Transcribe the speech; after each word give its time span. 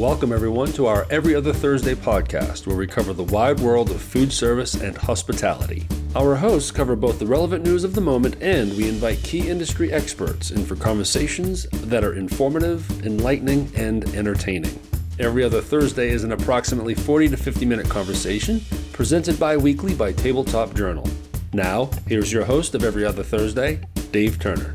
Welcome, 0.00 0.32
everyone, 0.32 0.72
to 0.72 0.86
our 0.86 1.06
Every 1.10 1.34
Other 1.34 1.52
Thursday 1.52 1.94
podcast, 1.94 2.66
where 2.66 2.74
we 2.74 2.86
cover 2.86 3.12
the 3.12 3.24
wide 3.24 3.60
world 3.60 3.90
of 3.90 4.00
food 4.00 4.32
service 4.32 4.72
and 4.72 4.96
hospitality. 4.96 5.86
Our 6.16 6.36
hosts 6.36 6.70
cover 6.70 6.96
both 6.96 7.18
the 7.18 7.26
relevant 7.26 7.66
news 7.66 7.84
of 7.84 7.94
the 7.94 8.00
moment 8.00 8.36
and 8.40 8.74
we 8.78 8.88
invite 8.88 9.22
key 9.22 9.46
industry 9.50 9.92
experts 9.92 10.52
in 10.52 10.64
for 10.64 10.74
conversations 10.74 11.68
that 11.70 12.02
are 12.02 12.14
informative, 12.14 13.04
enlightening, 13.04 13.70
and 13.76 14.04
entertaining. 14.14 14.80
Every 15.18 15.44
other 15.44 15.60
Thursday 15.60 16.08
is 16.08 16.24
an 16.24 16.32
approximately 16.32 16.94
40 16.94 17.28
to 17.28 17.36
50 17.36 17.66
minute 17.66 17.90
conversation 17.90 18.62
presented 18.94 19.38
bi 19.38 19.58
weekly 19.58 19.94
by 19.94 20.12
Tabletop 20.12 20.72
Journal. 20.72 21.06
Now, 21.52 21.90
here's 22.06 22.32
your 22.32 22.46
host 22.46 22.74
of 22.74 22.84
Every 22.84 23.04
Other 23.04 23.22
Thursday, 23.22 23.82
Dave 24.12 24.38
Turner. 24.38 24.72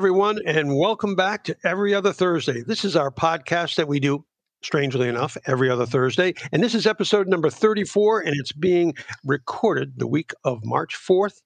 Everyone, 0.00 0.40
and 0.46 0.78
welcome 0.78 1.14
back 1.14 1.44
to 1.44 1.54
Every 1.62 1.92
Other 1.92 2.14
Thursday. 2.14 2.62
This 2.62 2.86
is 2.86 2.96
our 2.96 3.10
podcast 3.10 3.74
that 3.74 3.86
we 3.86 4.00
do, 4.00 4.24
strangely 4.62 5.08
enough, 5.08 5.36
every 5.44 5.68
other 5.68 5.84
Thursday. 5.84 6.32
And 6.52 6.62
this 6.62 6.74
is 6.74 6.86
episode 6.86 7.28
number 7.28 7.50
34, 7.50 8.20
and 8.20 8.34
it's 8.34 8.50
being 8.50 8.94
recorded 9.26 9.98
the 9.98 10.06
week 10.06 10.32
of 10.42 10.64
March 10.64 10.96
4th, 10.96 11.42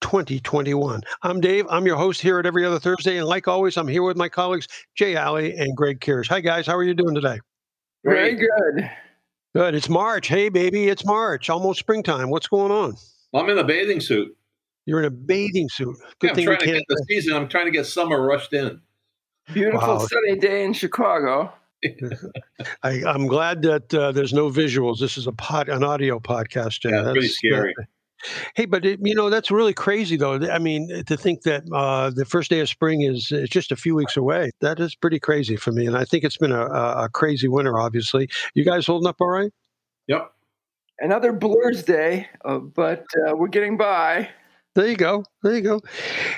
2021. 0.00 1.02
I'm 1.24 1.40
Dave. 1.40 1.66
I'm 1.68 1.86
your 1.86 1.96
host 1.96 2.20
here 2.20 2.38
at 2.38 2.46
Every 2.46 2.64
Other 2.64 2.78
Thursday. 2.78 3.16
And 3.16 3.26
like 3.26 3.48
always, 3.48 3.76
I'm 3.76 3.88
here 3.88 4.04
with 4.04 4.16
my 4.16 4.28
colleagues, 4.28 4.68
Jay 4.94 5.16
Alley 5.16 5.56
and 5.56 5.76
Greg 5.76 5.98
Kears. 5.98 6.28
Hi, 6.28 6.38
guys. 6.38 6.68
How 6.68 6.76
are 6.76 6.84
you 6.84 6.94
doing 6.94 7.16
today? 7.16 7.40
Very 8.04 8.36
good. 8.36 8.88
Good. 9.56 9.74
It's 9.74 9.88
March. 9.88 10.28
Hey, 10.28 10.50
baby, 10.50 10.86
it's 10.86 11.04
March. 11.04 11.50
Almost 11.50 11.80
springtime. 11.80 12.30
What's 12.30 12.46
going 12.46 12.70
on? 12.70 12.94
I'm 13.34 13.50
in 13.50 13.58
a 13.58 13.64
bathing 13.64 13.98
suit. 13.98 14.37
You're 14.88 15.00
in 15.00 15.04
a 15.04 15.10
bathing 15.10 15.68
suit. 15.68 15.98
Good 16.18 16.28
yeah, 16.28 16.34
thing 16.34 16.48
I'm 16.48 16.56
trying 16.56 16.72
to 16.72 16.78
get 16.78 16.84
the 16.88 17.04
season. 17.10 17.36
I'm 17.36 17.46
trying 17.46 17.66
to 17.66 17.70
get 17.70 17.84
summer 17.84 18.22
rushed 18.22 18.54
in. 18.54 18.80
Beautiful 19.52 19.86
wow. 19.86 19.98
sunny 19.98 20.36
day 20.36 20.64
in 20.64 20.72
Chicago. 20.72 21.52
I, 22.82 23.02
am 23.04 23.26
glad 23.26 23.60
that 23.62 23.92
uh, 23.92 24.12
there's 24.12 24.32
no 24.32 24.48
visuals. 24.48 24.98
This 24.98 25.18
is 25.18 25.26
a 25.26 25.32
pod, 25.32 25.68
an 25.68 25.84
audio 25.84 26.18
podcast. 26.18 26.90
Yeah, 26.90 27.02
that's 27.02 27.12
pretty 27.12 27.28
scary. 27.28 27.74
Uh, 27.78 27.84
hey, 28.54 28.64
but 28.64 28.86
it, 28.86 28.98
you 29.02 29.14
know 29.14 29.28
that's 29.28 29.50
really 29.50 29.74
crazy, 29.74 30.16
though. 30.16 30.36
I 30.48 30.58
mean, 30.58 31.04
to 31.04 31.18
think 31.18 31.42
that 31.42 31.64
uh, 31.70 32.08
the 32.08 32.24
first 32.24 32.48
day 32.48 32.60
of 32.60 32.70
spring 32.70 33.02
is 33.02 33.30
it's 33.30 33.52
just 33.52 33.70
a 33.70 33.76
few 33.76 33.94
weeks 33.94 34.16
away. 34.16 34.52
That 34.62 34.80
is 34.80 34.94
pretty 34.94 35.20
crazy 35.20 35.56
for 35.56 35.70
me, 35.70 35.84
and 35.84 35.98
I 35.98 36.06
think 36.06 36.24
it's 36.24 36.38
been 36.38 36.52
a, 36.52 36.64
a 36.64 37.10
crazy 37.12 37.46
winter. 37.46 37.78
Obviously, 37.78 38.30
you 38.54 38.64
guys 38.64 38.86
holding 38.86 39.06
up 39.06 39.16
all 39.20 39.28
right? 39.28 39.52
Yep. 40.06 40.32
Another 41.00 41.34
blurs 41.34 41.82
day, 41.82 42.26
uh, 42.42 42.56
but 42.56 43.04
uh, 43.28 43.36
we're 43.36 43.48
getting 43.48 43.76
by. 43.76 44.30
There 44.78 44.86
you 44.86 44.96
go. 44.96 45.24
There 45.42 45.56
you 45.56 45.60
go. 45.60 45.80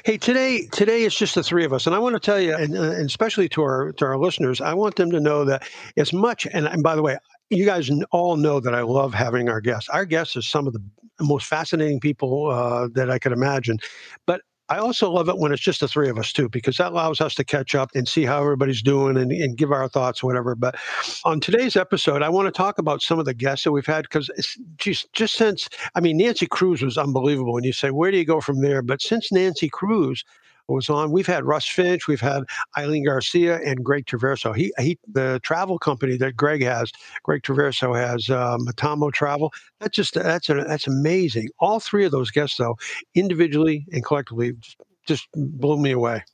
Hey, 0.02 0.16
today 0.16 0.66
today 0.72 1.04
it's 1.04 1.14
just 1.14 1.34
the 1.34 1.42
three 1.42 1.66
of 1.66 1.74
us, 1.74 1.86
and 1.86 1.94
I 1.94 1.98
want 1.98 2.14
to 2.14 2.18
tell 2.20 2.40
you, 2.40 2.54
and, 2.54 2.74
uh, 2.74 2.92
and 2.92 3.04
especially 3.04 3.50
to 3.50 3.60
our 3.60 3.92
to 3.98 4.06
our 4.06 4.16
listeners, 4.16 4.62
I 4.62 4.72
want 4.72 4.96
them 4.96 5.10
to 5.10 5.20
know 5.20 5.44
that 5.44 5.68
as 5.98 6.14
much. 6.14 6.46
And, 6.50 6.66
and 6.66 6.82
by 6.82 6.96
the 6.96 7.02
way, 7.02 7.18
you 7.50 7.66
guys 7.66 7.90
all 8.12 8.38
know 8.38 8.58
that 8.58 8.74
I 8.74 8.80
love 8.80 9.12
having 9.12 9.50
our 9.50 9.60
guests. 9.60 9.90
Our 9.90 10.06
guests 10.06 10.38
are 10.38 10.42
some 10.42 10.66
of 10.66 10.72
the 10.72 10.82
most 11.20 11.44
fascinating 11.44 12.00
people 12.00 12.50
uh, 12.50 12.88
that 12.94 13.10
I 13.10 13.18
could 13.18 13.32
imagine. 13.32 13.76
But 14.24 14.40
I 14.70 14.78
also 14.78 15.10
love 15.10 15.28
it 15.28 15.36
when 15.36 15.52
it's 15.52 15.60
just 15.60 15.80
the 15.80 15.88
three 15.88 16.08
of 16.08 16.16
us 16.16 16.32
too, 16.32 16.48
because 16.48 16.76
that 16.76 16.92
allows 16.92 17.20
us 17.20 17.34
to 17.34 17.44
catch 17.44 17.74
up 17.74 17.90
and 17.94 18.08
see 18.08 18.24
how 18.24 18.40
everybody's 18.40 18.82
doing 18.82 19.16
and, 19.16 19.32
and 19.32 19.56
give 19.56 19.72
our 19.72 19.88
thoughts, 19.88 20.22
whatever. 20.22 20.54
But 20.54 20.76
on 21.24 21.40
today's 21.40 21.76
episode, 21.76 22.22
I 22.22 22.28
want 22.28 22.46
to 22.46 22.52
talk 22.52 22.78
about 22.78 23.02
some 23.02 23.18
of 23.18 23.24
the 23.24 23.34
guests 23.34 23.64
that 23.64 23.72
we've 23.72 23.84
had 23.84 24.04
because 24.04 24.30
just 24.76 25.12
just 25.12 25.34
since 25.34 25.68
I 25.96 26.00
mean 26.00 26.16
Nancy 26.16 26.46
Kruse 26.46 26.82
was 26.82 26.96
unbelievable, 26.96 27.56
and 27.56 27.66
you 27.66 27.72
say 27.72 27.90
where 27.90 28.12
do 28.12 28.16
you 28.16 28.24
go 28.24 28.40
from 28.40 28.62
there? 28.62 28.80
But 28.80 29.02
since 29.02 29.32
Nancy 29.32 29.68
Kruse 29.68 30.24
was 30.70 30.88
on. 30.88 31.10
We've 31.10 31.26
had 31.26 31.44
Russ 31.44 31.66
Finch, 31.66 32.06
we've 32.06 32.20
had 32.20 32.44
Eileen 32.76 33.04
Garcia, 33.04 33.60
and 33.64 33.84
Greg 33.84 34.06
Traverso. 34.06 34.54
He, 34.54 34.72
he 34.78 34.98
the 35.06 35.40
travel 35.42 35.78
company 35.78 36.16
that 36.18 36.36
Greg 36.36 36.62
has, 36.62 36.92
Greg 37.22 37.42
Traverso 37.42 37.96
has 37.96 38.30
uh, 38.30 38.58
Metamo 38.58 39.12
Travel. 39.12 39.52
That's 39.80 39.96
just 39.96 40.14
that's 40.14 40.48
a, 40.48 40.54
that's 40.54 40.86
amazing. 40.86 41.48
All 41.58 41.80
three 41.80 42.04
of 42.04 42.12
those 42.12 42.30
guests, 42.30 42.56
though, 42.56 42.76
individually 43.14 43.86
and 43.92 44.04
collectively, 44.04 44.52
just, 44.52 44.76
just 45.06 45.28
blew 45.34 45.78
me 45.78 45.92
away. 45.92 46.24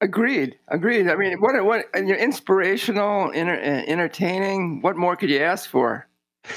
Agreed. 0.00 0.56
Agreed. 0.68 1.08
I 1.08 1.16
mean, 1.16 1.40
what 1.40 1.64
what 1.64 1.86
you're 1.94 2.16
inspirational, 2.16 3.30
inter, 3.30 3.54
entertaining. 3.54 4.82
What 4.82 4.96
more 4.96 5.16
could 5.16 5.30
you 5.30 5.40
ask 5.40 5.68
for? 5.70 6.06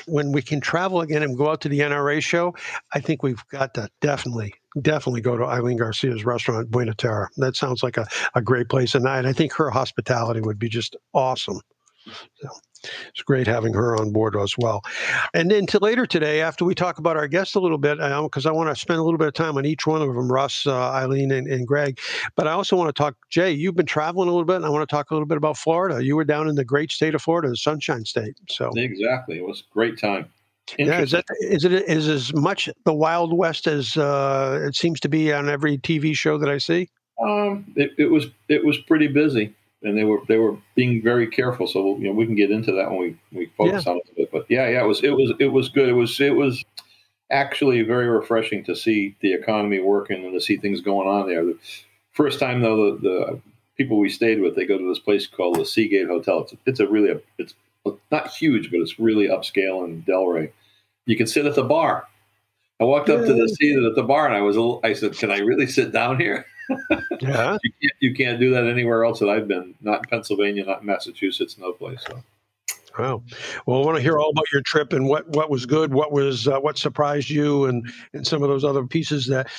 when 0.05 0.31
we 0.31 0.41
can 0.41 0.59
travel 0.59 1.01
again 1.01 1.23
and 1.23 1.37
go 1.37 1.49
out 1.49 1.61
to 1.61 1.69
the 1.69 1.79
NRA 1.79 2.21
show, 2.21 2.55
I 2.93 2.99
think 2.99 3.23
we've 3.23 3.45
got 3.47 3.73
to 3.75 3.89
definitely, 4.01 4.53
definitely 4.81 5.21
go 5.21 5.37
to 5.37 5.45
Eileen 5.45 5.77
Garcia's 5.77 6.25
restaurant, 6.25 6.69
Buona 6.71 6.93
Terra. 6.93 7.29
That 7.37 7.55
sounds 7.55 7.83
like 7.83 7.97
a, 7.97 8.07
a 8.35 8.41
great 8.41 8.69
place. 8.69 8.95
And 8.95 9.07
I, 9.07 9.17
and 9.17 9.27
I 9.27 9.33
think 9.33 9.53
her 9.53 9.69
hospitality 9.69 10.41
would 10.41 10.59
be 10.59 10.69
just 10.69 10.95
awesome. 11.13 11.61
So 12.41 12.49
it's 13.09 13.21
great 13.23 13.47
having 13.47 13.73
her 13.73 13.97
on 13.97 14.11
board 14.11 14.35
as 14.35 14.55
well. 14.57 14.81
And 15.33 15.49
then 15.51 15.65
to 15.67 15.79
later 15.79 16.05
today, 16.05 16.41
after 16.41 16.63
we 16.63 16.75
talk 16.75 16.99
about 16.99 17.17
our 17.17 17.27
guests 17.27 17.55
a 17.55 17.59
little 17.59 17.77
bit, 17.77 17.97
because 17.97 18.45
I, 18.45 18.49
I 18.49 18.53
want 18.53 18.69
to 18.69 18.79
spend 18.79 18.99
a 18.99 19.03
little 19.03 19.17
bit 19.17 19.27
of 19.27 19.33
time 19.33 19.57
on 19.57 19.65
each 19.65 19.87
one 19.87 20.01
of 20.01 20.07
them, 20.07 20.31
Russ, 20.31 20.65
uh, 20.65 20.91
Eileen, 20.91 21.31
and, 21.31 21.47
and, 21.47 21.67
Greg. 21.67 21.99
But 22.35 22.47
I 22.47 22.51
also 22.51 22.75
want 22.75 22.87
to 22.89 22.93
talk, 22.93 23.15
Jay, 23.29 23.51
you've 23.51 23.75
been 23.75 23.85
traveling 23.85 24.29
a 24.29 24.31
little 24.31 24.45
bit, 24.45 24.57
and 24.57 24.65
I 24.65 24.69
want 24.69 24.87
to 24.87 24.95
talk 24.95 25.11
a 25.11 25.13
little 25.13 25.27
bit 25.27 25.37
about 25.37 25.57
Florida. 25.57 26.03
You 26.03 26.15
were 26.15 26.23
down 26.23 26.47
in 26.47 26.55
the 26.55 26.65
great 26.65 26.91
state 26.91 27.15
of 27.15 27.21
Florida, 27.21 27.49
the 27.49 27.57
Sunshine 27.57 28.05
State. 28.05 28.35
So 28.49 28.71
exactly, 28.75 29.37
it 29.37 29.45
was 29.45 29.61
a 29.61 29.73
great 29.73 29.99
time. 29.99 30.31
Yeah, 30.77 31.01
is 31.01 31.11
that 31.11 31.25
is 31.41 31.63
it 31.63 31.71
is 31.71 32.07
as 32.07 32.33
much 32.33 32.69
the 32.85 32.93
Wild 32.93 33.35
West 33.35 33.67
as 33.67 33.97
uh, 33.97 34.59
it 34.67 34.75
seems 34.75 34.99
to 35.01 35.09
be 35.09 35.31
on 35.31 35.49
every 35.49 35.77
TV 35.77 36.15
show 36.15 36.37
that 36.37 36.49
I 36.49 36.57
see? 36.57 36.89
Um, 37.21 37.71
it, 37.75 37.91
it 37.97 38.11
was 38.11 38.27
it 38.49 38.65
was 38.65 38.77
pretty 38.77 39.07
busy 39.07 39.55
and 39.83 39.97
they 39.97 40.03
were 40.03 40.19
they 40.27 40.37
were 40.37 40.57
being 40.75 41.01
very 41.01 41.27
careful. 41.27 41.67
So 41.67 41.97
you 41.97 42.05
know 42.05 42.13
we 42.13 42.25
can 42.25 42.35
get 42.35 42.51
into 42.51 42.71
that 42.73 42.89
when 42.89 42.99
we 42.99 43.17
we 43.31 43.51
focus 43.57 43.85
yeah. 43.85 43.91
on 43.91 43.97
it 43.97 44.09
a 44.11 44.15
bit. 44.15 44.31
But 44.31 44.45
yeah, 44.49 44.67
yeah, 44.69 44.83
it 44.83 44.87
was 44.87 45.03
it 45.03 45.11
was 45.11 45.33
it 45.39 45.47
was 45.47 45.69
good. 45.69 45.89
It 45.89 45.93
was 45.93 46.19
it 46.19 46.35
was 46.35 46.63
actually 47.31 47.81
very 47.81 48.07
refreshing 48.07 48.63
to 48.63 48.75
see 48.75 49.15
the 49.21 49.33
economy 49.33 49.79
working 49.79 50.23
and 50.23 50.33
to 50.33 50.41
see 50.41 50.57
things 50.57 50.81
going 50.81 51.07
on 51.07 51.27
there. 51.27 51.43
The 51.43 51.57
first 52.13 52.39
time 52.39 52.61
though, 52.61 52.95
the, 52.95 53.01
the 53.01 53.41
people 53.77 53.99
we 53.99 54.09
stayed 54.09 54.41
with 54.41 54.55
they 54.55 54.65
go 54.65 54.77
to 54.77 54.87
this 54.87 54.99
place 54.99 55.27
called 55.27 55.59
the 55.59 55.65
Seagate 55.65 56.07
Hotel. 56.07 56.41
It's 56.41 56.53
it's 56.65 56.79
a 56.79 56.87
really 56.87 57.11
a, 57.11 57.21
it's 57.37 57.53
not 58.11 58.27
huge, 58.27 58.71
but 58.71 58.79
it's 58.79 58.99
really 58.99 59.27
upscale 59.27 59.85
in 59.85 60.03
Delray. 60.03 60.51
You 61.05 61.15
can 61.15 61.27
sit 61.27 61.45
at 61.45 61.55
the 61.55 61.63
bar. 61.63 62.05
I 62.79 62.83
walked 62.83 63.09
up 63.09 63.25
to 63.25 63.33
the 63.33 63.47
seat 63.49 63.83
at 63.83 63.95
the 63.95 64.03
bar 64.03 64.27
and 64.27 64.35
I 64.35 64.41
was 64.41 64.55
a 64.55 64.61
little, 64.61 64.79
I 64.83 64.93
said, 64.93 65.17
"Can 65.17 65.31
I 65.31 65.39
really 65.39 65.65
sit 65.67 65.91
down 65.91 66.19
here?" 66.19 66.45
yeah. 67.21 67.57
you, 67.63 67.71
can't, 67.81 67.93
you 67.99 68.13
can't 68.13 68.39
do 68.39 68.51
that 68.51 68.67
anywhere 68.67 69.03
else 69.03 69.19
that 69.19 69.29
I've 69.29 69.47
been. 69.47 69.73
Not 69.81 69.99
in 69.99 70.09
Pennsylvania, 70.09 70.65
not 70.65 70.81
in 70.81 70.87
Massachusetts, 70.87 71.57
no 71.57 71.71
place. 71.71 72.03
So. 72.07 72.21
Wow. 72.97 73.23
Well, 73.65 73.81
I 73.81 73.85
want 73.85 73.97
to 73.97 74.01
hear 74.01 74.17
all 74.17 74.31
about 74.31 74.45
your 74.51 74.61
trip 74.63 74.91
and 74.91 75.07
what, 75.07 75.27
what 75.29 75.51
was 75.51 75.67
good, 75.67 75.93
what 75.93 76.11
was 76.11 76.47
uh, 76.47 76.59
what 76.59 76.77
surprised 76.77 77.29
you, 77.29 77.65
and 77.65 77.87
and 78.13 78.25
some 78.25 78.41
of 78.41 78.49
those 78.49 78.63
other 78.63 78.85
pieces 78.87 79.27
that, 79.27 79.49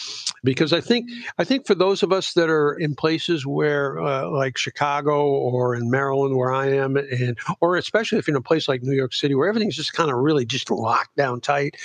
because 0.42 0.72
I 0.72 0.80
think 0.80 1.08
I 1.38 1.44
think 1.44 1.66
for 1.66 1.76
those 1.76 2.02
of 2.02 2.12
us 2.12 2.32
that 2.32 2.50
are 2.50 2.74
in 2.74 2.96
places 2.96 3.46
where 3.46 4.00
uh, 4.00 4.28
like 4.30 4.58
Chicago 4.58 5.24
or 5.26 5.74
in 5.76 5.88
Maryland 5.88 6.36
where 6.36 6.52
I 6.52 6.66
am, 6.66 6.96
and 6.96 7.38
or 7.60 7.76
especially 7.76 8.18
if 8.18 8.26
you're 8.26 8.36
in 8.36 8.40
a 8.40 8.42
place 8.42 8.68
like 8.68 8.82
New 8.82 8.96
York 8.96 9.14
City 9.14 9.34
where 9.34 9.48
everything's 9.48 9.76
just 9.76 9.92
kind 9.92 10.10
of 10.10 10.16
really 10.16 10.44
just 10.44 10.70
locked 10.70 11.14
down 11.16 11.40
tight, 11.40 11.76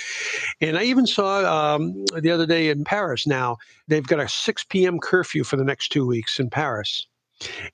and 0.60 0.76
I 0.76 0.84
even 0.84 1.06
saw 1.06 1.74
um, 1.74 2.04
the 2.18 2.30
other 2.30 2.46
day 2.46 2.68
in 2.68 2.84
Paris. 2.84 3.26
Now 3.26 3.58
they've 3.86 4.06
got 4.06 4.18
a 4.18 4.28
6 4.28 4.64
p.m. 4.64 4.98
curfew 4.98 5.44
for 5.44 5.56
the 5.56 5.64
next 5.64 5.90
two 5.90 6.06
weeks 6.06 6.40
in 6.40 6.50
Paris. 6.50 7.06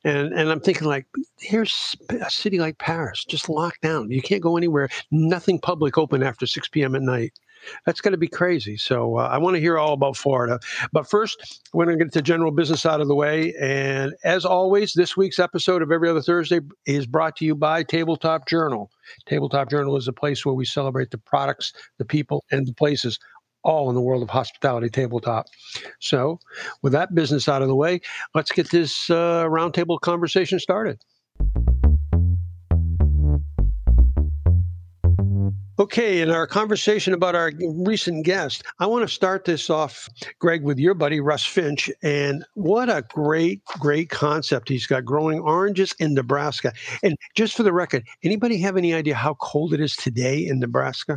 And 0.04 0.32
and 0.32 0.50
I'm 0.50 0.60
thinking 0.60 0.88
like, 0.88 1.06
here's 1.38 1.94
a 2.08 2.30
city 2.30 2.58
like 2.58 2.78
Paris, 2.78 3.24
just 3.24 3.48
locked 3.48 3.82
down. 3.82 4.10
You 4.10 4.22
can't 4.22 4.42
go 4.42 4.56
anywhere. 4.56 4.88
Nothing 5.10 5.58
public 5.58 5.98
open 5.98 6.22
after 6.22 6.46
6 6.46 6.68
p.m. 6.68 6.94
at 6.94 7.02
night. 7.02 7.32
That's 7.84 8.00
going 8.00 8.12
to 8.12 8.18
be 8.18 8.28
crazy. 8.28 8.78
So 8.78 9.18
uh, 9.18 9.28
I 9.30 9.38
want 9.38 9.54
to 9.54 9.60
hear 9.60 9.78
all 9.78 9.92
about 9.92 10.16
Florida. 10.16 10.58
But 10.92 11.08
first, 11.08 11.62
we're 11.74 11.84
going 11.84 11.98
to 11.98 12.04
get 12.04 12.12
the 12.14 12.22
general 12.22 12.52
business 12.52 12.86
out 12.86 13.02
of 13.02 13.08
the 13.08 13.14
way. 13.14 13.54
And 13.60 14.14
as 14.24 14.46
always, 14.46 14.94
this 14.94 15.16
week's 15.16 15.38
episode 15.38 15.82
of 15.82 15.92
Every 15.92 16.08
Other 16.08 16.22
Thursday 16.22 16.60
is 16.86 17.06
brought 17.06 17.36
to 17.36 17.44
you 17.44 17.54
by 17.54 17.82
Tabletop 17.82 18.48
Journal. 18.48 18.90
Tabletop 19.26 19.68
Journal 19.70 19.96
is 19.96 20.08
a 20.08 20.12
place 20.12 20.46
where 20.46 20.54
we 20.54 20.64
celebrate 20.64 21.10
the 21.10 21.18
products, 21.18 21.72
the 21.98 22.04
people, 22.04 22.44
and 22.50 22.66
the 22.66 22.72
places 22.74 23.18
all 23.62 23.88
in 23.88 23.94
the 23.94 24.00
world 24.00 24.22
of 24.22 24.30
hospitality 24.30 24.88
tabletop. 24.88 25.46
So, 26.00 26.38
with 26.82 26.92
that 26.92 27.14
business 27.14 27.48
out 27.48 27.62
of 27.62 27.68
the 27.68 27.74
way, 27.74 28.00
let's 28.34 28.52
get 28.52 28.70
this 28.70 29.10
uh, 29.10 29.44
roundtable 29.46 30.00
conversation 30.00 30.58
started. 30.58 30.98
Okay, 35.80 36.20
in 36.20 36.28
our 36.28 36.46
conversation 36.46 37.14
about 37.14 37.34
our 37.34 37.52
recent 37.74 38.26
guest, 38.26 38.62
I 38.80 38.86
want 38.86 39.02
to 39.02 39.08
start 39.08 39.46
this 39.46 39.70
off, 39.70 40.10
Greg, 40.38 40.62
with 40.62 40.78
your 40.78 40.92
buddy 40.92 41.20
Russ 41.20 41.46
Finch. 41.46 41.90
And 42.02 42.44
what 42.52 42.90
a 42.90 43.02
great, 43.08 43.64
great 43.78 44.10
concept 44.10 44.68
he's 44.68 44.86
got 44.86 45.06
growing 45.06 45.40
oranges 45.40 45.94
in 45.98 46.12
Nebraska. 46.12 46.74
And 47.02 47.16
just 47.34 47.56
for 47.56 47.62
the 47.62 47.72
record, 47.72 48.06
anybody 48.22 48.58
have 48.58 48.76
any 48.76 48.92
idea 48.92 49.14
how 49.14 49.32
cold 49.40 49.72
it 49.72 49.80
is 49.80 49.96
today 49.96 50.46
in 50.46 50.58
Nebraska? 50.58 51.16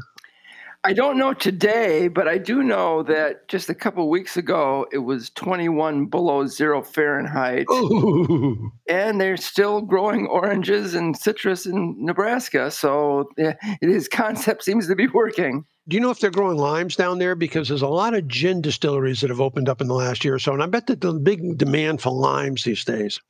I 0.85 0.91
don't 0.91 1.17
know 1.17 1.33
today, 1.33 2.09
but 2.09 2.27
I 2.27 2.37
do 2.37 2.61
know 2.61 3.03
that 3.03 3.47
just 3.47 3.69
a 3.69 3.75
couple 3.75 4.09
weeks 4.09 4.35
ago 4.35 4.85
it 4.91 4.97
was 4.97 5.29
21 5.29 6.07
below 6.07 6.45
zero 6.45 6.81
Fahrenheit. 6.83 7.65
Ooh. 7.71 8.69
And 8.89 9.21
they're 9.21 9.37
still 9.37 9.79
growing 9.79 10.27
oranges 10.27 10.93
and 10.93 11.15
citrus 11.15 11.65
in 11.65 11.95
Nebraska. 11.99 12.69
So 12.69 13.29
yeah, 13.37 13.53
his 13.79 14.09
concept 14.09 14.63
seems 14.63 14.87
to 14.87 14.95
be 14.95 15.07
working. 15.07 15.63
Do 15.87 15.95
you 15.95 16.01
know 16.01 16.09
if 16.09 16.19
they're 16.19 16.31
growing 16.31 16.57
limes 16.57 16.97
down 16.97 17.19
there? 17.19 17.35
Because 17.35 17.69
there's 17.69 17.81
a 17.81 17.87
lot 17.87 18.13
of 18.13 18.27
gin 18.27 18.61
distilleries 18.61 19.21
that 19.21 19.29
have 19.29 19.41
opened 19.41 19.69
up 19.69 19.79
in 19.79 19.87
the 19.87 19.93
last 19.93 20.25
year 20.25 20.35
or 20.35 20.39
so. 20.39 20.53
And 20.53 20.63
I 20.63 20.65
bet 20.65 20.87
that 20.87 20.99
the 20.99 21.13
big 21.13 21.57
demand 21.57 22.01
for 22.01 22.11
limes 22.11 22.63
these 22.63 22.83
days. 22.83 23.21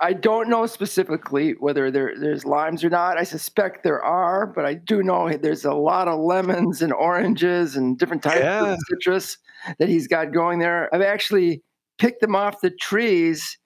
I 0.00 0.12
don't 0.12 0.48
know 0.48 0.66
specifically 0.66 1.52
whether 1.52 1.90
there, 1.90 2.14
there's 2.18 2.44
limes 2.44 2.82
or 2.82 2.90
not. 2.90 3.16
I 3.16 3.24
suspect 3.24 3.84
there 3.84 4.02
are, 4.02 4.46
but 4.46 4.64
I 4.64 4.74
do 4.74 5.02
know 5.02 5.30
there's 5.36 5.64
a 5.64 5.72
lot 5.72 6.08
of 6.08 6.20
lemons 6.20 6.82
and 6.82 6.92
oranges 6.92 7.76
and 7.76 7.98
different 7.98 8.22
types 8.22 8.40
yeah. 8.40 8.72
of 8.72 8.78
citrus 8.88 9.38
that 9.78 9.88
he's 9.88 10.08
got 10.08 10.32
going 10.32 10.58
there. 10.58 10.92
I've 10.94 11.00
actually 11.00 11.62
picked 11.98 12.20
them 12.20 12.34
off 12.34 12.60
the 12.60 12.70
trees 12.70 13.58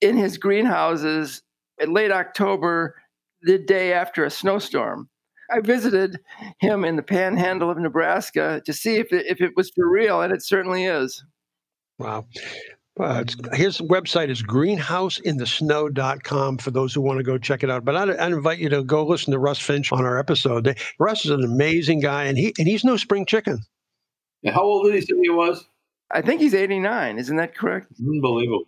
in 0.00 0.16
his 0.16 0.38
greenhouses 0.38 1.42
in 1.78 1.92
late 1.92 2.10
October, 2.10 2.94
the 3.42 3.58
day 3.58 3.92
after 3.92 4.24
a 4.24 4.30
snowstorm. 4.30 5.08
I 5.50 5.60
visited 5.60 6.18
him 6.58 6.84
in 6.84 6.96
the 6.96 7.02
panhandle 7.02 7.70
of 7.70 7.78
Nebraska 7.78 8.62
to 8.64 8.72
see 8.72 8.96
if 8.96 9.12
it, 9.12 9.26
if 9.26 9.40
it 9.40 9.52
was 9.56 9.70
for 9.70 9.88
real, 9.88 10.20
and 10.22 10.32
it 10.32 10.42
certainly 10.42 10.84
is. 10.84 11.22
Wow. 11.98 12.26
Uh, 12.98 13.24
his 13.52 13.78
website 13.78 14.30
is 14.30 14.42
greenhouseinthesnow.com 14.42 16.58
for 16.58 16.70
those 16.70 16.94
who 16.94 17.02
want 17.02 17.18
to 17.18 17.22
go 17.22 17.36
check 17.36 17.62
it 17.62 17.68
out. 17.70 17.84
But 17.84 17.94
I'd, 17.94 18.08
I'd, 18.10 18.32
invite 18.32 18.58
you 18.58 18.70
to 18.70 18.82
go 18.82 19.04
listen 19.04 19.32
to 19.32 19.38
Russ 19.38 19.58
Finch 19.58 19.92
on 19.92 20.06
our 20.06 20.18
episode. 20.18 20.78
Russ 20.98 21.26
is 21.26 21.30
an 21.30 21.44
amazing 21.44 22.00
guy, 22.00 22.24
and 22.24 22.38
he 22.38 22.54
and 22.58 22.66
he's 22.66 22.84
no 22.84 22.96
spring 22.96 23.26
chicken. 23.26 23.58
And 24.42 24.54
how 24.54 24.62
old 24.62 24.86
did 24.86 24.94
he 24.94 25.02
say 25.02 25.12
he 25.20 25.28
was? 25.28 25.66
I 26.10 26.22
think 26.22 26.40
he's 26.40 26.54
89. 26.54 27.18
Isn't 27.18 27.36
that 27.36 27.54
correct? 27.54 27.92
Unbelievable. 28.00 28.64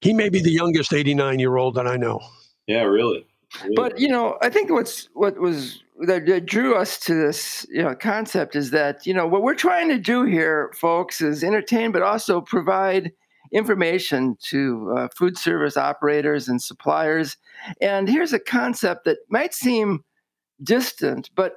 He 0.00 0.12
may 0.14 0.30
be 0.30 0.40
the 0.40 0.50
youngest 0.50 0.92
89 0.92 1.38
year 1.38 1.56
old 1.56 1.76
that 1.76 1.86
I 1.86 1.96
know. 1.96 2.18
Yeah, 2.66 2.82
really. 2.82 3.24
really. 3.62 3.76
But 3.76 4.00
you 4.00 4.08
know, 4.08 4.36
I 4.42 4.48
think 4.48 4.70
what's 4.70 5.08
what 5.12 5.38
was 5.38 5.80
that, 6.06 6.26
that 6.26 6.46
drew 6.46 6.74
us 6.74 6.98
to 7.00 7.14
this 7.14 7.66
you 7.70 7.82
know 7.82 7.94
concept 7.94 8.56
is 8.56 8.70
that 8.72 9.06
you 9.06 9.14
know 9.14 9.28
what 9.28 9.42
we're 9.42 9.54
trying 9.54 9.88
to 9.90 9.98
do 9.98 10.24
here, 10.24 10.72
folks, 10.74 11.20
is 11.20 11.44
entertain, 11.44 11.92
but 11.92 12.02
also 12.02 12.40
provide 12.40 13.12
information 13.52 14.36
to 14.48 14.94
uh, 14.96 15.08
food 15.16 15.36
service 15.36 15.76
operators 15.76 16.48
and 16.48 16.62
suppliers. 16.62 17.36
And 17.80 18.08
here's 18.08 18.32
a 18.32 18.38
concept 18.38 19.04
that 19.04 19.18
might 19.28 19.54
seem 19.54 20.04
distant, 20.62 21.30
but 21.34 21.54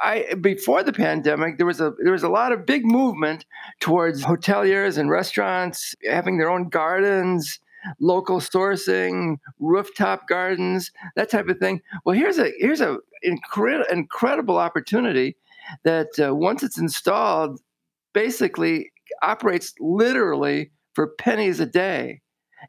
I 0.00 0.34
before 0.40 0.82
the 0.82 0.92
pandemic 0.92 1.58
there 1.58 1.66
was 1.66 1.80
a 1.80 1.92
there 2.02 2.12
was 2.12 2.22
a 2.22 2.28
lot 2.28 2.52
of 2.52 2.64
big 2.64 2.86
movement 2.86 3.44
towards 3.80 4.24
hoteliers 4.24 4.96
and 4.96 5.10
restaurants 5.10 5.94
having 6.08 6.38
their 6.38 6.50
own 6.50 6.68
gardens 6.68 7.60
local 8.00 8.40
sourcing 8.40 9.36
rooftop 9.58 10.26
gardens 10.26 10.90
that 11.16 11.30
type 11.30 11.48
of 11.48 11.58
thing 11.58 11.80
well 12.04 12.16
here's 12.16 12.38
a 12.38 12.50
here's 12.58 12.80
a 12.80 12.98
incredible 13.22 13.84
incredible 13.90 14.58
opportunity 14.58 15.36
that 15.84 16.08
uh, 16.18 16.34
once 16.34 16.62
it's 16.62 16.78
installed 16.78 17.60
basically 18.14 18.90
operates 19.22 19.74
literally 19.80 20.70
for 20.98 21.06
pennies 21.06 21.60
a 21.60 21.66
day. 21.66 22.20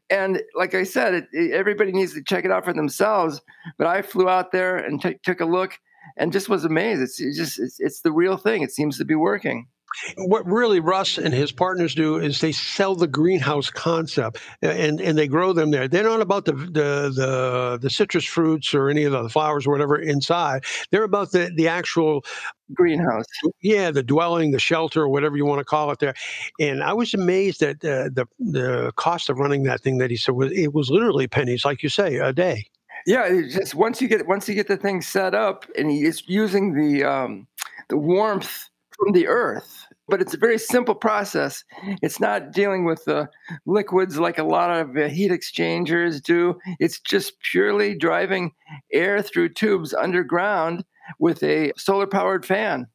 And 0.08 0.40
like 0.54 0.76
I 0.76 0.84
said, 0.84 1.14
it, 1.14 1.24
it, 1.32 1.50
everybody 1.50 1.90
needs 1.90 2.14
to 2.14 2.22
check 2.22 2.44
it 2.44 2.52
out 2.52 2.64
for 2.64 2.72
themselves. 2.72 3.40
But 3.76 3.88
I 3.88 4.02
flew 4.02 4.28
out 4.28 4.52
there 4.52 4.76
and 4.76 5.02
t- 5.02 5.18
took 5.24 5.40
a 5.40 5.44
look 5.44 5.72
and 6.16 6.32
just 6.32 6.48
was 6.48 6.64
amazed. 6.64 7.02
It's, 7.02 7.20
it's 7.20 7.36
just 7.36 7.58
it's, 7.58 7.80
it's 7.80 8.02
the 8.02 8.12
real 8.12 8.36
thing. 8.36 8.62
It 8.62 8.70
seems 8.70 8.98
to 8.98 9.04
be 9.04 9.16
working. 9.16 9.66
What 10.16 10.46
really 10.46 10.80
Russ 10.80 11.18
and 11.18 11.34
his 11.34 11.52
partners 11.52 11.94
do 11.94 12.16
is 12.16 12.40
they 12.40 12.52
sell 12.52 12.94
the 12.94 13.08
greenhouse 13.08 13.70
concept 13.70 14.38
and, 14.62 15.00
and 15.00 15.18
they 15.18 15.26
grow 15.26 15.52
them 15.52 15.70
there. 15.70 15.88
They're 15.88 16.04
not 16.04 16.20
about 16.20 16.44
the, 16.44 16.52
the 16.52 17.12
the 17.14 17.78
the 17.80 17.90
citrus 17.90 18.24
fruits 18.24 18.72
or 18.72 18.88
any 18.88 19.04
of 19.04 19.12
the 19.12 19.28
flowers 19.28 19.66
or 19.66 19.70
whatever 19.72 20.00
inside. 20.00 20.64
They're 20.90 21.02
about 21.02 21.32
the 21.32 21.50
the 21.54 21.68
actual 21.68 22.24
greenhouse. 22.72 23.24
Yeah, 23.62 23.90
the 23.90 24.02
dwelling, 24.02 24.52
the 24.52 24.58
shelter, 24.58 25.08
whatever 25.08 25.36
you 25.36 25.44
want 25.44 25.58
to 25.58 25.64
call 25.64 25.90
it 25.90 25.98
there. 25.98 26.14
And 26.60 26.82
I 26.82 26.92
was 26.92 27.12
amazed 27.12 27.62
at 27.62 27.84
uh, 27.84 28.10
the 28.12 28.26
the 28.38 28.92
cost 28.96 29.28
of 29.28 29.38
running 29.38 29.64
that 29.64 29.80
thing 29.80 29.98
that 29.98 30.10
he 30.10 30.16
said 30.16 30.34
was 30.34 30.52
it 30.52 30.72
was 30.72 30.90
literally 30.90 31.26
pennies, 31.26 31.64
like 31.64 31.82
you 31.82 31.88
say, 31.88 32.16
a 32.16 32.32
day. 32.32 32.66
Yeah, 33.06 33.28
just 33.50 33.74
once 33.74 34.00
you 34.00 34.08
get 34.08 34.26
once 34.26 34.48
you 34.48 34.54
get 34.54 34.68
the 34.68 34.76
thing 34.76 35.02
set 35.02 35.34
up, 35.34 35.66
and 35.76 35.90
he 35.90 36.04
is 36.04 36.22
using 36.26 36.74
the 36.74 37.04
um, 37.04 37.46
the 37.88 37.96
warmth 37.96 38.69
from 39.00 39.12
the 39.12 39.26
earth. 39.26 39.86
But 40.08 40.20
it's 40.20 40.34
a 40.34 40.38
very 40.38 40.58
simple 40.58 40.94
process. 40.94 41.64
It's 42.02 42.20
not 42.20 42.52
dealing 42.52 42.84
with 42.84 43.04
the 43.04 43.28
liquids 43.64 44.18
like 44.18 44.38
a 44.38 44.44
lot 44.44 44.70
of 44.70 45.12
heat 45.12 45.30
exchangers 45.30 46.20
do. 46.20 46.58
It's 46.80 47.00
just 47.00 47.40
purely 47.40 47.96
driving 47.96 48.52
air 48.92 49.22
through 49.22 49.50
tubes 49.50 49.94
underground 49.94 50.84
with 51.18 51.42
a 51.42 51.72
solar 51.76 52.06
powered 52.06 52.44
fan. 52.44 52.88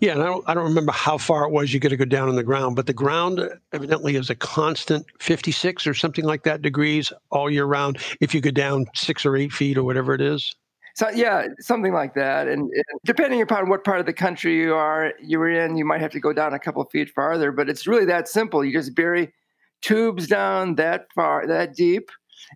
Yeah, 0.00 0.12
and 0.12 0.22
I 0.22 0.26
don't, 0.26 0.44
I 0.48 0.54
don't 0.54 0.64
remember 0.64 0.92
how 0.92 1.18
far 1.18 1.44
it 1.44 1.52
was 1.52 1.72
you 1.72 1.80
got 1.80 1.90
to 1.90 1.96
go 1.96 2.06
down 2.06 2.28
on 2.28 2.36
the 2.36 2.42
ground, 2.42 2.76
but 2.76 2.86
the 2.86 2.94
ground 2.94 3.46
evidently 3.72 4.16
is 4.16 4.30
a 4.30 4.34
constant 4.34 5.04
56 5.20 5.86
or 5.86 5.94
something 5.94 6.24
like 6.24 6.44
that 6.44 6.62
degrees 6.62 7.12
all 7.30 7.50
year 7.50 7.66
round 7.66 7.98
if 8.20 8.34
you 8.34 8.40
go 8.40 8.50
down 8.50 8.86
six 8.94 9.26
or 9.26 9.36
eight 9.36 9.52
feet 9.52 9.76
or 9.76 9.84
whatever 9.84 10.14
it 10.14 10.22
is. 10.22 10.54
So 10.96 11.10
yeah, 11.10 11.48
something 11.60 11.92
like 11.92 12.14
that. 12.14 12.48
And, 12.48 12.70
and, 12.72 13.00
depending 13.04 13.42
upon 13.42 13.68
what 13.68 13.84
part 13.84 14.00
of 14.00 14.06
the 14.06 14.14
country 14.14 14.56
you 14.56 14.74
are 14.74 15.12
you're 15.22 15.50
in, 15.50 15.76
you 15.76 15.84
might 15.84 16.00
have 16.00 16.12
to 16.12 16.20
go 16.20 16.32
down 16.32 16.54
a 16.54 16.58
couple 16.58 16.82
feet 16.86 17.10
farther. 17.10 17.52
But 17.52 17.68
it's 17.68 17.86
really 17.86 18.06
that 18.06 18.28
simple. 18.28 18.64
You 18.64 18.72
just 18.72 18.94
bury 18.94 19.34
tubes 19.82 20.26
down 20.26 20.76
that 20.76 21.06
far, 21.14 21.46
that 21.46 21.74
deep, 21.74 22.08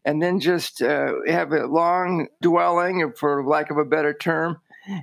and 0.06 0.22
then 0.22 0.40
just 0.40 0.80
uh, 0.80 1.12
have 1.26 1.52
a 1.52 1.66
long 1.66 2.28
dwelling, 2.40 3.12
for 3.14 3.44
lack 3.44 3.70
of 3.70 3.76
a 3.76 3.84
better 3.84 4.14
term, 4.14 4.58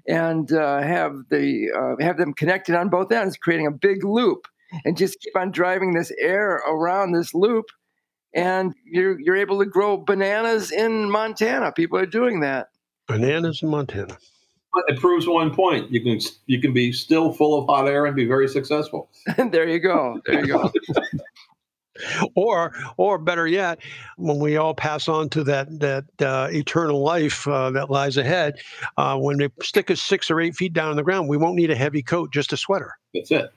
and 0.07 0.51
uh, 0.51 0.81
have 0.81 1.13
the 1.29 1.69
uh, 1.77 2.03
have 2.03 2.17
them 2.17 2.33
connected 2.33 2.73
on 2.73 2.89
both 2.89 3.11
ends, 3.11 3.37
creating 3.37 3.67
a 3.67 3.71
big 3.71 4.03
loop, 4.03 4.47
and 4.83 4.97
just 4.97 5.19
keep 5.19 5.35
on 5.37 5.51
driving 5.51 5.93
this 5.93 6.11
air 6.19 6.63
around 6.67 7.11
this 7.11 7.35
loop. 7.35 7.65
And 8.33 8.73
you're 8.83 9.19
you're 9.19 9.37
able 9.37 9.59
to 9.59 9.65
grow 9.65 9.97
bananas 9.97 10.71
in 10.71 11.11
Montana. 11.11 11.71
People 11.71 11.99
are 11.99 12.07
doing 12.07 12.39
that. 12.39 12.69
Bananas 13.07 13.63
in 13.63 13.69
Montana. 13.69 14.17
It 14.87 14.99
proves 14.99 15.27
one 15.27 15.55
point. 15.55 15.91
You 15.91 16.01
can 16.01 16.19
you 16.45 16.61
can 16.61 16.73
be 16.73 16.91
still 16.91 17.31
full 17.31 17.59
of 17.59 17.65
hot 17.67 17.87
air 17.87 18.05
and 18.05 18.15
be 18.15 18.25
very 18.25 18.47
successful. 18.47 19.09
And 19.37 19.51
there 19.53 19.67
you 19.67 19.79
go. 19.79 20.21
There 20.25 20.45
you 20.45 20.53
go. 20.53 20.71
or 22.35 22.73
or 22.97 23.17
better 23.17 23.47
yet 23.47 23.79
when 24.17 24.39
we 24.39 24.57
all 24.57 24.73
pass 24.73 25.07
on 25.07 25.29
to 25.29 25.43
that 25.43 25.79
that 25.79 26.05
uh, 26.21 26.47
eternal 26.51 27.01
life 27.01 27.47
uh, 27.47 27.71
that 27.71 27.89
lies 27.89 28.17
ahead 28.17 28.55
uh, 28.97 29.17
when 29.17 29.37
they 29.37 29.49
stick 29.63 29.89
us 29.89 30.01
six 30.01 30.29
or 30.29 30.39
eight 30.39 30.55
feet 30.55 30.73
down 30.73 30.91
in 30.91 30.97
the 30.97 31.03
ground 31.03 31.27
we 31.27 31.37
won't 31.37 31.55
need 31.55 31.71
a 31.71 31.75
heavy 31.75 32.03
coat 32.03 32.31
just 32.31 32.53
a 32.53 32.57
sweater 32.57 32.91
that's 33.15 33.31
it 33.31 33.51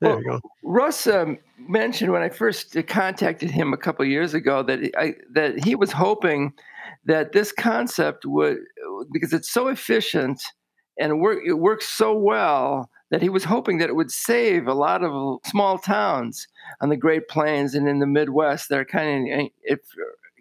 there 0.00 0.10
well, 0.10 0.18
you 0.18 0.24
go 0.24 0.40
russ 0.62 1.06
um, 1.06 1.38
mentioned 1.68 2.12
when 2.12 2.20
i 2.20 2.28
first 2.28 2.76
contacted 2.86 3.50
him 3.50 3.72
a 3.72 3.78
couple 3.78 4.04
years 4.04 4.34
ago 4.34 4.62
that 4.62 4.90
I, 4.98 5.14
that 5.32 5.64
he 5.64 5.74
was 5.74 5.92
hoping 5.92 6.52
that 7.06 7.32
this 7.32 7.52
concept 7.52 8.26
would 8.26 8.58
because 9.12 9.32
it's 9.32 9.50
so 9.50 9.68
efficient 9.68 10.42
and 10.98 11.20
work, 11.20 11.40
it 11.46 11.54
works 11.54 11.88
so 11.88 12.16
well 12.16 12.90
that 13.10 13.22
he 13.22 13.28
was 13.28 13.44
hoping 13.44 13.78
that 13.78 13.88
it 13.88 13.96
would 13.96 14.10
save 14.10 14.66
a 14.66 14.74
lot 14.74 15.04
of 15.04 15.38
small 15.46 15.78
towns 15.78 16.46
on 16.80 16.88
the 16.88 16.96
Great 16.96 17.28
Plains 17.28 17.74
and 17.74 17.88
in 17.88 18.00
the 18.00 18.06
Midwest 18.06 18.68
that 18.68 18.78
are 18.78 18.84
kind 18.84 19.32
of, 19.32 19.38
eh, 19.38 19.48
if, 19.62 19.80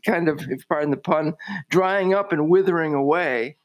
kind 0.06 0.28
of, 0.28 0.42
if 0.50 0.68
pardon 0.68 0.92
the 0.92 0.98
pun, 0.98 1.34
drying 1.70 2.14
up 2.14 2.32
and 2.32 2.50
withering 2.50 2.94
away. 2.94 3.58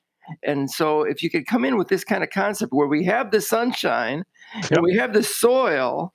And 0.42 0.70
so, 0.70 1.02
if 1.02 1.22
you 1.22 1.30
could 1.30 1.46
come 1.46 1.64
in 1.64 1.76
with 1.76 1.88
this 1.88 2.04
kind 2.04 2.22
of 2.22 2.30
concept 2.30 2.72
where 2.72 2.86
we 2.86 3.04
have 3.04 3.30
the 3.30 3.40
sunshine 3.40 4.24
yep. 4.54 4.70
and 4.72 4.82
we 4.82 4.94
have 4.94 5.12
the 5.12 5.24
soil, 5.24 6.14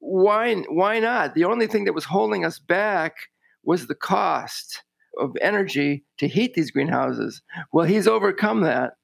why 0.00 0.54
why 0.68 0.98
not? 0.98 1.34
The 1.34 1.44
only 1.44 1.66
thing 1.66 1.84
that 1.84 1.94
was 1.94 2.04
holding 2.04 2.44
us 2.44 2.58
back 2.58 3.14
was 3.62 3.86
the 3.86 3.94
cost 3.94 4.82
of 5.18 5.36
energy 5.40 6.04
to 6.18 6.28
heat 6.28 6.54
these 6.54 6.70
greenhouses. 6.70 7.42
Well, 7.72 7.86
he's 7.86 8.06
overcome 8.06 8.62
that, 8.62 8.94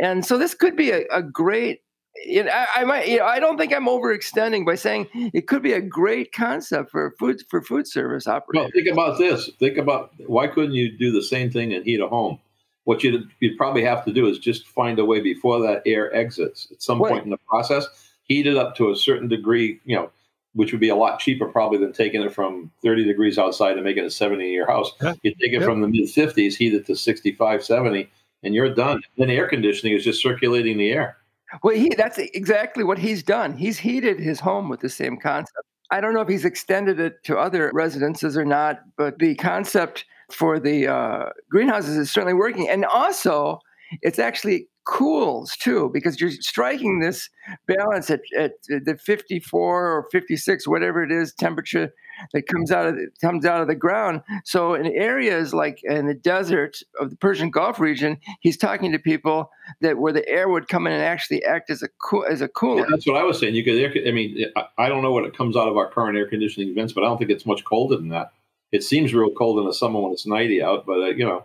and 0.00 0.24
so 0.24 0.38
this 0.38 0.54
could 0.54 0.76
be 0.76 0.90
a, 0.90 1.04
a 1.10 1.22
great 1.22 1.80
you 2.24 2.44
know, 2.44 2.50
I, 2.50 2.66
I, 2.76 2.84
might, 2.84 3.08
you 3.08 3.18
know, 3.18 3.24
I 3.24 3.38
don't 3.38 3.56
think 3.56 3.72
I'm 3.72 3.86
overextending 3.86 4.66
by 4.66 4.74
saying 4.74 5.06
it 5.14 5.46
could 5.46 5.62
be 5.62 5.72
a 5.72 5.80
great 5.80 6.32
concept 6.32 6.90
for 6.90 7.14
food 7.18 7.42
for 7.48 7.62
food 7.62 7.86
service 7.86 8.26
operators. 8.26 8.64
Well, 8.64 8.70
think 8.74 8.88
about 8.88 9.18
this. 9.18 9.50
Think 9.58 9.78
about 9.78 10.12
why 10.26 10.48
couldn't 10.48 10.74
you 10.74 10.96
do 10.96 11.12
the 11.12 11.22
same 11.22 11.50
thing 11.50 11.72
and 11.72 11.84
heat 11.84 12.00
a 12.00 12.08
home? 12.08 12.38
What 12.84 13.04
you'd, 13.04 13.28
you'd 13.40 13.56
probably 13.56 13.84
have 13.84 14.04
to 14.06 14.12
do 14.12 14.26
is 14.26 14.38
just 14.38 14.66
find 14.66 14.98
a 14.98 15.04
way 15.04 15.20
before 15.20 15.60
that 15.60 15.82
air 15.86 16.14
exits 16.14 16.68
at 16.72 16.82
some 16.82 16.98
point 16.98 17.24
in 17.24 17.30
the 17.30 17.38
process, 17.48 17.86
heat 18.24 18.46
it 18.46 18.56
up 18.56 18.74
to 18.76 18.90
a 18.90 18.96
certain 18.96 19.28
degree, 19.28 19.80
you 19.84 19.94
know, 19.94 20.10
which 20.54 20.72
would 20.72 20.80
be 20.80 20.88
a 20.88 20.96
lot 20.96 21.20
cheaper 21.20 21.46
probably 21.46 21.78
than 21.78 21.92
taking 21.92 22.22
it 22.22 22.34
from 22.34 22.70
30 22.82 23.04
degrees 23.04 23.38
outside 23.38 23.76
and 23.76 23.84
making 23.84 24.04
it 24.04 24.10
70 24.10 24.44
in 24.44 24.52
your 24.52 24.66
house. 24.66 24.92
Yeah. 25.00 25.14
You 25.22 25.34
take 25.40 25.52
it 25.52 25.62
from 25.62 25.80
the 25.80 25.88
mid 25.88 26.08
50s, 26.08 26.54
heat 26.54 26.74
it 26.74 26.86
to 26.86 26.96
65, 26.96 27.64
70, 27.64 28.10
and 28.42 28.54
you're 28.54 28.74
done. 28.74 29.00
Then 29.16 29.30
air 29.30 29.48
conditioning 29.48 29.94
is 29.94 30.04
just 30.04 30.20
circulating 30.22 30.78
the 30.78 30.90
air. 30.90 31.16
Well, 31.62 31.74
he 31.74 31.92
that's 31.96 32.18
exactly 32.18 32.84
what 32.84 32.98
he's 32.98 33.22
done. 33.22 33.56
He's 33.56 33.78
heated 33.78 34.20
his 34.20 34.38
home 34.38 34.68
with 34.68 34.80
the 34.80 34.88
same 34.88 35.16
concept. 35.16 35.66
I 35.90 36.00
don't 36.00 36.14
know 36.14 36.20
if 36.20 36.28
he's 36.28 36.44
extended 36.44 37.00
it 37.00 37.24
to 37.24 37.36
other 37.36 37.70
residences 37.74 38.36
or 38.36 38.44
not, 38.44 38.80
but 38.96 39.18
the 39.18 39.34
concept 39.34 40.04
for 40.30 40.60
the 40.60 40.86
uh, 40.86 41.30
greenhouses 41.50 41.96
is 41.96 42.10
certainly 42.10 42.34
working. 42.34 42.68
And 42.68 42.84
also, 42.84 43.58
it's 44.00 44.20
actually 44.20 44.68
cools 44.90 45.56
too, 45.56 45.88
because 45.94 46.20
you're 46.20 46.32
striking 46.32 46.98
this 46.98 47.30
balance 47.68 48.10
at, 48.10 48.20
at 48.36 48.52
the 48.68 48.98
54 49.00 49.86
or 49.86 50.08
56, 50.10 50.66
whatever 50.66 51.04
it 51.04 51.12
is, 51.12 51.32
temperature 51.32 51.94
that 52.32 52.48
comes 52.48 52.72
out 52.72 52.86
of 52.86 52.96
the, 52.96 53.06
comes 53.20 53.46
out 53.46 53.62
of 53.62 53.68
the 53.68 53.76
ground. 53.76 54.20
So 54.44 54.74
in 54.74 54.86
areas 54.86 55.54
like 55.54 55.80
in 55.84 56.08
the 56.08 56.14
desert 56.14 56.78
of 56.98 57.10
the 57.10 57.16
Persian 57.16 57.50
Gulf 57.50 57.78
region, 57.78 58.18
he's 58.40 58.56
talking 58.56 58.90
to 58.90 58.98
people 58.98 59.50
that 59.80 59.98
where 59.98 60.12
the 60.12 60.28
air 60.28 60.48
would 60.48 60.66
come 60.66 60.88
in 60.88 60.92
and 60.92 61.02
actually 61.02 61.44
act 61.44 61.70
as 61.70 61.82
a 61.82 61.88
cool 62.02 62.26
as 62.28 62.40
a 62.40 62.48
cooler. 62.48 62.80
Yeah, 62.80 62.86
that's 62.90 63.06
what 63.06 63.16
I 63.16 63.22
was 63.22 63.38
saying. 63.38 63.54
You 63.54 63.62
could, 63.62 64.08
I 64.08 64.10
mean, 64.10 64.44
I 64.76 64.88
don't 64.88 65.02
know 65.02 65.12
what 65.12 65.24
it 65.24 65.36
comes 65.36 65.56
out 65.56 65.68
of 65.68 65.76
our 65.76 65.88
current 65.88 66.18
air 66.18 66.28
conditioning 66.28 66.74
vents, 66.74 66.92
but 66.92 67.04
I 67.04 67.06
don't 67.06 67.18
think 67.18 67.30
it's 67.30 67.46
much 67.46 67.64
colder 67.64 67.96
than 67.96 68.08
that. 68.08 68.32
It 68.72 68.82
seems 68.82 69.14
real 69.14 69.30
cold 69.30 69.60
in 69.60 69.66
the 69.66 69.74
summer 69.74 70.00
when 70.00 70.12
it's 70.12 70.26
90 70.26 70.62
out, 70.62 70.84
but 70.84 70.98
uh, 70.98 71.06
you 71.06 71.24
know. 71.24 71.44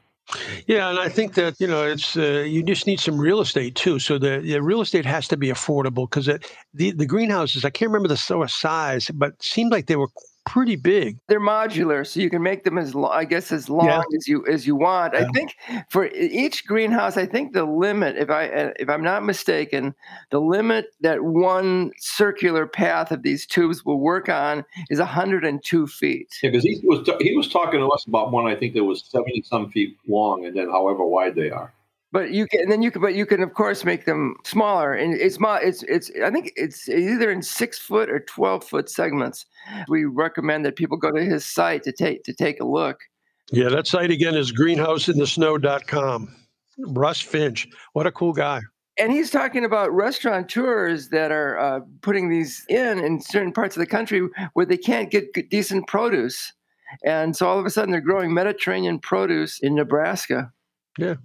Yeah, 0.67 0.89
and 0.89 0.99
I 0.99 1.09
think 1.09 1.35
that 1.35 1.55
you 1.59 1.67
know 1.67 1.83
it's 1.83 2.17
uh, 2.17 2.43
you 2.47 2.63
just 2.63 2.87
need 2.87 2.99
some 2.99 3.17
real 3.19 3.41
estate 3.41 3.75
too. 3.75 3.99
So 3.99 4.17
the, 4.17 4.39
the 4.39 4.61
real 4.61 4.81
estate 4.81 5.05
has 5.05 5.27
to 5.29 5.37
be 5.37 5.49
affordable 5.49 6.09
because 6.09 6.25
the 6.73 6.91
the 6.91 7.05
greenhouses 7.05 7.63
I 7.63 7.69
can't 7.69 7.89
remember 7.89 8.07
the 8.07 8.47
size, 8.47 9.11
but 9.13 9.41
seemed 9.41 9.71
like 9.71 9.87
they 9.87 9.95
were 9.95 10.09
pretty 10.45 10.75
big. 10.75 11.17
They're 11.27 11.39
modular, 11.39 12.05
so 12.05 12.19
you 12.19 12.29
can 12.29 12.41
make 12.41 12.63
them 12.63 12.77
as 12.77 12.95
I 12.95 13.25
guess 13.25 13.51
as 13.51 13.69
long 13.69 13.87
yeah. 13.87 14.03
as 14.15 14.27
you 14.27 14.45
as 14.47 14.65
you 14.65 14.75
want. 14.75 15.13
Yeah. 15.13 15.25
I 15.25 15.31
think 15.31 15.55
for 15.89 16.07
each 16.07 16.65
greenhouse, 16.65 17.17
I 17.17 17.25
think 17.25 17.53
the 17.53 17.65
limit, 17.65 18.15
if 18.17 18.29
I 18.29 18.47
uh, 18.47 18.71
if 18.79 18.89
I'm 18.89 19.03
not 19.03 19.25
mistaken, 19.25 19.93
the 20.31 20.39
limit 20.39 20.87
that 21.01 21.23
one 21.23 21.91
circular 21.97 22.67
path 22.67 23.11
of 23.11 23.23
these 23.23 23.45
tubes 23.45 23.83
will 23.83 23.99
work 23.99 24.29
on 24.29 24.63
is 24.89 24.99
102 24.99 25.87
feet. 25.87 26.29
Yeah, 26.41 26.51
because 26.51 26.63
he 26.63 26.79
was 26.83 27.09
he 27.19 27.35
was 27.35 27.49
talking 27.49 27.79
to 27.79 27.87
us 27.87 28.05
about 28.05 28.31
one 28.31 28.45
I 28.45 28.55
think 28.55 28.73
that 28.75 28.83
was 28.83 29.03
70 29.05 29.43
some 29.43 29.69
feet 29.71 29.97
long, 30.07 30.45
and 30.45 30.55
then 30.55 30.69
however 30.69 31.05
wide 31.05 31.35
they 31.35 31.49
are 31.49 31.73
but 32.15 32.31
you 32.31 32.47
can 32.47 32.61
and 32.61 32.71
then 32.71 32.81
you 32.81 32.91
can 32.91 33.01
but 33.01 33.13
you 33.13 33.25
can 33.25 33.43
of 33.43 33.53
course 33.55 33.83
make 33.83 34.05
them 34.05 34.37
smaller. 34.45 34.93
And 34.93 35.13
it's 35.15 35.37
it's 35.41 35.83
it's 35.83 36.09
i 36.23 36.31
think 36.31 36.53
it's 36.55 36.87
either 36.87 37.29
in 37.29 37.41
six 37.41 37.77
foot 37.77 38.09
or 38.09 38.21
12 38.21 38.63
foot 38.63 38.89
segments. 38.89 39.45
We 39.89 40.05
recommend 40.05 40.65
that 40.65 40.77
people 40.77 40.95
go 40.95 41.11
to 41.11 41.21
his 41.21 41.45
site 41.45 41.83
to 41.83 41.91
take 41.91 42.23
to 42.23 42.33
take 42.33 42.61
a 42.61 42.65
look. 42.65 43.01
Yeah 43.51 43.67
that 43.67 43.85
site 43.85 44.11
again 44.11 44.33
is 44.33 44.53
greenhouseinthesnow.com 44.53 46.33
russ 46.87 47.19
finch 47.19 47.67
what 47.91 48.07
a 48.07 48.13
cool 48.13 48.31
guy. 48.31 48.61
And 48.97 49.11
he's 49.11 49.29
talking 49.29 49.65
about 49.65 49.93
restaurateurs 49.93 51.09
that 51.09 51.33
are 51.33 51.59
uh, 51.59 51.81
putting 52.01 52.29
these 52.29 52.63
in 52.69 52.97
in 52.97 53.19
certain 53.19 53.51
parts 53.51 53.75
of 53.75 53.81
the 53.81 53.87
country 53.87 54.21
where 54.53 54.65
they 54.65 54.77
can't 54.77 55.11
get 55.11 55.33
decent 55.49 55.87
produce. 55.87 56.53
And 57.03 57.35
so 57.35 57.45
all 57.45 57.59
of 57.59 57.65
a 57.65 57.69
sudden 57.69 57.91
they're 57.91 57.99
growing 57.99 58.33
mediterranean 58.33 58.99
produce 58.99 59.59
in 59.59 59.75
nebraska. 59.75 60.53
Yeah 60.97 61.15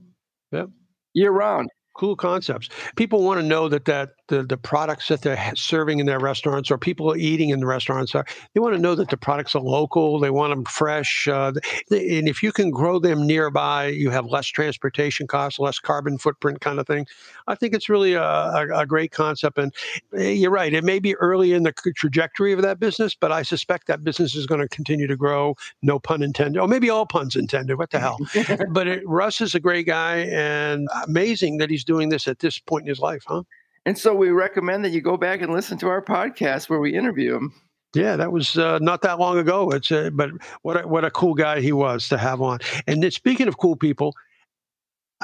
Yep 0.51 0.71
year 1.15 1.31
round 1.31 1.69
cool 1.97 2.17
concepts. 2.17 2.69
People 2.97 3.23
want 3.23 3.41
to 3.41 3.47
know 3.47 3.69
that 3.69 3.85
that 3.85 4.11
the, 4.31 4.45
the 4.45 4.57
products 4.57 5.09
that 5.09 5.23
they're 5.23 5.53
serving 5.55 5.99
in 5.99 6.07
their 6.07 6.21
restaurants 6.21 6.71
or 6.71 6.79
people 6.79 7.13
are 7.13 7.17
eating 7.17 7.51
in 7.51 7.61
the 7.61 7.67
restaurants 7.67 8.15
are 8.15 8.25
they 8.55 8.61
want 8.61 8.75
to 8.75 8.81
know 8.81 8.95
that 8.95 9.11
the 9.11 9.17
products 9.17 9.55
are 9.55 9.61
local. 9.61 10.19
They 10.19 10.31
want 10.31 10.53
them 10.53 10.65
fresh, 10.65 11.29
uh, 11.29 11.53
and 11.91 12.29
if 12.29 12.43
you 12.43 12.53
can 12.53 12.71
grow 12.71 12.99
them 12.99 13.27
nearby, 13.27 13.89
you 13.89 14.11
have 14.11 14.27
less 14.27 14.47
transportation 14.47 15.27
costs, 15.27 15.59
less 15.59 15.79
carbon 15.79 16.17
footprint, 16.17 16.61
kind 16.61 16.79
of 16.79 16.87
thing. 16.87 17.07
I 17.49 17.57
think 17.57 17.75
it's 17.75 17.89
really 17.89 18.15
a, 18.15 18.23
a, 18.23 18.81
a 18.81 18.87
great 18.87 19.11
concept. 19.11 19.59
And 19.59 19.75
eh, 20.17 20.31
you're 20.31 20.51
right; 20.51 20.73
it 20.73 20.85
may 20.85 21.01
be 21.01 21.17
early 21.17 21.53
in 21.53 21.65
the 21.65 21.73
trajectory 21.73 22.53
of 22.53 22.63
that 22.63 22.79
business, 22.79 23.15
but 23.15 23.33
I 23.33 23.43
suspect 23.43 23.89
that 23.89 24.05
business 24.05 24.37
is 24.37 24.47
going 24.47 24.61
to 24.61 24.69
continue 24.69 25.09
to 25.09 25.17
grow. 25.17 25.57
No 25.83 25.99
pun 25.99 26.23
intended, 26.23 26.61
or 26.61 26.69
maybe 26.69 26.89
all 26.89 27.05
puns 27.05 27.35
intended. 27.35 27.77
What 27.77 27.91
the 27.91 27.99
hell? 27.99 28.19
but 28.71 28.87
it, 28.87 29.03
Russ 29.07 29.41
is 29.41 29.57
a 29.57 29.61
great 29.61 29.87
guy, 29.87 30.19
and 30.31 30.89
amazing 31.05 31.59
that 31.59 31.69
he's 31.69 31.85
doing 31.85 32.11
this 32.11 32.29
at 32.29 32.39
this 32.39 32.61
point 32.61 32.83
in 32.83 32.89
his 32.89 33.01
life, 33.01 33.25
huh? 33.27 33.43
And 33.87 33.97
so 33.97 34.15
we 34.15 34.31
recommend 34.31 34.85
that 34.85 34.91
you 34.91 35.01
go 35.01 35.17
back 35.17 35.41
and 35.41 35.53
listen 35.53 35.79
to 35.79 35.89
our 35.89 36.03
podcast 36.03 36.69
where 36.69 36.81
we 36.81 36.95
interview 36.95 37.35
him. 37.37 37.55
Yeah, 37.95 38.17
that 38.17 38.31
was 38.31 38.57
uh, 38.57 38.79
not 38.81 39.03
that 39.03 39.19
long 39.19 39.39
ago. 39.39 39.71
It's 39.71 39.91
uh, 39.91 40.11
but 40.13 40.31
what 40.63 40.85
a, 40.85 40.87
what 40.87 41.05
a 41.05 41.11
cool 41.11 41.35
guy 41.35 41.61
he 41.61 41.73
was 41.73 42.09
to 42.09 42.19
have 42.19 42.41
on. 42.41 42.61
And 42.87 43.03
then, 43.03 43.11
speaking 43.11 43.49
of 43.49 43.59
cool 43.59 43.75
people, 43.75 44.15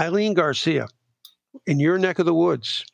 Eileen 0.00 0.34
Garcia, 0.34 0.88
in 1.66 1.78
your 1.78 1.96
neck 1.96 2.18
of 2.18 2.26
the 2.26 2.34
woods, 2.34 2.84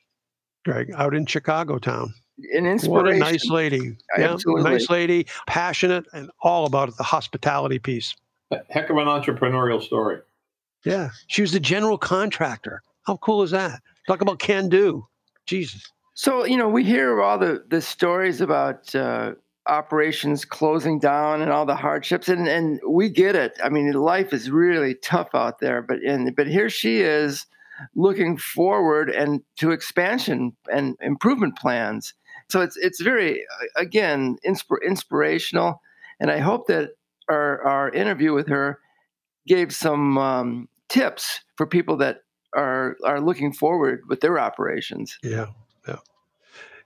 Greg, 0.64 0.90
out 0.94 1.14
in 1.14 1.24
Chicago 1.24 1.78
town. 1.78 2.12
An 2.54 2.66
inspiration. 2.66 2.90
What 2.92 3.08
a 3.08 3.16
nice 3.16 3.48
lady. 3.48 3.96
Yeah, 4.18 4.36
nice 4.46 4.90
lady, 4.90 5.26
passionate, 5.46 6.04
and 6.12 6.30
all 6.42 6.66
about 6.66 6.94
the 6.96 7.04
hospitality 7.04 7.78
piece. 7.78 8.14
A 8.50 8.58
heck 8.68 8.90
of 8.90 8.96
an 8.98 9.06
entrepreneurial 9.06 9.82
story. 9.82 10.18
Yeah, 10.84 11.10
she 11.28 11.40
was 11.40 11.52
the 11.52 11.60
general 11.60 11.96
contractor 11.96 12.82
how 13.02 13.16
cool 13.16 13.42
is 13.42 13.50
that? 13.50 13.82
Talk 14.06 14.20
about 14.20 14.38
can 14.38 14.68
do. 14.68 15.06
Jesus. 15.46 15.90
So, 16.14 16.44
you 16.44 16.56
know, 16.56 16.68
we 16.68 16.84
hear 16.84 17.22
all 17.22 17.38
the, 17.38 17.64
the 17.68 17.80
stories 17.80 18.40
about 18.40 18.94
uh, 18.94 19.32
operations 19.66 20.44
closing 20.44 20.98
down 20.98 21.40
and 21.40 21.50
all 21.50 21.66
the 21.66 21.76
hardships, 21.76 22.28
and, 22.28 22.48
and 22.48 22.80
we 22.86 23.08
get 23.08 23.34
it. 23.34 23.58
I 23.62 23.68
mean, 23.68 23.92
life 23.92 24.32
is 24.32 24.50
really 24.50 24.94
tough 24.94 25.34
out 25.34 25.60
there, 25.60 25.82
but 25.82 26.02
and, 26.02 26.34
but 26.36 26.46
here 26.46 26.68
she 26.68 27.00
is 27.00 27.46
looking 27.94 28.36
forward 28.36 29.10
and 29.10 29.42
to 29.56 29.70
expansion 29.70 30.54
and 30.72 30.96
improvement 31.00 31.56
plans. 31.56 32.14
So 32.48 32.60
it's 32.60 32.76
it's 32.76 33.00
very 33.00 33.44
again 33.76 34.36
inspir- 34.46 34.84
inspirational, 34.84 35.80
and 36.20 36.30
I 36.30 36.38
hope 36.38 36.66
that 36.66 36.90
our 37.28 37.62
our 37.62 37.90
interview 37.90 38.34
with 38.34 38.48
her 38.48 38.78
gave 39.46 39.74
some 39.74 40.18
um, 40.18 40.68
tips 40.88 41.40
for 41.56 41.66
people 41.66 41.96
that 41.96 42.18
are 42.54 42.96
are 43.04 43.20
looking 43.20 43.52
forward 43.52 44.02
with 44.08 44.20
their 44.20 44.38
operations. 44.38 45.18
Yeah, 45.22 45.46
yeah. 45.86 45.96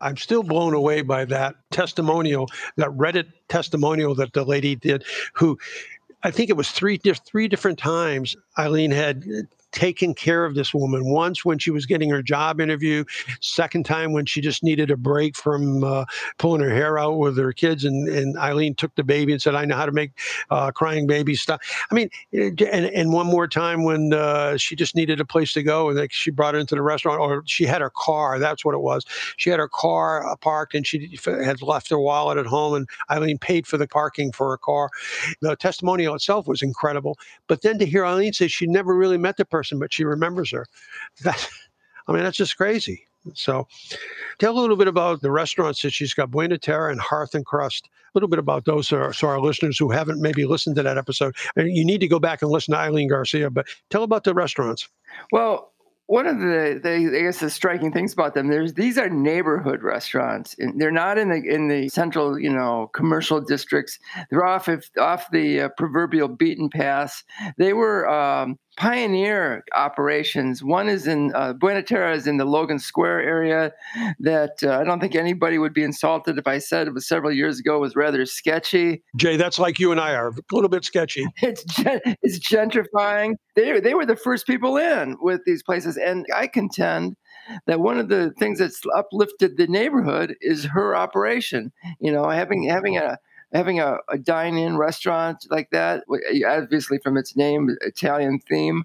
I'm 0.00 0.16
still 0.16 0.42
blown 0.42 0.74
away 0.74 1.02
by 1.02 1.24
that 1.26 1.56
testimonial, 1.70 2.48
that 2.76 2.90
Reddit 2.90 3.32
testimonial 3.48 4.14
that 4.16 4.32
the 4.32 4.44
lady 4.44 4.76
did, 4.76 5.04
who 5.34 5.58
I 6.22 6.30
think 6.30 6.50
it 6.50 6.56
was 6.56 6.70
three 6.70 6.98
three 6.98 7.48
different 7.48 7.78
times 7.78 8.36
Eileen 8.58 8.90
had 8.90 9.24
taken 9.76 10.14
care 10.14 10.46
of 10.46 10.54
this 10.54 10.72
woman 10.72 11.04
once 11.04 11.44
when 11.44 11.58
she 11.58 11.70
was 11.70 11.84
getting 11.84 12.08
her 12.08 12.22
job 12.22 12.62
interview, 12.62 13.04
second 13.42 13.84
time 13.84 14.12
when 14.12 14.24
she 14.24 14.40
just 14.40 14.62
needed 14.64 14.90
a 14.90 14.96
break 14.96 15.36
from 15.36 15.84
uh, 15.84 16.06
pulling 16.38 16.62
her 16.62 16.70
hair 16.70 16.98
out 16.98 17.18
with 17.18 17.36
her 17.36 17.52
kids, 17.52 17.84
and, 17.84 18.08
and 18.08 18.38
Eileen 18.38 18.74
took 18.74 18.94
the 18.94 19.04
baby 19.04 19.32
and 19.32 19.42
said, 19.42 19.54
"I 19.54 19.66
know 19.66 19.76
how 19.76 19.84
to 19.84 19.92
make 19.92 20.12
uh, 20.48 20.70
crying 20.70 21.06
baby 21.06 21.34
stuff." 21.34 21.60
I 21.90 21.94
mean, 21.94 22.08
and 22.32 22.60
and 22.62 23.12
one 23.12 23.26
more 23.26 23.46
time 23.46 23.84
when 23.84 24.14
uh, 24.14 24.56
she 24.56 24.76
just 24.76 24.96
needed 24.96 25.20
a 25.20 25.26
place 25.26 25.52
to 25.52 25.62
go, 25.62 25.90
and 25.90 26.10
she 26.10 26.30
brought 26.30 26.54
her 26.54 26.60
into 26.60 26.74
the 26.74 26.80
restaurant, 26.80 27.20
or 27.20 27.42
she 27.44 27.64
had 27.66 27.82
her 27.82 27.92
car. 27.94 28.38
That's 28.38 28.64
what 28.64 28.74
it 28.74 28.80
was. 28.80 29.04
She 29.36 29.50
had 29.50 29.58
her 29.58 29.68
car 29.68 30.26
uh, 30.26 30.36
parked, 30.36 30.74
and 30.74 30.86
she 30.86 31.18
had 31.26 31.60
left 31.60 31.90
her 31.90 32.00
wallet 32.00 32.38
at 32.38 32.46
home, 32.46 32.72
and 32.72 32.88
Eileen 33.10 33.36
paid 33.36 33.66
for 33.66 33.76
the 33.76 33.86
parking 33.86 34.32
for 34.32 34.48
her 34.48 34.56
car. 34.56 34.88
The 35.42 35.54
testimonial 35.54 36.14
itself 36.14 36.48
was 36.48 36.62
incredible, 36.62 37.18
but 37.46 37.60
then 37.60 37.78
to 37.78 37.84
hear 37.84 38.06
Eileen 38.06 38.32
say 38.32 38.48
she 38.48 38.66
never 38.66 38.96
really 38.96 39.18
met 39.18 39.36
the 39.36 39.44
person 39.44 39.65
person, 39.66 39.78
but 39.78 39.92
she 39.92 40.04
remembers 40.04 40.50
her. 40.50 40.66
That, 41.24 41.48
I 42.06 42.12
mean, 42.12 42.22
that's 42.22 42.36
just 42.36 42.56
crazy. 42.56 43.06
So, 43.34 43.66
tell 44.38 44.56
a 44.56 44.60
little 44.60 44.76
bit 44.76 44.86
about 44.86 45.20
the 45.20 45.32
restaurants 45.32 45.82
that 45.82 45.90
she's 45.90 46.14
got, 46.14 46.30
Buona 46.30 46.58
Terra 46.58 46.92
and 46.92 47.00
Hearth 47.00 47.34
and 47.34 47.44
Crust. 47.44 47.88
A 47.88 48.10
little 48.14 48.28
bit 48.28 48.38
about 48.38 48.64
those, 48.64 48.86
so 48.88 48.98
our, 48.98 49.12
so 49.12 49.26
our 49.26 49.40
listeners 49.40 49.76
who 49.76 49.90
haven't 49.90 50.22
maybe 50.22 50.44
listened 50.44 50.76
to 50.76 50.82
that 50.84 50.96
episode, 50.96 51.34
and 51.56 51.76
you 51.76 51.84
need 51.84 51.98
to 51.98 52.08
go 52.08 52.20
back 52.20 52.40
and 52.42 52.50
listen 52.50 52.72
to 52.72 52.78
Eileen 52.78 53.08
Garcia. 53.08 53.50
But 53.50 53.66
tell 53.90 54.04
about 54.04 54.22
the 54.22 54.32
restaurants. 54.32 54.88
Well, 55.32 55.72
one 56.06 56.26
of 56.26 56.38
the, 56.38 56.80
the 56.82 57.18
I 57.18 57.22
guess 57.22 57.40
the 57.40 57.50
striking 57.50 57.90
things 57.92 58.12
about 58.12 58.34
them 58.34 58.48
there's 58.48 58.74
these 58.74 58.96
are 58.96 59.08
neighborhood 59.10 59.82
restaurants 59.82 60.54
they're 60.76 60.92
not 60.92 61.18
in 61.18 61.30
the 61.30 61.42
in 61.42 61.68
the 61.68 61.88
central 61.88 62.38
you 62.38 62.52
know 62.52 62.90
commercial 62.94 63.40
districts 63.40 63.98
they're 64.30 64.46
off 64.46 64.68
if, 64.68 64.88
off 64.98 65.30
the 65.32 65.62
uh, 65.62 65.68
proverbial 65.76 66.28
beaten 66.28 66.70
path 66.70 67.24
they 67.58 67.72
were 67.72 68.08
um, 68.08 68.56
pioneer 68.76 69.64
operations. 69.74 70.62
One 70.62 70.88
is 70.88 71.06
in 71.06 71.34
uh, 71.34 71.54
Buona 71.54 71.82
Terra 71.82 72.14
is 72.14 72.26
in 72.26 72.36
the 72.36 72.44
Logan 72.44 72.78
Square 72.78 73.20
area. 73.20 73.72
That 74.20 74.62
uh, 74.62 74.78
I 74.78 74.84
don't 74.84 75.00
think 75.00 75.14
anybody 75.14 75.58
would 75.58 75.72
be 75.72 75.82
insulted 75.82 76.38
if 76.38 76.46
I 76.46 76.58
said 76.58 76.86
it 76.86 76.94
was 76.94 77.08
several 77.08 77.32
years 77.32 77.58
ago. 77.58 77.78
was 77.78 77.96
rather 77.96 78.24
sketchy. 78.26 79.02
Jay, 79.16 79.36
that's 79.36 79.58
like 79.58 79.78
you 79.78 79.92
and 79.92 80.00
I 80.00 80.14
are 80.14 80.28
a 80.28 80.34
little 80.52 80.68
bit 80.68 80.84
sketchy. 80.84 81.26
it's 81.42 81.64
gen- 81.64 82.00
it's 82.22 82.38
gentrifying. 82.38 83.34
They 83.54 83.80
they 83.80 83.94
were 83.94 84.06
the 84.06 84.16
first 84.16 84.46
people 84.46 84.76
in 84.76 85.16
with 85.20 85.40
these 85.46 85.62
places, 85.62 85.96
and 85.96 86.26
I 86.34 86.46
contend 86.46 87.16
that 87.66 87.80
one 87.80 87.98
of 87.98 88.08
the 88.08 88.32
things 88.38 88.58
that's 88.58 88.80
uplifted 88.94 89.56
the 89.56 89.66
neighborhood 89.66 90.36
is 90.40 90.64
her 90.64 90.96
operation. 90.96 91.72
You 92.00 92.12
know, 92.12 92.28
having 92.28 92.64
having 92.64 92.96
a 92.96 93.18
having 93.52 93.80
a, 93.80 93.98
a 94.10 94.18
dine-in 94.18 94.76
restaurant 94.76 95.46
like 95.50 95.70
that, 95.70 96.04
obviously 96.46 96.98
from 96.98 97.16
its 97.16 97.36
name, 97.36 97.76
Italian 97.82 98.40
theme, 98.40 98.84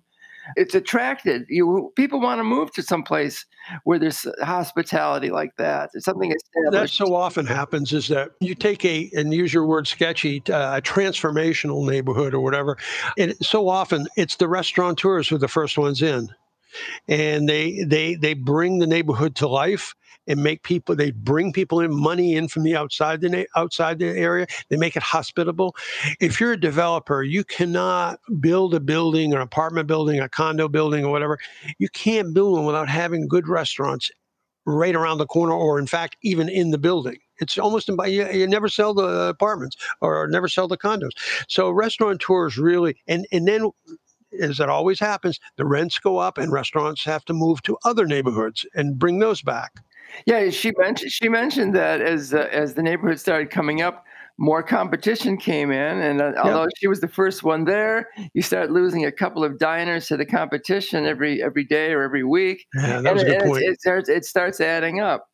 it's 0.56 0.74
attracted 0.76 1.46
you. 1.50 1.92
People 1.96 2.20
want 2.20 2.40
to 2.40 2.44
move 2.44 2.72
to 2.74 2.82
some 2.82 3.04
place 3.04 3.46
where 3.84 4.00
there's 4.00 4.26
hospitality 4.42 5.30
like 5.30 5.56
that. 5.58 5.92
It's 5.94 6.06
something. 6.06 6.34
That 6.72 6.90
so 6.90 7.14
often 7.14 7.46
happens 7.46 7.94
is 7.94 8.08
that 8.08 8.32
you 8.40 8.56
take 8.56 8.84
a 8.84 9.10
and 9.14 9.34
use 9.34 9.54
your 9.54 9.66
word 9.66 9.88
sketchy 9.88 10.42
uh, 10.50 10.78
a 10.78 10.82
transformational 10.82 11.88
neighborhood 11.88 12.34
or 12.34 12.42
whatever, 12.42 12.78
and 13.18 13.36
so 13.38 13.70
often 13.70 14.08
it's 14.18 14.38
the 14.38 14.48
restaurateurs 14.48 15.30
who 15.30 15.36
are 15.36 15.40
the 15.40 15.48
first 15.48 15.78
ones 15.78 16.02
in 16.02 16.30
and 17.08 17.48
they 17.48 17.84
they 17.84 18.16
they 18.16 18.34
bring 18.34 18.80
the 18.80 18.88
neighborhood 18.88 19.36
to 19.36 19.48
life 19.48 19.96
and 20.28 20.44
make 20.44 20.64
people 20.64 20.96
they 20.96 21.12
bring 21.12 21.52
people 21.52 21.80
in 21.80 21.94
money 21.94 22.36
in 22.36 22.48
from 22.48 22.64
the 22.64 22.76
outside 22.76 23.22
the 23.22 23.48
outside 23.56 24.00
the 24.00 24.08
area 24.08 24.46
they 24.70 24.78
make 24.78 24.96
it 24.96 25.04
hospitable. 25.04 25.76
If 26.20 26.40
you're 26.40 26.54
a 26.54 26.60
developer 26.60 27.24
you 27.24 27.44
cannot 27.44 28.20
build 28.40 28.74
a 28.74 28.80
building 28.80 29.34
an 29.34 29.42
apartment 29.42 29.88
building 29.88 30.20
a 30.20 30.30
condo 30.30 30.68
building 30.68 31.06
or 31.06 31.12
whatever. 31.12 31.38
You 31.80 31.90
can't 31.90 32.34
build 32.34 32.54
one 32.54 32.66
without 32.66 32.90
having 32.90 33.28
good 33.28 33.48
restaurants 33.48 34.12
right 34.66 34.96
around 34.96 35.18
the 35.18 35.26
corner 35.26 35.54
or 35.54 35.80
in 35.80 35.88
fact 35.88 36.18
even 36.22 36.48
in 36.50 36.72
the 36.72 36.78
building. 36.78 37.18
It's 37.40 37.58
almost 37.58 37.88
you, 37.88 38.30
you 38.32 38.48
never 38.48 38.70
sell 38.70 38.94
the 38.94 39.30
apartments 39.30 39.76
or 40.02 40.28
never 40.28 40.48
sell 40.48 40.68
the 40.68 40.78
condos. 40.78 41.12
So 41.48 41.70
restaurateurs 41.70 42.58
really 42.58 42.96
and 43.08 43.26
and 43.32 43.48
then 43.48 43.72
as 44.40 44.60
it 44.60 44.70
always 44.70 45.00
happens, 45.00 45.40
the 45.58 45.66
rents 45.66 46.00
go 46.00 46.18
up 46.18 46.38
and 46.38 46.52
restaurants 46.52 47.04
have 47.04 47.26
to 47.26 47.34
move 47.34 47.62
to 47.64 47.78
other 47.84 48.06
neighborhoods 48.06 48.66
and 48.74 48.98
bring 48.98 49.20
those 49.20 49.42
back. 49.42 49.74
Yeah, 50.26 50.50
she 50.50 50.72
mentioned 50.78 51.12
she 51.12 51.30
mentioned 51.30 51.76
that 51.76 52.02
as 52.02 52.34
uh, 52.34 52.48
as 52.52 52.74
the 52.74 52.84
neighborhood 52.84 53.20
started 53.20 53.50
coming 53.50 53.82
up, 53.82 54.06
more 54.38 54.64
competition 54.64 55.38
came 55.38 55.72
in, 55.72 56.00
and 56.00 56.22
uh, 56.22 56.34
although 56.44 56.68
she 56.78 56.88
was 56.88 57.00
the 57.00 57.08
first 57.08 57.44
one 57.44 57.66
there, 57.66 58.10
you 58.34 58.42
start 58.42 58.72
losing 58.72 59.06
a 59.06 59.12
couple 59.12 59.44
of 59.44 59.60
diners 59.60 60.08
to 60.08 60.18
the 60.18 60.26
competition 60.26 61.06
every 61.06 61.44
every 61.44 61.64
day 61.64 61.92
or 61.94 62.02
every 62.02 62.24
week. 62.24 62.66
Yeah, 62.76 63.02
that 63.02 63.14
was 63.14 63.24
and 63.24 63.32
a 63.32 63.34
good 63.34 63.42
it, 63.42 63.48
point. 63.48 63.64
It, 63.64 63.70
it, 63.72 63.82
starts 63.82 64.10
it 64.10 64.26
starts 64.26 64.60
adding 64.60 65.00
up. 65.00 65.28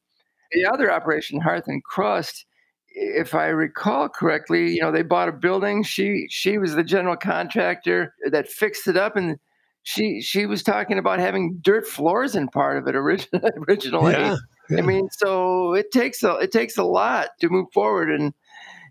The 0.52 0.66
other 0.66 0.92
operation, 0.92 1.42
Hearth 1.42 1.66
and 1.68 1.84
Crust, 1.84 2.46
if 2.90 3.36
I 3.36 3.48
recall 3.48 4.10
correctly, 4.10 4.74
you 4.74 4.82
know, 4.82 4.92
they 4.92 5.04
bought 5.04 5.30
a 5.30 5.34
building. 5.34 5.84
She 5.84 6.28
she 6.30 6.58
was 6.58 6.76
the 6.76 6.84
general 6.84 7.16
contractor 7.16 8.14
that 8.32 8.50
fixed 8.50 8.88
it 8.88 8.98
up, 8.98 9.16
and 9.16 9.38
she 9.84 10.22
she 10.22 10.46
was 10.46 10.64
talking 10.64 10.98
about 10.98 11.20
having 11.20 11.60
dirt 11.62 11.88
floors 11.88 12.36
in 12.36 12.50
part 12.50 12.78
of 12.78 12.88
it 12.88 12.96
originally. 12.96 13.52
originally. 13.68 14.14
Yeah. 14.14 14.36
I 14.76 14.82
mean, 14.82 15.10
so 15.12 15.74
it 15.74 15.92
takes 15.92 16.24
a 16.24 16.36
it 16.36 16.52
takes 16.52 16.78
a 16.78 16.84
lot 16.84 17.30
to 17.42 17.50
move 17.50 17.68
forward, 17.74 18.10
and 18.12 18.34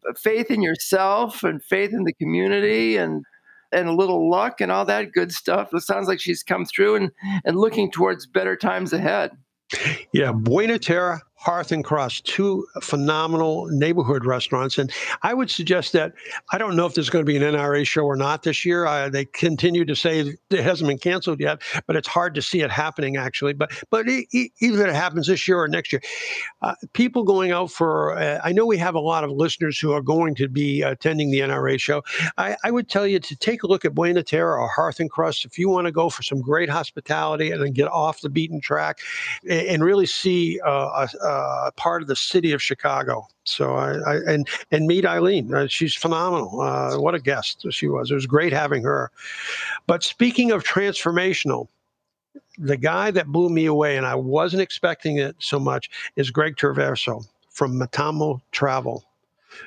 uh, 0.09 0.15
faith 0.15 0.51
in 0.51 0.63
yourself, 0.63 1.43
and 1.43 1.63
faith 1.63 1.93
in 1.93 2.05
the 2.05 2.15
community, 2.15 2.97
and 2.97 3.25
and 3.73 3.89
a 3.89 3.95
little 3.95 4.31
luck, 4.31 4.61
and 4.61 4.71
all 4.71 4.85
that 4.85 5.13
good 5.13 5.33
stuff. 5.33 5.71
It 5.73 5.83
sounds 5.83 6.09
like 6.09 6.21
she's 6.21 6.43
come 6.43 6.65
through 6.65 6.97
and 6.97 7.11
and 7.45 7.59
looking 7.59 7.91
towards 7.91 8.27
better 8.27 8.57
times 8.57 8.93
ahead. 8.93 9.33
Yeah, 10.13 10.33
Buona 10.33 10.79
Terra 10.79 11.21
Hearth 11.47 11.71
and 11.71 11.85
Crust, 11.85 12.25
two 12.25 12.67
phenomenal 12.83 13.67
neighborhood 13.67 14.25
restaurants. 14.25 14.79
And 14.79 14.93
I 15.23 15.33
would 15.33 15.49
suggest 15.49 15.93
that 15.93 16.13
I 16.51 16.59
don't 16.59 16.75
know 16.75 16.87
if 16.87 16.95
there's 16.95 17.09
going 17.09 17.25
to 17.25 17.27
be 17.27 17.37
an 17.37 17.45
NRA 17.45 17.87
show 17.87 18.03
or 18.03 18.17
not 18.17 18.43
this 18.43 18.65
year. 18.65 18.85
Uh, 18.85 19.09
they 19.09 19.27
continue 19.27 19.85
to 19.85 19.95
say 19.95 20.35
it 20.51 20.61
hasn't 20.61 20.89
been 20.89 20.99
canceled 20.99 21.39
yet, 21.39 21.63
but 21.87 21.95
it's 21.95 22.09
hard 22.09 22.35
to 22.35 22.43
see 22.43 22.63
it 22.63 22.73
happening 22.73 23.17
actually. 23.17 23.53
But 23.53 23.71
but 23.91 24.09
it, 24.09 24.27
it, 24.33 24.51
either 24.61 24.89
it 24.89 24.93
happens 24.93 25.29
this 25.29 25.47
year 25.47 25.61
or 25.61 25.69
next 25.69 25.93
year, 25.93 26.03
uh, 26.63 26.75
people 26.95 27.23
going 27.23 27.53
out 27.53 27.71
for. 27.71 28.19
Uh, 28.19 28.41
I 28.43 28.51
know 28.51 28.67
we 28.67 28.79
have 28.79 28.97
a 28.97 29.01
lot 29.01 29.23
of 29.23 29.31
listeners 29.31 29.79
who 29.79 29.93
are 29.93 30.03
going 30.03 30.35
to 30.35 30.49
be 30.49 30.83
attending 30.83 31.31
the 31.31 31.41
NRA 31.43 31.79
show. 31.79 32.03
I, 32.39 32.57
I 32.65 32.73
would 32.73 32.89
tell 32.89 33.07
you 33.07 33.21
to 33.21 33.37
take 33.37 33.63
a 33.63 33.69
look 33.69 33.85
at 33.85 33.95
Buona 33.95 34.25
Terra 34.25 34.61
or 34.61 34.67
Hearth 34.67 34.99
and 34.99 35.09
Crust 35.09 35.45
if 35.45 35.61
you 35.61 35.69
want 35.69 35.87
to 35.87 35.93
go 35.93 36.11
for 36.11 36.25
some 36.25 36.41
great 36.41 36.69
hospitality 36.69 37.53
and 37.53 37.63
then 37.63 37.71
get 37.71 37.87
off 37.87 38.21
the 38.21 38.31
beaten 38.31 38.61
track 38.61 38.99
and, 39.49 39.69
and 39.69 39.85
really 39.85 40.07
see 40.07 40.59
uh, 40.67 41.07
a, 41.23 41.36
uh, 41.37 41.71
part 41.77 42.03
of 42.03 42.09
the 42.09 42.17
city 42.17 42.53
of 42.53 42.63
Chicago. 42.63 43.27
So 43.45 43.75
I, 43.75 43.93
I 43.99 44.15
and 44.27 44.49
and 44.71 44.87
meet 44.87 45.05
Eileen. 45.05 45.55
Uh, 45.55 45.67
she's 45.69 45.95
phenomenal. 45.95 46.61
Uh, 46.61 46.99
what 46.99 47.15
a 47.15 47.21
guest 47.21 47.67
she 47.71 47.89
was. 47.89 48.11
It 48.11 48.15
was 48.15 48.27
great 48.27 48.53
having 48.53 48.83
her. 48.83 49.11
But 49.87 50.03
speaking 50.03 50.51
of 50.51 50.65
transformational, 50.65 51.69
the 52.59 52.77
guy 52.77 53.11
that 53.11 53.27
blew 53.29 53.51
me 53.51 53.67
away, 53.67 53.97
and 53.97 54.07
I 54.07 54.15
wasn't 54.15 54.63
expecting 54.63 55.19
it 55.19 55.37
so 55.39 55.59
much, 55.59 55.91
is 56.17 56.31
Greg 56.31 56.57
Traverso 56.57 57.25
from 57.51 57.79
Metamo 57.79 58.41
Travel. 58.53 59.05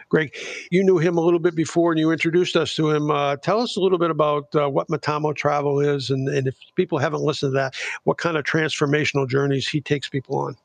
Greg, 0.10 0.36
you 0.72 0.84
knew 0.84 0.98
him 0.98 1.18
a 1.18 1.22
little 1.22 1.40
bit 1.40 1.56
before 1.56 1.92
and 1.92 2.00
you 2.00 2.12
introduced 2.12 2.56
us 2.56 2.76
to 2.76 2.90
him. 2.92 3.10
Uh, 3.10 3.36
tell 3.38 3.60
us 3.60 3.76
a 3.76 3.80
little 3.80 3.98
bit 3.98 4.12
about 4.12 4.54
uh, 4.56 4.70
what 4.70 4.88
Metamo 4.88 5.36
Travel 5.36 5.80
is, 5.80 6.10
and, 6.10 6.28
and 6.30 6.48
if 6.48 6.56
people 6.76 6.98
haven't 6.98 7.22
listened 7.22 7.52
to 7.52 7.56
that, 7.56 7.76
what 8.04 8.18
kind 8.18 8.38
of 8.38 8.44
transformational 8.44 9.28
journeys 9.28 9.68
he 9.68 9.82
takes 9.82 10.08
people 10.10 10.38
on. 10.38 10.56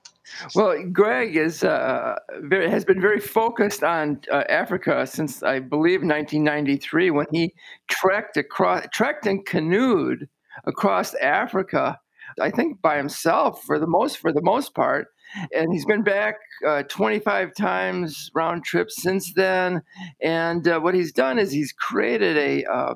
Well, 0.55 0.83
Greg 0.93 1.37
is 1.37 1.65
uh, 1.65 2.17
very, 2.41 2.71
has 2.71 2.85
been 2.85 3.01
very 3.01 3.21
focused 3.21 3.83
on 3.83 4.21
uh, 4.31 4.45
Africa 4.49 5.07
since 5.07 5.43
I 5.43 5.61
believe 5.61 6.01
1993 6.01 7.11
when 7.11 7.27
he 7.33 7.55
trekked 7.89 8.37
across, 8.37 8.87
trekked 8.93 9.27
and 9.27 9.45
canoed 9.45 10.29
across 10.67 11.15
Africa. 11.15 11.99
I 12.41 12.51
think 12.51 12.81
by 12.81 12.97
himself 12.97 13.63
for 13.65 13.79
the 13.79 13.87
most 13.87 14.19
for 14.19 14.33
the 14.33 14.43
most 14.43 14.75
part, 14.75 15.09
and 15.55 15.73
he's 15.73 15.85
been 15.85 16.03
back 16.03 16.37
uh, 16.67 16.83
25 16.85 17.55
times 17.55 18.31
round 18.35 18.65
trip 18.65 18.91
since 18.91 19.33
then. 19.35 19.83
And 20.23 20.67
uh, 20.67 20.81
what 20.81 20.95
he's 20.95 21.13
done 21.13 21.39
is 21.39 21.51
he's 21.51 21.73
created 21.73 22.37
a, 22.37 22.65
uh, 22.65 22.95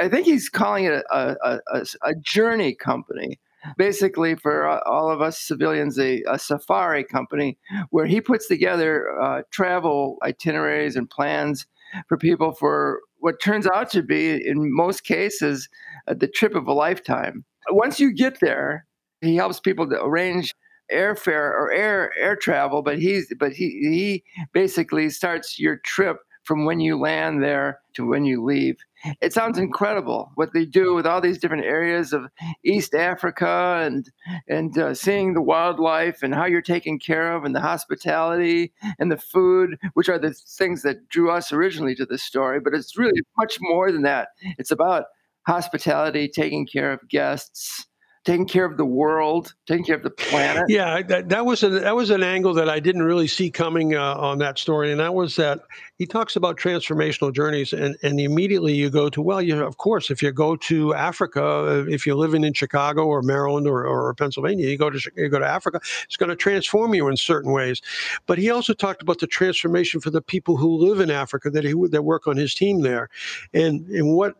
I 0.00 0.08
think 0.08 0.26
he's 0.26 0.48
calling 0.48 0.84
it 0.84 1.04
a, 1.10 1.36
a, 1.42 1.60
a, 1.72 1.86
a 2.02 2.14
journey 2.22 2.74
company 2.74 3.38
basically 3.76 4.34
for 4.34 4.66
uh, 4.66 4.80
all 4.86 5.10
of 5.10 5.20
us 5.20 5.38
civilians 5.38 5.98
a, 5.98 6.22
a, 6.28 6.38
safari 6.38 7.04
company 7.04 7.58
where 7.90 8.06
he 8.06 8.20
puts 8.20 8.48
together 8.48 9.08
uh, 9.20 9.42
travel 9.50 10.16
itineraries 10.22 10.96
and 10.96 11.08
plans 11.10 11.66
for 12.08 12.16
people 12.16 12.52
for 12.52 13.00
what 13.18 13.40
turns 13.40 13.66
out 13.66 13.90
to 13.90 14.02
be 14.02 14.32
in 14.46 14.74
most 14.74 15.04
cases 15.04 15.68
uh, 16.08 16.14
the 16.14 16.28
trip 16.28 16.54
of 16.54 16.66
a 16.66 16.72
lifetime 16.72 17.44
once 17.70 17.98
you 17.98 18.12
get 18.12 18.40
there 18.40 18.86
he 19.20 19.36
helps 19.36 19.60
people 19.60 19.88
to 19.88 20.02
arrange 20.02 20.54
airfare 20.92 21.50
or 21.50 21.72
air 21.72 22.12
air 22.20 22.36
travel 22.36 22.82
but 22.82 22.98
he's 22.98 23.32
but 23.38 23.52
he 23.52 23.70
he 23.80 24.24
basically 24.52 25.08
starts 25.08 25.58
your 25.58 25.78
trip 25.78 26.18
from 26.46 26.64
when 26.64 26.78
you 26.78 26.98
land 26.98 27.42
there 27.42 27.80
to 27.94 28.06
when 28.06 28.24
you 28.24 28.42
leave. 28.42 28.76
It 29.20 29.32
sounds 29.32 29.58
incredible 29.58 30.30
what 30.34 30.52
they 30.52 30.64
do 30.64 30.94
with 30.94 31.06
all 31.06 31.20
these 31.20 31.38
different 31.38 31.64
areas 31.64 32.12
of 32.12 32.26
East 32.64 32.94
Africa 32.94 33.80
and 33.82 34.10
and 34.48 34.76
uh, 34.78 34.94
seeing 34.94 35.34
the 35.34 35.42
wildlife 35.42 36.22
and 36.22 36.34
how 36.34 36.46
you're 36.46 36.62
taken 36.62 36.98
care 36.98 37.34
of 37.34 37.44
and 37.44 37.54
the 37.54 37.60
hospitality 37.60 38.72
and 38.98 39.10
the 39.10 39.16
food, 39.16 39.76
which 39.94 40.08
are 40.08 40.18
the 40.18 40.32
things 40.32 40.82
that 40.82 41.08
drew 41.08 41.30
us 41.30 41.52
originally 41.52 41.94
to 41.94 42.06
this 42.06 42.22
story. 42.22 42.60
But 42.60 42.74
it's 42.74 42.96
really 42.96 43.20
much 43.38 43.58
more 43.60 43.92
than 43.92 44.02
that. 44.02 44.28
It's 44.58 44.70
about 44.70 45.04
hospitality, 45.46 46.28
taking 46.28 46.66
care 46.66 46.92
of 46.92 47.08
guests, 47.08 47.86
taking 48.26 48.44
care 48.44 48.64
of 48.64 48.76
the 48.76 48.84
world, 48.84 49.54
taking 49.66 49.84
care 49.84 49.94
of 49.94 50.02
the 50.02 50.10
planet. 50.10 50.64
Yeah, 50.68 51.00
that, 51.02 51.28
that 51.28 51.46
was 51.46 51.60
that 51.60 51.94
was 51.94 52.10
an 52.10 52.24
angle 52.24 52.52
that 52.54 52.68
I 52.68 52.80
didn't 52.80 53.04
really 53.04 53.28
see 53.28 53.50
coming 53.50 53.94
uh, 53.94 54.16
on 54.16 54.38
that 54.38 54.58
story, 54.58 54.90
and 54.90 54.98
that 54.98 55.14
was 55.14 55.36
that 55.36 55.60
he 55.96 56.06
talks 56.06 56.34
about 56.34 56.58
transformational 56.58 57.32
journeys, 57.32 57.72
and 57.72 57.96
and 58.02 58.18
immediately 58.18 58.74
you 58.74 58.90
go 58.90 59.08
to 59.08 59.22
well, 59.22 59.40
you 59.40 59.64
of 59.64 59.78
course, 59.78 60.10
if 60.10 60.22
you 60.22 60.32
go 60.32 60.56
to 60.56 60.92
Africa, 60.92 61.42
uh, 61.42 61.84
if 61.88 62.04
you're 62.04 62.16
living 62.16 62.42
in 62.42 62.52
Chicago 62.52 63.06
or 63.06 63.22
Maryland 63.22 63.68
or, 63.68 63.86
or 63.86 64.12
Pennsylvania, 64.14 64.68
you 64.68 64.76
go 64.76 64.90
to 64.90 65.00
you 65.16 65.28
go 65.28 65.38
to 65.38 65.46
Africa, 65.46 65.80
it's 66.04 66.16
going 66.16 66.30
to 66.30 66.36
transform 66.36 66.94
you 66.94 67.08
in 67.08 67.16
certain 67.16 67.52
ways. 67.52 67.80
But 68.26 68.38
he 68.38 68.50
also 68.50 68.74
talked 68.74 69.02
about 69.02 69.20
the 69.20 69.28
transformation 69.28 70.00
for 70.00 70.10
the 70.10 70.20
people 70.20 70.56
who 70.56 70.76
live 70.76 70.98
in 70.98 71.12
Africa 71.12 71.48
that 71.50 71.62
he 71.62 71.74
that 71.90 72.02
work 72.02 72.26
on 72.26 72.36
his 72.36 72.54
team 72.54 72.80
there, 72.80 73.08
and 73.54 73.86
and 73.86 74.16
what 74.16 74.34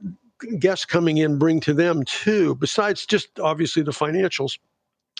guests 0.58 0.84
coming 0.84 1.18
in 1.18 1.38
bring 1.38 1.60
to 1.60 1.74
them 1.74 2.04
too, 2.04 2.54
besides 2.56 3.06
just 3.06 3.40
obviously 3.40 3.82
the 3.82 3.92
financials 3.92 4.58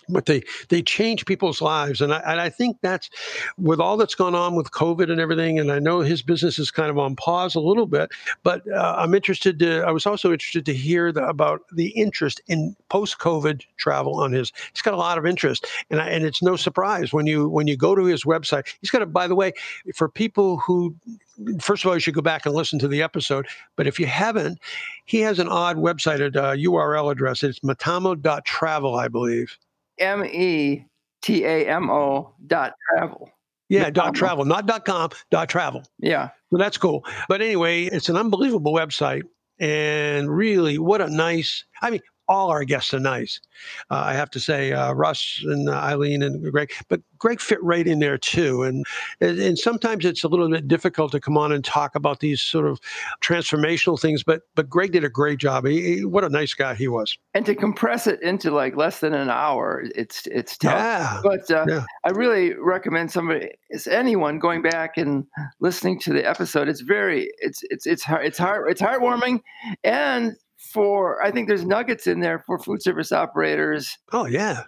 but 0.09 0.27
they 0.27 0.42
they 0.69 0.83
change 0.83 1.27
people's 1.27 1.61
lives 1.61 2.01
and 2.01 2.12
I, 2.12 2.19
and 2.27 2.40
I 2.40 2.49
think 2.49 2.79
that's 2.83 3.11
with 3.57 3.81
all 3.81 3.97
that's 3.97 4.14
gone 4.14 4.35
on 4.35 4.55
with 4.55 4.71
covid 4.71 5.11
and 5.11 5.21
everything 5.21 5.59
and 5.59 5.73
i 5.73 5.79
know 5.79 6.01
his 6.01 6.23
business 6.23 6.59
is 6.59 6.71
kind 6.71 6.90
of 6.90 6.99
on 6.99 7.16
pause 7.16 7.55
a 7.55 7.61
little 7.61 7.87
bit 7.87 8.11
but 8.42 8.62
uh, 8.73 8.95
i'm 8.99 9.14
interested 9.14 9.59
to 9.61 9.83
i 9.83 9.90
was 9.90 10.07
also 10.07 10.33
interested 10.33 10.64
to 10.66 10.75
hear 10.75 11.12
the, 11.12 11.27
about 11.27 11.62
the 11.73 11.88
interest 11.88 12.40
in 12.47 12.77
post-covid 12.88 13.62
travel 13.77 14.21
on 14.21 14.33
his 14.33 14.53
he's 14.73 14.83
got 14.83 14.95
a 14.95 14.99
lot 14.99 15.19
of 15.19 15.27
interest 15.27 15.66
and 15.90 16.01
I, 16.01 16.09
and 16.09 16.25
it's 16.25 16.42
no 16.42 16.57
surprise 16.57 17.12
when 17.12 17.27
you 17.27 17.49
when 17.49 17.66
you 17.66 17.77
go 17.77 17.95
to 17.95 18.05
his 18.05 18.25
website 18.25 18.66
he's 18.81 18.90
got 18.90 19.03
a 19.03 19.07
by 19.07 19.27
the 19.27 19.35
way 19.35 19.53
for 19.95 20.09
people 20.09 20.59
who 20.59 20.95
first 21.61 21.85
of 21.85 21.88
all, 21.88 21.95
you 21.95 22.01
should 22.01 22.14
go 22.14 22.23
back 22.23 22.47
and 22.47 22.55
listen 22.55 22.79
to 22.79 22.88
the 22.88 23.03
episode. 23.03 23.47
But 23.77 23.87
if 23.87 24.01
you 24.01 24.07
haven't, 24.07 24.59
he 25.05 25.21
has 25.21 25.38
an 25.38 25.49
odd 25.49 25.77
website 25.77 26.25
at 26.25 26.37
uh, 26.37 26.53
URL 26.55 27.12
address. 27.12 27.42
It's 27.42 27.61
metamo.travel, 27.61 28.95
I 28.95 29.09
believe. 29.09 29.59
M 29.99 30.25
E 30.25 30.85
T 31.23 31.45
A 31.45 31.67
M 31.69 31.91
O 31.91 32.35
dot 32.47 32.75
travel. 32.91 33.31
Yeah, 33.69 33.91
dot 33.91 34.15
travel, 34.15 34.45
not 34.45 34.67
dot 34.67 34.85
com, 34.85 35.11
dot 35.31 35.49
travel. 35.49 35.83
Yeah. 35.99 36.29
So 36.53 36.59
that's 36.59 36.77
cool. 36.77 37.05
But 37.29 37.43
anyway, 37.43 37.85
it's 37.85 38.09
an 38.09 38.17
unbelievable 38.17 38.73
website. 38.73 39.23
And 39.59 40.31
really, 40.31 40.79
what 40.79 41.01
a 41.01 41.09
nice, 41.09 41.65
I 41.83 41.91
mean, 41.91 42.01
all 42.29 42.51
our 42.51 42.65
guests 42.65 42.93
are 42.95 43.01
nice. 43.01 43.41
Uh, 43.91 44.03
I 44.07 44.15
have 44.15 44.31
to 44.31 44.41
say, 44.41 44.73
uh, 44.73 44.93
Russ 44.93 45.43
and 45.45 45.69
uh, 45.69 45.73
Eileen 45.73 46.23
and 46.23 46.51
Greg, 46.53 46.73
but 46.89 47.01
Greg 47.19 47.41
fit 47.41 47.62
right 47.62 47.87
in 47.87 47.99
there 47.99 48.19
too. 48.19 48.62
And, 48.62 48.85
and 49.21 49.59
sometimes 49.59 50.05
it's 50.05 50.25
a 50.25 50.29
little 50.29 50.51
bit 50.51 50.69
difficult 50.69 51.12
to 51.12 51.21
come 51.21 51.39
on 51.39 51.53
and 51.53 51.65
talk 51.65 51.95
about 51.95 52.21
these 52.21 52.43
sort 52.43 52.67
of 52.67 52.81
transformational 53.23 54.01
things, 54.01 54.23
but 54.23 54.43
but 54.55 54.69
Greg 54.69 54.93
did 54.93 55.05
a 55.05 55.09
great 55.09 55.39
job. 55.39 55.67
He, 55.67 55.97
he, 55.97 56.05
what 56.05 56.25
a 56.25 56.29
nice 56.29 56.55
guy 56.55 56.75
he 56.75 56.89
was. 56.89 57.17
And 57.35 57.47
to 57.47 57.55
compress 57.55 58.07
it 58.07 58.21
into 58.23 58.51
like 58.51 58.77
less 58.77 59.01
than 59.01 59.15
an 59.15 59.31
hour, 59.31 59.85
it's 59.95 60.27
it's 60.27 60.57
tough. 60.57 60.73
Yeah. 60.73 61.21
But 61.23 61.51
uh, 61.51 61.67
yeah. 61.69 61.85
I 62.05 62.11
really 62.11 62.55
recommend 62.55 63.11
somebody, 63.11 63.51
it's 63.71 63.87
anyone 63.87 64.39
going 64.39 64.62
back 64.62 64.97
and 64.97 65.25
listening 65.61 66.01
to 66.01 66.12
the 66.12 66.29
episode. 66.29 66.69
It's 66.69 66.81
very 66.81 67.31
it's 67.39 67.62
it's 67.71 67.87
it's 67.87 68.03
heart, 68.03 68.27
it's 68.27 68.39
heart 68.39 68.71
it's 68.71 68.81
heartwarming 68.81 69.41
and 69.85 70.37
for 70.66 71.22
I 71.22 71.31
think 71.31 71.48
there's 71.48 71.64
nuggets 71.64 72.07
in 72.07 72.20
there 72.20 72.40
for 72.46 72.59
food 72.59 72.83
service 72.83 73.12
operators. 73.12 73.98
Oh 74.12 74.26
yeah 74.26 74.64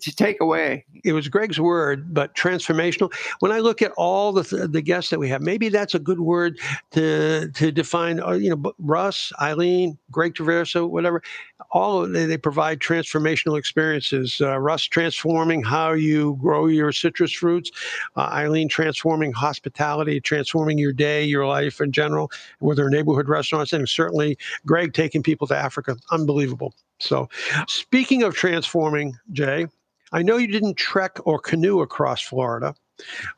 to 0.00 0.14
take 0.14 0.40
away. 0.40 0.84
It 1.04 1.12
was 1.12 1.28
Greg's 1.28 1.60
word, 1.60 2.12
but 2.14 2.34
transformational. 2.34 3.12
When 3.40 3.52
I 3.52 3.58
look 3.58 3.82
at 3.82 3.92
all 3.96 4.32
the 4.32 4.66
the 4.66 4.82
guests 4.82 5.10
that 5.10 5.18
we 5.18 5.28
have, 5.28 5.42
maybe 5.42 5.68
that's 5.68 5.94
a 5.94 5.98
good 5.98 6.20
word 6.20 6.58
to 6.92 7.50
to 7.50 7.72
define. 7.72 8.20
Uh, 8.20 8.32
you 8.32 8.50
know, 8.50 8.72
Russ, 8.78 9.32
Eileen, 9.40 9.98
Greg 10.10 10.34
Traverso, 10.34 10.88
whatever. 10.88 11.22
All 11.70 12.04
of, 12.04 12.12
they, 12.12 12.26
they 12.26 12.36
provide 12.36 12.80
transformational 12.80 13.58
experiences. 13.58 14.40
Uh, 14.40 14.58
Russ 14.58 14.84
transforming 14.84 15.62
how 15.62 15.92
you 15.92 16.36
grow 16.40 16.66
your 16.66 16.92
citrus 16.92 17.32
fruits. 17.32 17.70
Uh, 18.16 18.22
Eileen 18.22 18.68
transforming 18.68 19.32
hospitality, 19.32 20.20
transforming 20.20 20.78
your 20.78 20.92
day, 20.92 21.24
your 21.24 21.46
life 21.46 21.80
in 21.80 21.92
general, 21.92 22.30
whether 22.58 22.88
neighborhood 22.90 23.28
restaurants, 23.28 23.72
and 23.72 23.88
certainly 23.88 24.36
Greg 24.66 24.92
taking 24.92 25.22
people 25.22 25.46
to 25.46 25.56
Africa. 25.56 25.96
Unbelievable. 26.10 26.74
So, 27.00 27.28
speaking 27.66 28.22
of 28.22 28.34
transforming, 28.34 29.16
Jay, 29.32 29.66
I 30.12 30.22
know 30.22 30.36
you 30.36 30.46
didn't 30.46 30.76
trek 30.76 31.18
or 31.24 31.38
canoe 31.38 31.80
across 31.80 32.22
Florida, 32.22 32.74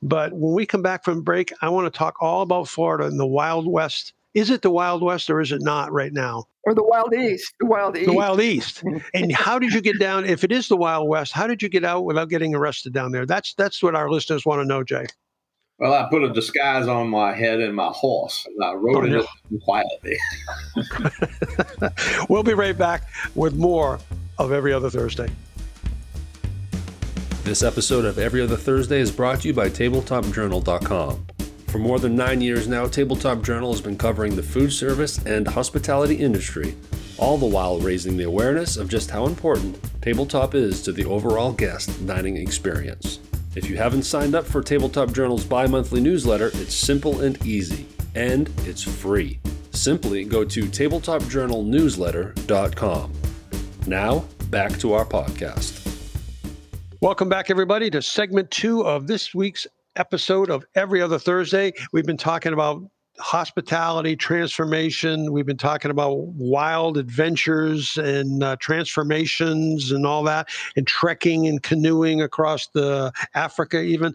but 0.02 0.32
when 0.32 0.54
we 0.54 0.66
come 0.66 0.82
back 0.82 1.04
from 1.04 1.22
break, 1.22 1.52
I 1.62 1.68
want 1.68 1.92
to 1.92 1.96
talk 1.96 2.16
all 2.20 2.42
about 2.42 2.68
Florida 2.68 3.06
and 3.06 3.18
the 3.18 3.26
Wild 3.26 3.66
West. 3.66 4.12
Is 4.34 4.50
it 4.50 4.62
the 4.62 4.70
Wild 4.70 5.02
West 5.02 5.30
or 5.30 5.40
is 5.40 5.52
it 5.52 5.62
not 5.62 5.92
right 5.92 6.12
now? 6.12 6.44
Or 6.64 6.74
the 6.74 6.82
Wild 6.82 7.14
East? 7.14 7.54
The 7.60 7.66
Wild 7.66 7.96
East. 7.96 8.06
The 8.06 8.14
Wild 8.14 8.40
East. 8.40 8.82
and 9.14 9.32
how 9.32 9.58
did 9.58 9.72
you 9.72 9.80
get 9.80 10.00
down? 10.00 10.24
If 10.24 10.42
it 10.42 10.50
is 10.50 10.66
the 10.68 10.76
Wild 10.76 11.08
West, 11.08 11.32
how 11.32 11.46
did 11.46 11.62
you 11.62 11.68
get 11.68 11.84
out 11.84 12.04
without 12.04 12.28
getting 12.28 12.54
arrested 12.54 12.92
down 12.92 13.12
there? 13.12 13.26
That's 13.26 13.54
that's 13.54 13.82
what 13.82 13.94
our 13.94 14.10
listeners 14.10 14.44
want 14.44 14.60
to 14.62 14.64
know, 14.66 14.82
Jay. 14.82 15.06
Well, 15.78 15.92
I 15.92 16.08
put 16.08 16.22
a 16.22 16.32
disguise 16.32 16.86
on 16.86 17.08
my 17.08 17.34
head 17.34 17.60
and 17.60 17.74
my 17.74 17.88
horse, 17.88 18.46
and 18.46 18.64
I 18.64 18.72
rode 18.74 19.12
oh, 19.12 19.26
it 19.50 19.62
quietly. 19.64 20.16
we'll 22.28 22.44
be 22.44 22.54
right 22.54 22.78
back 22.78 23.02
with 23.34 23.54
more 23.54 23.98
of 24.38 24.52
Every 24.52 24.72
Other 24.72 24.88
Thursday. 24.88 25.28
This 27.44 27.62
episode 27.62 28.04
of 28.06 28.18
Every 28.18 28.40
Other 28.40 28.56
Thursday 28.56 29.00
is 29.00 29.12
brought 29.12 29.42
to 29.42 29.48
you 29.48 29.52
by 29.52 29.68
TabletopJournal.com. 29.68 31.26
For 31.66 31.78
more 31.78 31.98
than 31.98 32.16
nine 32.16 32.40
years 32.40 32.66
now, 32.66 32.86
Tabletop 32.86 33.42
Journal 33.42 33.70
has 33.70 33.82
been 33.82 33.98
covering 33.98 34.34
the 34.34 34.42
food 34.42 34.72
service 34.72 35.18
and 35.26 35.46
hospitality 35.46 36.14
industry, 36.14 36.74
all 37.18 37.36
the 37.36 37.44
while 37.44 37.78
raising 37.80 38.16
the 38.16 38.24
awareness 38.24 38.78
of 38.78 38.88
just 38.88 39.10
how 39.10 39.26
important 39.26 39.78
tabletop 40.00 40.54
is 40.54 40.80
to 40.84 40.92
the 40.92 41.04
overall 41.04 41.52
guest 41.52 42.06
dining 42.06 42.38
experience. 42.38 43.18
If 43.54 43.68
you 43.68 43.76
haven't 43.76 44.04
signed 44.04 44.34
up 44.34 44.46
for 44.46 44.62
Tabletop 44.62 45.12
Journal's 45.12 45.44
bi 45.44 45.66
monthly 45.66 46.00
newsletter, 46.00 46.50
it's 46.54 46.74
simple 46.74 47.20
and 47.20 47.36
easy, 47.44 47.86
and 48.14 48.50
it's 48.60 48.82
free. 48.82 49.38
Simply 49.72 50.24
go 50.24 50.46
to 50.46 50.64
tabletopjournalnewsletter.com. 50.64 53.12
Now, 53.86 54.24
back 54.48 54.78
to 54.78 54.94
our 54.94 55.04
podcast. 55.04 55.83
Welcome 57.04 57.28
back, 57.28 57.50
everybody, 57.50 57.90
to 57.90 58.00
segment 58.00 58.50
two 58.50 58.80
of 58.80 59.08
this 59.08 59.34
week's 59.34 59.66
episode 59.96 60.48
of 60.48 60.64
Every 60.74 61.02
Other 61.02 61.18
Thursday. 61.18 61.74
We've 61.92 62.06
been 62.06 62.16
talking 62.16 62.54
about 62.54 62.82
hospitality 63.18 64.16
transformation. 64.16 65.30
We've 65.30 65.44
been 65.44 65.58
talking 65.58 65.90
about 65.90 66.16
wild 66.28 66.96
adventures 66.96 67.98
and 67.98 68.42
uh, 68.42 68.56
transformations 68.58 69.92
and 69.92 70.06
all 70.06 70.22
that, 70.22 70.48
and 70.76 70.86
trekking 70.86 71.46
and 71.46 71.62
canoeing 71.62 72.22
across 72.22 72.68
the 72.68 73.12
Africa 73.34 73.82
even. 73.82 74.14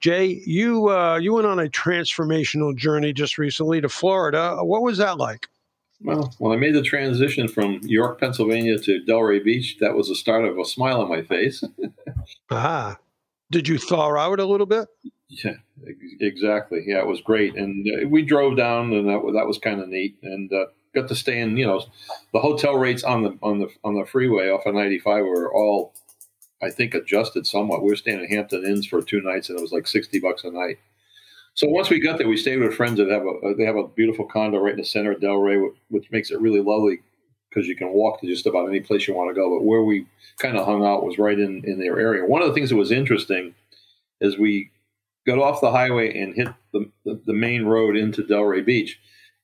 Jay, 0.00 0.42
you 0.44 0.90
uh, 0.90 1.16
you 1.16 1.32
went 1.32 1.46
on 1.46 1.58
a 1.58 1.70
transformational 1.70 2.76
journey 2.76 3.14
just 3.14 3.38
recently 3.38 3.80
to 3.80 3.88
Florida. 3.88 4.58
What 4.60 4.82
was 4.82 4.98
that 4.98 5.16
like? 5.16 5.48
Well, 6.00 6.32
when 6.38 6.56
I 6.56 6.60
made 6.60 6.74
the 6.74 6.82
transition 6.82 7.48
from 7.48 7.80
York, 7.82 8.20
Pennsylvania 8.20 8.78
to 8.78 9.00
Delray 9.08 9.42
Beach, 9.42 9.78
that 9.80 9.94
was 9.94 10.08
the 10.08 10.14
start 10.14 10.44
of 10.44 10.58
a 10.58 10.64
smile 10.64 11.00
on 11.00 11.08
my 11.08 11.22
face. 11.22 11.64
ah, 12.50 12.98
did 13.50 13.68
you 13.68 13.78
thaw 13.78 14.16
out 14.16 14.40
a 14.40 14.44
little 14.44 14.66
bit? 14.66 14.88
Yeah, 15.28 15.56
exactly. 16.20 16.84
Yeah, 16.86 17.00
it 17.00 17.06
was 17.06 17.20
great, 17.20 17.54
and 17.56 17.86
uh, 17.86 18.08
we 18.08 18.22
drove 18.22 18.56
down, 18.56 18.92
and 18.92 19.08
that 19.08 19.20
that 19.34 19.46
was 19.46 19.58
kind 19.58 19.80
of 19.80 19.88
neat, 19.88 20.16
and 20.22 20.52
uh, 20.52 20.66
got 20.94 21.08
to 21.08 21.14
stay 21.14 21.40
in. 21.40 21.56
You 21.56 21.66
know, 21.66 21.84
the 22.32 22.40
hotel 22.40 22.76
rates 22.76 23.04
on 23.04 23.22
the 23.22 23.38
on 23.42 23.58
the 23.58 23.68
on 23.84 23.94
the 23.94 24.06
freeway 24.06 24.48
off 24.48 24.66
of 24.66 24.74
ninety 24.74 24.98
five 24.98 25.24
were 25.24 25.52
all, 25.52 25.92
I 26.62 26.70
think, 26.70 26.94
adjusted 26.94 27.46
somewhat. 27.46 27.82
We 27.82 27.90
were 27.90 27.96
staying 27.96 28.22
at 28.22 28.30
Hampton 28.30 28.64
Inns 28.64 28.86
for 28.86 29.02
two 29.02 29.20
nights, 29.20 29.48
and 29.50 29.58
it 29.58 29.62
was 29.62 29.72
like 29.72 29.86
sixty 29.86 30.18
bucks 30.18 30.44
a 30.44 30.50
night. 30.50 30.78
So 31.54 31.68
once 31.68 31.90
we 31.90 32.00
got 32.00 32.18
there, 32.18 32.28
we 32.28 32.36
stayed 32.36 32.58
with 32.58 32.74
friends 32.74 32.98
that 32.98 33.10
have 33.10 33.24
a 33.26 33.54
they 33.56 33.64
have 33.64 33.76
a 33.76 33.88
beautiful 33.88 34.24
condo 34.24 34.58
right 34.58 34.72
in 34.72 34.78
the 34.78 34.84
center 34.84 35.12
of 35.12 35.20
Delray, 35.20 35.60
which 35.88 36.10
makes 36.10 36.30
it 36.30 36.40
really 36.40 36.60
lovely 36.60 37.00
because 37.48 37.66
you 37.66 37.76
can 37.76 37.92
walk 37.92 38.20
to 38.20 38.26
just 38.26 38.46
about 38.46 38.68
any 38.68 38.80
place 38.80 39.08
you 39.08 39.14
want 39.14 39.30
to 39.30 39.34
go. 39.34 39.58
But 39.58 39.64
where 39.64 39.82
we 39.82 40.06
kind 40.38 40.56
of 40.56 40.66
hung 40.66 40.84
out 40.84 41.04
was 41.04 41.18
right 41.18 41.38
in 41.38 41.62
in 41.64 41.78
their 41.78 41.98
area. 41.98 42.24
One 42.24 42.42
of 42.42 42.48
the 42.48 42.54
things 42.54 42.70
that 42.70 42.76
was 42.76 42.92
interesting 42.92 43.54
is 44.20 44.38
we 44.38 44.70
got 45.26 45.38
off 45.38 45.60
the 45.60 45.70
highway 45.70 46.18
and 46.18 46.34
hit 46.34 46.48
the 46.72 46.90
the, 47.04 47.20
the 47.26 47.34
main 47.34 47.64
road 47.64 47.96
into 47.96 48.22
Delray 48.22 48.64
Beach. 48.64 48.98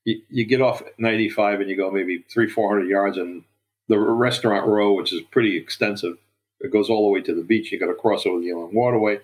You, 0.04 0.20
you 0.28 0.44
get 0.44 0.60
off 0.60 0.82
95 0.98 1.60
and 1.60 1.70
you 1.70 1.76
go 1.76 1.90
maybe 1.90 2.24
three 2.32 2.48
four 2.48 2.68
hundred 2.68 2.88
yards, 2.88 3.16
and 3.16 3.44
the 3.88 3.98
restaurant 3.98 4.66
row, 4.66 4.94
which 4.94 5.12
is 5.12 5.22
pretty 5.30 5.56
extensive, 5.56 6.16
it 6.60 6.72
goes 6.72 6.88
all 6.88 7.06
the 7.06 7.12
way 7.12 7.20
to 7.20 7.34
the 7.34 7.42
beach. 7.42 7.70
You 7.70 7.78
got 7.78 7.86
to 7.86 7.94
cross 7.94 8.26
over 8.26 8.40
the 8.40 8.50
inland 8.50 8.74
waterway, 8.74 9.20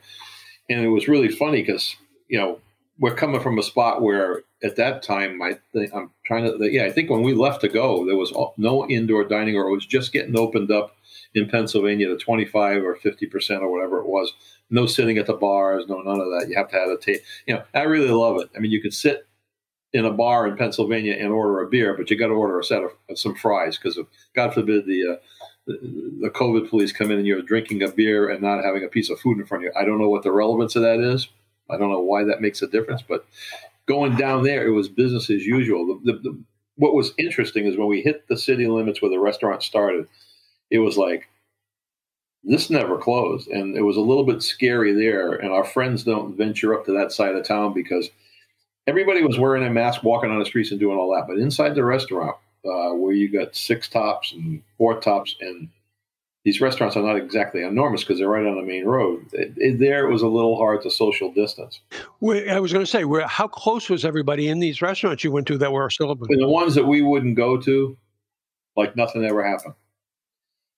and 0.69 0.85
it 0.85 0.88
was 0.88 1.09
really 1.09 1.29
funny 1.29 1.62
because 1.62 1.97
you 2.29 2.38
know 2.38 2.61
we're 2.99 3.14
coming 3.14 3.40
from 3.40 3.59
a 3.59 3.62
spot 3.62 4.03
where 4.03 4.43
at 4.62 4.77
that 4.77 5.03
time 5.03 5.40
I 5.42 5.59
think 5.73 5.92
I'm 5.94 6.11
trying 6.25 6.44
to 6.44 6.70
yeah 6.70 6.85
I 6.85 6.92
think 6.92 7.11
when 7.11 7.23
we 7.23 7.35
left 7.35 7.61
to 7.62 7.68
go 7.68 8.05
there 8.07 8.16
was 8.16 8.33
no 8.57 8.88
indoor 8.88 9.25
dining 9.25 9.57
or 9.57 9.68
it 9.68 9.73
was 9.73 9.87
just 9.87 10.12
getting 10.12 10.37
opened 10.37 10.70
up 10.70 10.96
in 11.35 11.49
Pennsylvania 11.49 12.09
to 12.09 12.16
25 12.16 12.85
or 12.85 12.96
50 12.96 13.27
percent 13.27 13.62
or 13.62 13.70
whatever 13.70 14.01
it 14.01 14.07
was. 14.07 14.33
No 14.70 14.87
sitting 14.87 15.18
at 15.18 15.27
the 15.27 15.35
bars, 15.35 15.85
no 15.88 16.01
none 16.01 16.20
of 16.20 16.27
that. 16.29 16.46
You 16.49 16.57
have 16.57 16.68
to 16.70 16.77
have 16.77 16.90
a 16.90 16.99
table. 16.99 17.23
You 17.46 17.55
know, 17.55 17.62
I 17.75 17.83
really 17.83 18.11
love 18.11 18.40
it. 18.40 18.51
I 18.57 18.61
mean, 18.61 18.70
you 18.70 18.83
could 18.83 18.94
sit 18.94 19.27
in 19.92 20.05
a 20.05 20.12
bar 20.12 20.46
in 20.46 20.57
Pennsylvania 20.57 21.14
and 21.14 21.33
order 21.33 21.61
a 21.61 21.68
beer, 21.68 21.96
but 21.96 22.11
you 22.11 22.16
got 22.16 22.29
to 22.29 22.35
order 22.35 22.59
a 22.61 22.64
set 22.64 22.83
of 22.83 23.18
some 23.18 23.35
fries 23.35 23.77
because 23.77 23.99
God 24.35 24.55
forbid 24.55 24.87
the, 24.87 25.14
uh, 25.14 25.16
the 25.66 26.20
the 26.20 26.31
COVID 26.31 26.68
police 26.70 26.92
come 26.92 27.11
in 27.11 27.18
and 27.18 27.27
you're 27.27 27.42
drinking 27.42 27.83
a 27.83 27.88
beer 27.88 28.29
and 28.29 28.42
not 28.42 28.64
having 28.64 28.85
a 28.85 28.88
piece 28.88 29.11
of 29.11 29.18
food 29.18 29.38
in 29.38 29.46
front 29.46 29.64
of 29.64 29.73
you. 29.73 29.81
I 29.81 29.85
don't 29.85 29.99
know 29.99 30.09
what 30.09 30.23
the 30.23 30.33
relevance 30.33 30.77
of 30.77 30.83
that 30.83 31.01
is 31.01 31.29
I 31.70 31.77
don't 31.77 31.90
know 31.90 32.01
why 32.01 32.25
that 32.25 32.40
makes 32.40 32.62
a 32.62 32.66
difference, 32.66 33.03
but 33.03 33.27
going 33.90 34.14
down 34.14 34.44
there, 34.44 34.64
it 34.64 34.70
was 34.70 34.88
business 34.88 35.29
as 35.31 35.44
usual. 35.44 35.85
The, 36.05 36.12
the, 36.12 36.18
the, 36.20 36.44
what 36.76 36.94
was 36.94 37.12
interesting 37.18 37.66
is 37.66 37.76
when 37.76 37.88
we 37.88 38.03
hit 38.03 38.29
the 38.29 38.37
city 38.37 38.68
limits 38.68 39.03
where 39.03 39.11
the 39.11 39.18
restaurant 39.18 39.64
started, 39.64 40.07
it 40.70 40.79
was 40.79 40.96
like 40.96 41.29
this 42.44 42.70
never 42.70 42.96
closed, 42.96 43.48
and 43.48 43.76
it 43.76 43.83
was 43.83 43.96
a 43.96 44.00
little 44.00 44.22
bit 44.24 44.44
scary 44.44 44.92
there. 44.92 45.33
And 45.33 45.50
our 45.50 45.64
friends 45.64 46.05
don't 46.05 46.37
venture 46.37 46.72
up 46.72 46.85
to 46.87 46.92
that 46.92 47.11
side 47.11 47.31
of 47.31 47.42
the 47.42 47.42
town 47.42 47.74
because 47.74 48.09
everybody 48.87 49.24
was 49.24 49.40
wearing 49.40 49.66
a 49.66 49.70
mask, 49.70 50.05
walking 50.05 50.31
on 50.31 50.38
the 50.38 50.46
streets, 50.46 50.70
and 50.70 50.79
doing 50.79 50.96
all 50.96 51.12
that. 51.16 51.26
But 51.26 51.38
inside 51.38 51.74
the 51.74 51.85
restaurant, 51.85 52.37
uh, 52.64 52.90
where 52.94 53.12
you 53.12 53.29
got 53.29 53.57
six 53.57 53.88
tops 53.88 54.33
and 54.33 54.62
four 54.79 55.00
tops 55.00 55.35
and 55.40 55.68
these 56.44 56.61
restaurants 56.61 56.96
are 56.96 57.03
not 57.03 57.16
exactly 57.16 57.62
enormous 57.62 58.03
because 58.03 58.18
they're 58.18 58.29
right 58.29 58.46
on 58.46 58.57
the 58.57 58.62
main 58.62 58.87
road. 58.87 59.26
It, 59.33 59.53
it, 59.57 59.79
there, 59.79 60.09
it 60.09 60.12
was 60.12 60.22
a 60.22 60.26
little 60.26 60.57
hard 60.57 60.83
to 60.83 60.90
social 60.90 61.31
distance. 61.33 61.81
I 61.92 62.59
was 62.61 62.72
going 62.72 62.85
to 62.85 62.90
say, 62.90 63.05
where, 63.05 63.26
how 63.26 63.46
close 63.46 63.90
was 63.90 64.05
everybody 64.05 64.48
in 64.48 64.59
these 64.59 64.81
restaurants 64.81 65.22
you 65.22 65.33
went 65.33 65.46
to 65.48 65.59
that 65.59 65.72
were 65.72 65.90
still 65.90 66.11
open? 66.11 66.29
And 66.31 66.40
the 66.40 66.48
ones 66.48 66.74
that 66.76 66.87
we 66.87 67.03
wouldn't 67.03 67.37
go 67.37 67.59
to, 67.59 67.96
like 68.76 68.96
nothing 68.96 69.24
ever 69.24 69.46
happened. 69.46 69.74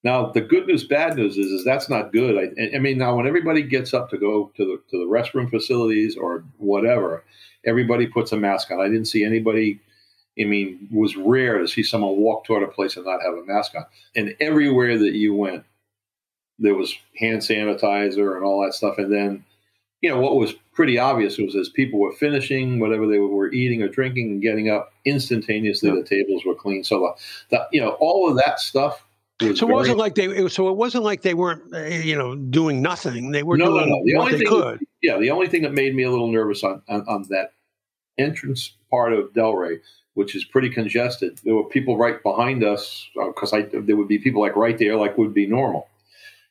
Now, 0.05 0.33
the 0.33 0.41
good 0.41 0.67
news, 0.67 0.83
bad 0.83 1.17
news 1.17 1.39
is, 1.39 1.47
is 1.47 1.65
that's 1.65 1.89
not 1.89 2.13
good. 2.13 2.37
I, 2.37 2.77
I 2.77 2.79
mean, 2.81 2.99
now 2.99 3.17
when 3.17 3.29
everybody 3.29 3.63
gets 3.63 3.95
up 3.95 4.11
to 4.11 4.19
go 4.19 4.51
to 4.57 4.65
the 4.65 4.83
to 4.91 4.99
the 4.99 5.07
restroom 5.07 5.49
facilities 5.49 6.17
or 6.17 6.45
whatever, 6.57 7.25
everybody 7.65 8.09
puts 8.09 8.33
a 8.33 8.37
mask 8.37 8.73
on. 8.73 8.81
I 8.81 8.89
didn't 8.89 9.05
see 9.05 9.23
anybody 9.23 9.81
I 10.41 10.45
mean, 10.45 10.89
it 10.91 10.97
was 10.97 11.17
rare 11.17 11.59
to 11.59 11.69
see 11.69 11.83
someone 11.83 12.17
walk 12.17 12.45
toward 12.45 12.63
a 12.63 12.69
place 12.69 12.97
and 12.97 13.05
not 13.05 13.23
have 13.23 13.35
a 13.35 13.45
mask 13.45 13.75
on. 13.75 13.85
And 14.17 14.35
everywhere 14.41 14.99
that 14.99 15.13
you 15.13 15.35
went, 15.35 15.65
there 16.59 16.75
was 16.75 16.95
hand 17.19 17.41
sanitizer 17.43 18.37
and 18.37 18.45
all 18.45 18.65
that 18.65 18.75
stuff. 18.75 18.99
And 18.99 19.13
then, 19.13 19.45
you 20.01 20.09
know, 20.09 20.21
what 20.21 20.37
was 20.37 20.55
pretty 20.73 20.99
obvious 20.99 21.37
was 21.39 21.55
as 21.55 21.69
people 21.69 22.01
were 22.01 22.13
finishing 22.13 22.81
whatever 22.81 23.07
they 23.07 23.19
were 23.19 23.53
eating 23.53 23.83
or 23.83 23.89
drinking 23.89 24.31
and 24.31 24.43
getting 24.43 24.71
up, 24.71 24.93
instantaneously 25.05 25.91
the 25.91 26.03
tables 26.03 26.45
were 26.47 26.55
clean. 26.55 26.83
So, 26.83 27.15
the, 27.51 27.57
the, 27.57 27.67
you 27.73 27.81
know, 27.81 27.91
all 28.01 28.29
of 28.31 28.37
that 28.37 28.59
stuff 28.59 29.05
It 29.41 29.59
so 29.59 29.69
it 29.69 29.73
wasn't 29.73 29.99
like 29.99 30.15
they. 30.15 30.27
It, 30.27 30.51
so 30.51 30.69
it 30.69 30.77
wasn't 30.77 31.05
like 31.05 31.23
they 31.23 31.35
weren't, 31.35 31.75
uh, 31.75 31.85
you 31.85 32.17
know, 32.17 32.35
doing 32.35 32.81
nothing. 32.83 33.33
They 33.33 33.43
were 33.43 33.57
no, 33.57 33.67
doing 33.67 33.89
no, 33.89 33.97
no. 33.97 34.03
The 34.05 34.15
what 34.15 34.21
only 34.21 34.33
they 34.33 34.39
thing, 34.39 34.49
could. 34.49 34.81
Yeah, 35.03 35.19
the 35.19 35.31
only 35.31 35.49
thing 35.49 35.63
that 35.63 35.73
made 35.73 35.95
me 35.95 36.05
a 36.05 36.11
little 36.11 36.31
nervous 36.31 36.63
on, 36.63 36.83
on, 36.89 37.03
on 37.09 37.27
that 37.31 37.53
entrance 38.19 38.77
part 38.91 39.13
of 39.13 39.33
Delray, 39.33 39.81
which 40.15 40.35
is 40.35 40.45
pretty 40.45 40.69
congested, 40.69 41.41
there 41.45 41.55
were 41.55 41.69
people 41.69 41.97
right 41.97 42.23
behind 42.23 42.63
us 42.65 43.09
because 43.15 43.53
uh, 43.53 43.63
there 43.73 43.97
would 43.97 44.09
be 44.09 44.19
people 44.19 44.43
like 44.43 44.57
right 44.57 44.79
there, 44.79 44.97
like 44.97 45.17
would 45.17 45.35
be 45.35 45.47
normal. 45.47 45.89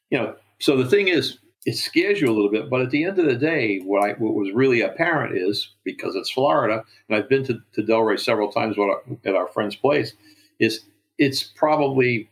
You 0.10 0.19
know, 0.19 0.36
so 0.60 0.78
the 0.78 0.89
thing 0.89 1.08
is, 1.08 1.38
it 1.65 1.78
scares 1.78 2.19
you 2.19 2.28
a 2.28 2.34
little 2.34 2.50
bit. 2.50 2.69
But 2.69 2.82
at 2.82 2.89
the 2.89 3.04
end 3.04 3.19
of 3.19 3.26
the 3.26 3.36
day, 3.36 3.80
what 3.80 4.04
I 4.04 4.13
what 4.13 4.34
was 4.34 4.52
really 4.52 4.82
apparent 4.82 5.38
is 5.38 5.69
because 5.84 6.15
it's 6.15 6.32
Florida, 6.32 6.84
and 7.08 7.17
I've 7.17 7.30
been 7.30 7.43
to, 7.45 7.62
to 7.74 7.84
Delray 7.84 8.19
several 8.19 8.52
times 8.52 8.78
at 9.26 9.36
our 9.36 9.47
friend's 9.47 9.76
place, 9.76 10.13
is 10.60 10.82
it's 11.17 11.43
probably 11.43 12.30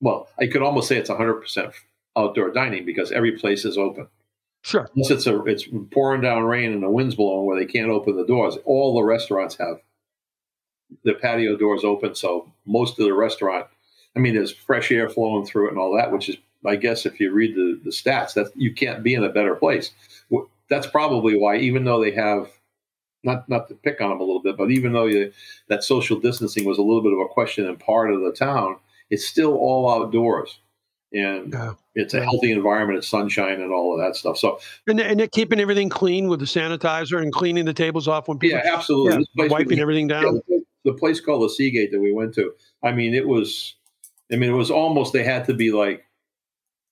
well, 0.00 0.28
I 0.38 0.46
could 0.46 0.62
almost 0.62 0.88
say 0.88 0.96
it's 0.96 1.10
100% 1.10 1.72
outdoor 2.16 2.52
dining 2.52 2.84
because 2.84 3.10
every 3.10 3.32
place 3.32 3.64
is 3.64 3.76
open. 3.76 4.06
Sure. 4.62 4.88
Unless 4.94 5.10
it's 5.10 5.26
a 5.26 5.42
it's 5.44 5.66
pouring 5.90 6.20
down 6.20 6.44
rain 6.44 6.72
and 6.72 6.82
the 6.82 6.90
wind's 6.90 7.14
blowing 7.14 7.46
where 7.46 7.58
they 7.58 7.66
can't 7.66 7.90
open 7.90 8.16
the 8.16 8.26
doors. 8.26 8.56
All 8.64 8.94
the 8.94 9.04
restaurants 9.04 9.56
have 9.56 9.80
the 11.04 11.14
patio 11.14 11.56
doors 11.56 11.84
open, 11.84 12.14
so 12.14 12.50
most 12.66 12.98
of 12.98 13.04
the 13.04 13.14
restaurant, 13.14 13.66
I 14.16 14.20
mean, 14.20 14.34
there's 14.34 14.52
fresh 14.52 14.90
air 14.90 15.08
flowing 15.08 15.46
through 15.46 15.68
it 15.68 15.70
and 15.70 15.78
all 15.78 15.96
that, 15.96 16.12
which 16.12 16.28
is 16.28 16.36
I 16.66 16.76
guess 16.76 17.06
if 17.06 17.20
you 17.20 17.30
read 17.32 17.54
the, 17.54 17.80
the 17.84 17.90
stats, 17.90 18.34
that 18.34 18.50
you 18.56 18.74
can't 18.74 19.02
be 19.02 19.14
in 19.14 19.24
a 19.24 19.28
better 19.28 19.54
place. 19.54 19.92
That's 20.68 20.86
probably 20.86 21.38
why, 21.38 21.56
even 21.56 21.84
though 21.84 22.02
they 22.02 22.10
have 22.12 22.50
not 23.24 23.48
not 23.48 23.68
to 23.68 23.74
pick 23.74 24.00
on 24.00 24.10
them 24.10 24.20
a 24.20 24.24
little 24.24 24.42
bit, 24.42 24.56
but 24.56 24.70
even 24.70 24.92
though 24.92 25.06
you, 25.06 25.32
that 25.68 25.84
social 25.84 26.18
distancing 26.18 26.64
was 26.64 26.78
a 26.78 26.82
little 26.82 27.02
bit 27.02 27.12
of 27.12 27.18
a 27.18 27.28
question 27.28 27.66
in 27.66 27.76
part 27.76 28.12
of 28.12 28.20
the 28.20 28.32
town, 28.32 28.76
it's 29.10 29.26
still 29.26 29.54
all 29.54 29.90
outdoors, 29.90 30.58
and 31.12 31.52
yeah. 31.52 31.72
it's 31.94 32.14
a 32.14 32.22
healthy 32.22 32.52
environment, 32.52 32.98
it's 32.98 33.08
sunshine 33.08 33.60
and 33.60 33.72
all 33.72 33.94
of 33.94 34.04
that 34.04 34.16
stuff. 34.16 34.36
So 34.36 34.60
and, 34.86 35.00
and 35.00 35.18
they're 35.18 35.26
keeping 35.26 35.60
everything 35.60 35.88
clean 35.88 36.28
with 36.28 36.40
the 36.40 36.46
sanitizer 36.46 37.22
and 37.22 37.32
cleaning 37.32 37.64
the 37.64 37.74
tables 37.74 38.08
off 38.08 38.28
when 38.28 38.38
people 38.38 38.60
yeah 38.62 38.74
absolutely 38.74 39.26
yeah, 39.34 39.46
wiping 39.46 39.78
everything 39.78 40.08
down. 40.08 40.40
Yeah, 40.48 40.57
the 40.88 40.98
place 40.98 41.20
called 41.20 41.42
the 41.42 41.50
Seagate 41.50 41.92
that 41.92 42.00
we 42.00 42.12
went 42.12 42.34
to, 42.34 42.54
I 42.82 42.92
mean, 42.92 43.14
it 43.14 43.28
was, 43.28 43.74
I 44.32 44.36
mean, 44.36 44.50
it 44.50 44.54
was 44.54 44.70
almost 44.70 45.12
they 45.12 45.22
had 45.22 45.44
to 45.46 45.54
be 45.54 45.70
like 45.70 46.04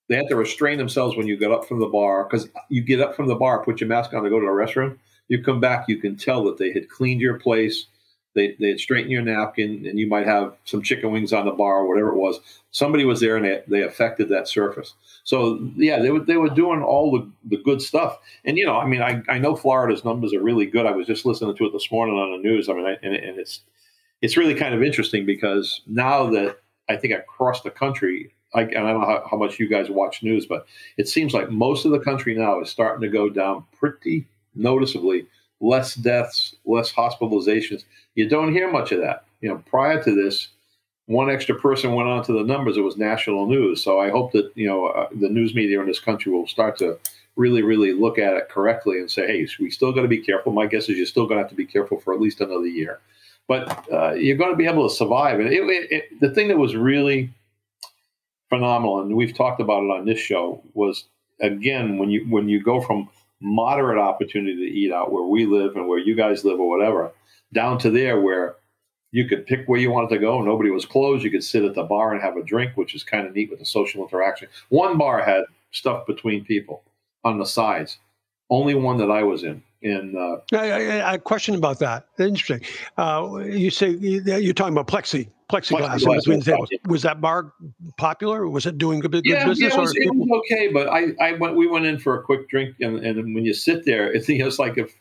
they 0.09 0.17
had 0.17 0.29
to 0.29 0.37
restrain 0.37 0.79
themselves 0.79 1.17
when 1.17 1.27
you 1.27 1.37
got 1.39 1.51
up 1.51 1.67
from 1.67 1.81
the 1.81 1.87
bar 1.87 2.25
because 2.25 2.49
you 2.69 2.83
get 2.83 3.01
up 3.01 3.17
from 3.17 3.27
the 3.27 3.35
bar, 3.35 3.65
put 3.65 3.81
your 3.81 3.89
mask 3.89 4.13
on 4.13 4.23
to 4.23 4.31
go 4.31 4.39
to 4.39 4.47
the 4.47 4.53
restroom. 4.53 4.99
You 5.29 5.43
come 5.43 5.61
back, 5.61 5.87
you 5.89 5.97
can 5.97 6.17
tell 6.17 6.45
that 6.45 6.59
they 6.59 6.73
had 6.73 6.89
cleaned 6.89 7.21
your 7.21 7.39
place. 7.39 7.87
They, 8.35 8.55
they 8.61 8.69
had 8.69 8.81
straightened 8.81 9.11
your 9.11 9.23
napkin, 9.23 9.87
and 9.87 9.99
you 9.99 10.07
might 10.07 10.27
have 10.27 10.55
some 10.65 10.83
chicken 10.83 11.11
wings 11.11 11.33
on 11.33 11.47
the 11.47 11.53
bar 11.53 11.79
or 11.79 11.89
whatever 11.89 12.11
it 12.11 12.19
was. 12.19 12.39
Somebody 12.71 13.07
was 13.07 13.19
there 13.19 13.37
and 13.37 13.47
they, 13.47 13.63
they 13.67 13.83
affected 13.83 14.29
that 14.29 14.47
surface. 14.47 14.93
So, 15.25 15.59
yeah, 15.75 16.01
they 16.01 16.11
were, 16.11 16.21
they 16.21 16.37
were 16.37 16.51
doing 16.51 16.83
all 16.83 17.11
the, 17.11 17.31
the 17.49 17.63
good 17.63 17.81
stuff. 17.81 18.19
And, 18.45 18.59
you 18.59 18.67
know, 18.67 18.77
I 18.77 18.87
mean, 18.87 19.01
I, 19.01 19.23
I 19.29 19.39
know 19.39 19.57
Florida's 19.57 20.05
numbers 20.05 20.35
are 20.35 20.43
really 20.43 20.67
good. 20.67 20.85
I 20.85 20.91
was 20.91 21.07
just 21.07 21.25
listening 21.25 21.57
to 21.57 21.65
it 21.65 21.73
this 21.73 21.91
morning 21.91 22.17
on 22.17 22.31
the 22.33 22.49
news. 22.49 22.69
I 22.69 22.75
mean, 22.75 22.87
I, 22.87 22.99
and, 23.03 23.15
and 23.15 23.39
it's, 23.39 23.61
it's 24.23 24.37
really 24.37 24.55
kind 24.55 24.75
of 24.75 24.83
interesting 24.83 25.27
because 25.27 25.83
now 25.87 26.29
that 26.31 26.59
I 26.89 26.97
think 26.97 27.15
across 27.15 27.63
the 27.63 27.71
country, 27.71 28.33
I, 28.55 28.63
I 28.63 28.65
don't 28.65 29.01
know 29.01 29.07
how, 29.07 29.27
how, 29.31 29.37
much 29.37 29.59
you 29.59 29.69
guys 29.69 29.91
watch 29.91 30.23
news, 30.23 30.47
but 30.47 30.67
it 30.97 31.09
seems 31.09 31.35
like 31.35 31.51
most 31.51 31.85
of 31.85 31.91
the 31.91 31.99
country 32.01 32.35
now 32.35 32.61
is 32.61 32.71
starting 32.71 33.03
to 33.03 33.09
go 33.09 33.29
down 33.29 33.65
pretty 33.79 34.27
noticeably. 34.55 35.27
Less 35.61 35.95
deaths, 35.95 36.55
less 36.65 36.93
hospitalizations. 36.93 37.85
You 38.15 38.29
don't 38.29 38.53
hear 38.53 38.71
much 38.71 38.93
of 38.93 39.01
that. 39.01 39.25
You 39.41 39.49
know, 39.49 39.63
prior 39.67 40.03
to 40.03 40.15
this, 40.15 40.49
one 41.07 41.31
extra 41.31 41.55
person 41.55 41.95
went 41.95 42.09
on 42.09 42.25
to 42.25 42.33
the 42.33 42.45
numbers. 42.45 42.77
It 42.77 42.83
was 42.83 42.97
national 42.97 43.47
news. 43.47 43.83
So 43.83 43.99
I 43.99 44.11
hope 44.11 44.33
that 44.33 44.51
you 44.55 44.67
know 44.67 44.87
uh, 44.87 45.09
the 45.19 45.31
news 45.31 45.55
media 45.55 45.81
in 45.81 45.87
this 45.87 46.01
country 46.01 46.31
will 46.31 46.47
start 46.47 46.77
to 46.79 46.99
really, 47.37 47.63
really 47.63 47.93
look 47.93 48.19
at 48.19 48.35
it 48.35 48.49
correctly 48.49 48.99
and 48.99 49.11
say, 49.11 49.27
hey, 49.27 49.49
we 49.61 49.71
still 49.71 49.93
got 49.93 50.03
to 50.03 50.09
be 50.09 50.19
careful. 50.19 50.53
My 50.53 50.67
guess 50.67 50.89
is 50.89 50.97
you're 50.97 51.07
still 51.07 51.27
going 51.27 51.37
to 51.37 51.43
have 51.43 51.51
to 51.51 51.57
be 51.57 51.67
careful 51.67 52.01
for 52.01 52.15
at 52.15 52.21
least 52.21 52.41
another 52.41 52.67
year, 52.67 53.01
but 53.49 53.85
uh, 53.93 54.13
you're 54.15 54.37
going 54.37 54.51
to 54.51 54.57
be 54.57 54.67
able 54.67 54.89
to 54.89 54.95
survive. 54.95 55.39
And 55.41 55.49
it, 55.49 55.63
it, 55.63 55.93
it, 55.93 56.21
the 56.21 56.31
thing 56.31 56.49
that 56.49 56.59
was 56.59 56.75
really 56.75 57.33
phenomenal, 58.49 59.01
and 59.01 59.17
we've 59.17 59.37
talked 59.37 59.61
about 59.61 59.85
it 59.85 59.91
on 59.91 60.07
this 60.07 60.19
show, 60.19 60.63
was 60.75 61.05
again 61.41 61.99
when 61.99 62.11
you 62.11 62.27
when 62.29 62.49
you 62.49 62.63
go 62.63 62.81
from 62.81 63.09
moderate 63.41 63.99
opportunity 63.99 64.57
to 64.57 64.75
eat 64.75 64.93
out 64.93 65.13
where 65.13 65.25
we 65.25 65.47
live 65.47 65.77
and 65.77 65.87
where 65.87 65.99
you 65.99 66.15
guys 66.15 66.45
live 66.45 66.59
or 66.59 66.69
whatever, 66.69 67.13
down 67.53 67.79
to 67.79 67.91
there 67.91 68.21
where 68.21 68.57
you 69.13 69.27
could 69.27 69.47
pick 69.47 69.67
where 69.67 69.81
you 69.81 69.91
wanted 69.91 70.11
to 70.11 70.19
go. 70.19 70.43
Nobody 70.43 70.71
was 70.71 70.85
closed. 70.85 71.25
You 71.25 71.31
could 71.31 71.45
sit 71.45 71.65
at 71.65 71.75
the 71.75 71.85
bar 71.85 72.13
and 72.13 72.23
have 72.23 72.37
a 72.37 72.43
drink, 72.43 72.73
which 72.77 72.95
is 72.95 73.05
kind 73.05 73.27
of 73.27 73.35
neat 73.35 73.51
with 73.51 73.59
the 73.59 73.65
social 73.65 74.03
interaction. 74.03 74.49
One 74.69 74.99
bar 74.99 75.23
had 75.23 75.45
stuff 75.71 76.07
between 76.07 76.45
people 76.45 76.83
on 77.25 77.39
the 77.39 77.47
sides. 77.47 77.99
Only 78.51 78.75
one 78.75 78.99
that 78.99 79.11
I 79.11 79.23
was 79.23 79.43
in. 79.43 79.63
In 79.83 80.15
uh, 80.17 80.57
I, 80.57 80.71
I, 80.71 81.13
I 81.13 81.17
question 81.19 81.55
about 81.55 81.79
that. 81.81 82.07
Interesting. 82.19 82.61
Uh, 82.97 83.43
you 83.45 83.71
say 83.71 83.91
you're 83.91 84.55
talking 84.55 84.73
about 84.73 84.89
plexi 84.89 85.29
plexiglass, 85.51 86.01
plexiglass 86.01 86.17
between 86.17 86.41
tables. 86.41 86.69
Was 86.87 87.03
that 87.03 87.21
bar 87.21 87.53
popular? 87.97 88.49
Was 88.49 88.67
it 88.67 88.79
doing 88.79 89.01
good, 89.01 89.13
good 89.13 89.23
yeah, 89.25 89.47
business? 89.47 89.75
Yeah, 89.75 89.79
it 89.79 89.81
was, 89.81 89.95
it 89.97 90.15
was 90.15 90.43
okay, 90.45 90.69
but 90.69 90.89
I, 90.89 91.13
I 91.21 91.33
went. 91.33 91.57
We 91.57 91.67
went 91.67 91.87
in 91.87 91.99
for 91.99 92.19
a 92.19 92.23
quick 92.23 92.49
drink, 92.49 92.77
and, 92.81 92.99
and 92.99 93.35
when 93.35 93.45
you 93.45 93.55
sit 93.55 93.85
there, 93.85 94.13
it's, 94.13 94.29
it's 94.29 94.59
like 94.59 94.79
if 94.79 94.95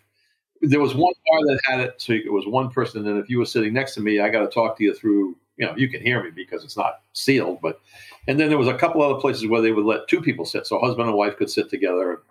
there 0.61 0.79
was 0.79 0.93
one 0.93 1.13
bar 1.29 1.39
that 1.47 1.59
had 1.65 1.79
it, 1.79 1.95
so 1.97 2.13
it 2.13 2.31
was 2.31 2.45
one 2.45 2.69
person, 2.69 3.07
and 3.07 3.19
if 3.19 3.29
you 3.29 3.39
were 3.39 3.45
sitting 3.45 3.73
next 3.73 3.95
to 3.95 4.01
me, 4.01 4.19
I 4.19 4.29
got 4.29 4.41
to 4.41 4.47
talk 4.47 4.77
to 4.77 4.83
you 4.83 4.93
through. 4.93 5.35
You 5.57 5.67
know, 5.67 5.73
you 5.77 5.87
can 5.87 6.01
hear 6.01 6.21
me 6.21 6.31
because 6.35 6.65
it's 6.65 6.75
not 6.75 6.99
sealed, 7.13 7.59
but 7.61 7.79
and 8.27 8.37
then 8.37 8.49
there 8.49 8.57
was 8.57 8.67
a 8.67 8.77
couple 8.77 9.01
other 9.01 9.21
places 9.21 9.47
where 9.47 9.61
they 9.61 9.71
would 9.71 9.85
let 9.85 10.07
two 10.09 10.21
people 10.21 10.45
sit, 10.45 10.67
so 10.67 10.79
husband 10.79 11.07
and 11.07 11.17
wife 11.17 11.37
could 11.37 11.49
sit 11.49 11.69
together 11.69 12.21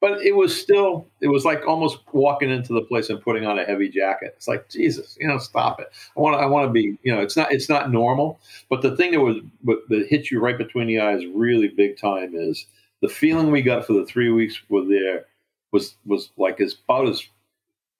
but 0.00 0.20
it 0.22 0.36
was 0.36 0.58
still 0.58 1.06
it 1.20 1.28
was 1.28 1.44
like 1.44 1.66
almost 1.66 1.98
walking 2.12 2.50
into 2.50 2.72
the 2.72 2.82
place 2.82 3.10
and 3.10 3.20
putting 3.20 3.46
on 3.46 3.58
a 3.58 3.64
heavy 3.64 3.88
jacket. 3.88 4.34
It's 4.36 4.48
like 4.48 4.68
jesus 4.68 5.16
you 5.20 5.28
know 5.28 5.38
stop 5.38 5.80
it. 5.80 5.88
I 6.16 6.20
want 6.20 6.34
to 6.34 6.38
i 6.38 6.46
want 6.46 6.68
to 6.68 6.72
be 6.72 6.98
you 7.02 7.14
know 7.14 7.20
it's 7.20 7.36
not 7.36 7.52
it's 7.52 7.68
not 7.68 7.90
normal. 7.90 8.40
But 8.68 8.82
the 8.82 8.96
thing 8.96 9.12
that 9.12 9.20
was 9.20 9.36
that 9.64 10.06
hit 10.08 10.30
you 10.30 10.40
right 10.40 10.58
between 10.58 10.86
the 10.86 11.00
eyes 11.00 11.24
really 11.34 11.68
big 11.68 11.98
time 11.98 12.34
is 12.34 12.66
the 13.00 13.08
feeling 13.08 13.50
we 13.50 13.62
got 13.62 13.86
for 13.86 13.92
the 13.92 14.06
three 14.06 14.30
weeks 14.30 14.60
we're 14.68 14.86
there 14.86 15.26
was 15.72 15.94
was 16.06 16.30
like 16.36 16.60
as 16.60 16.76
about 16.84 17.08
as 17.08 17.26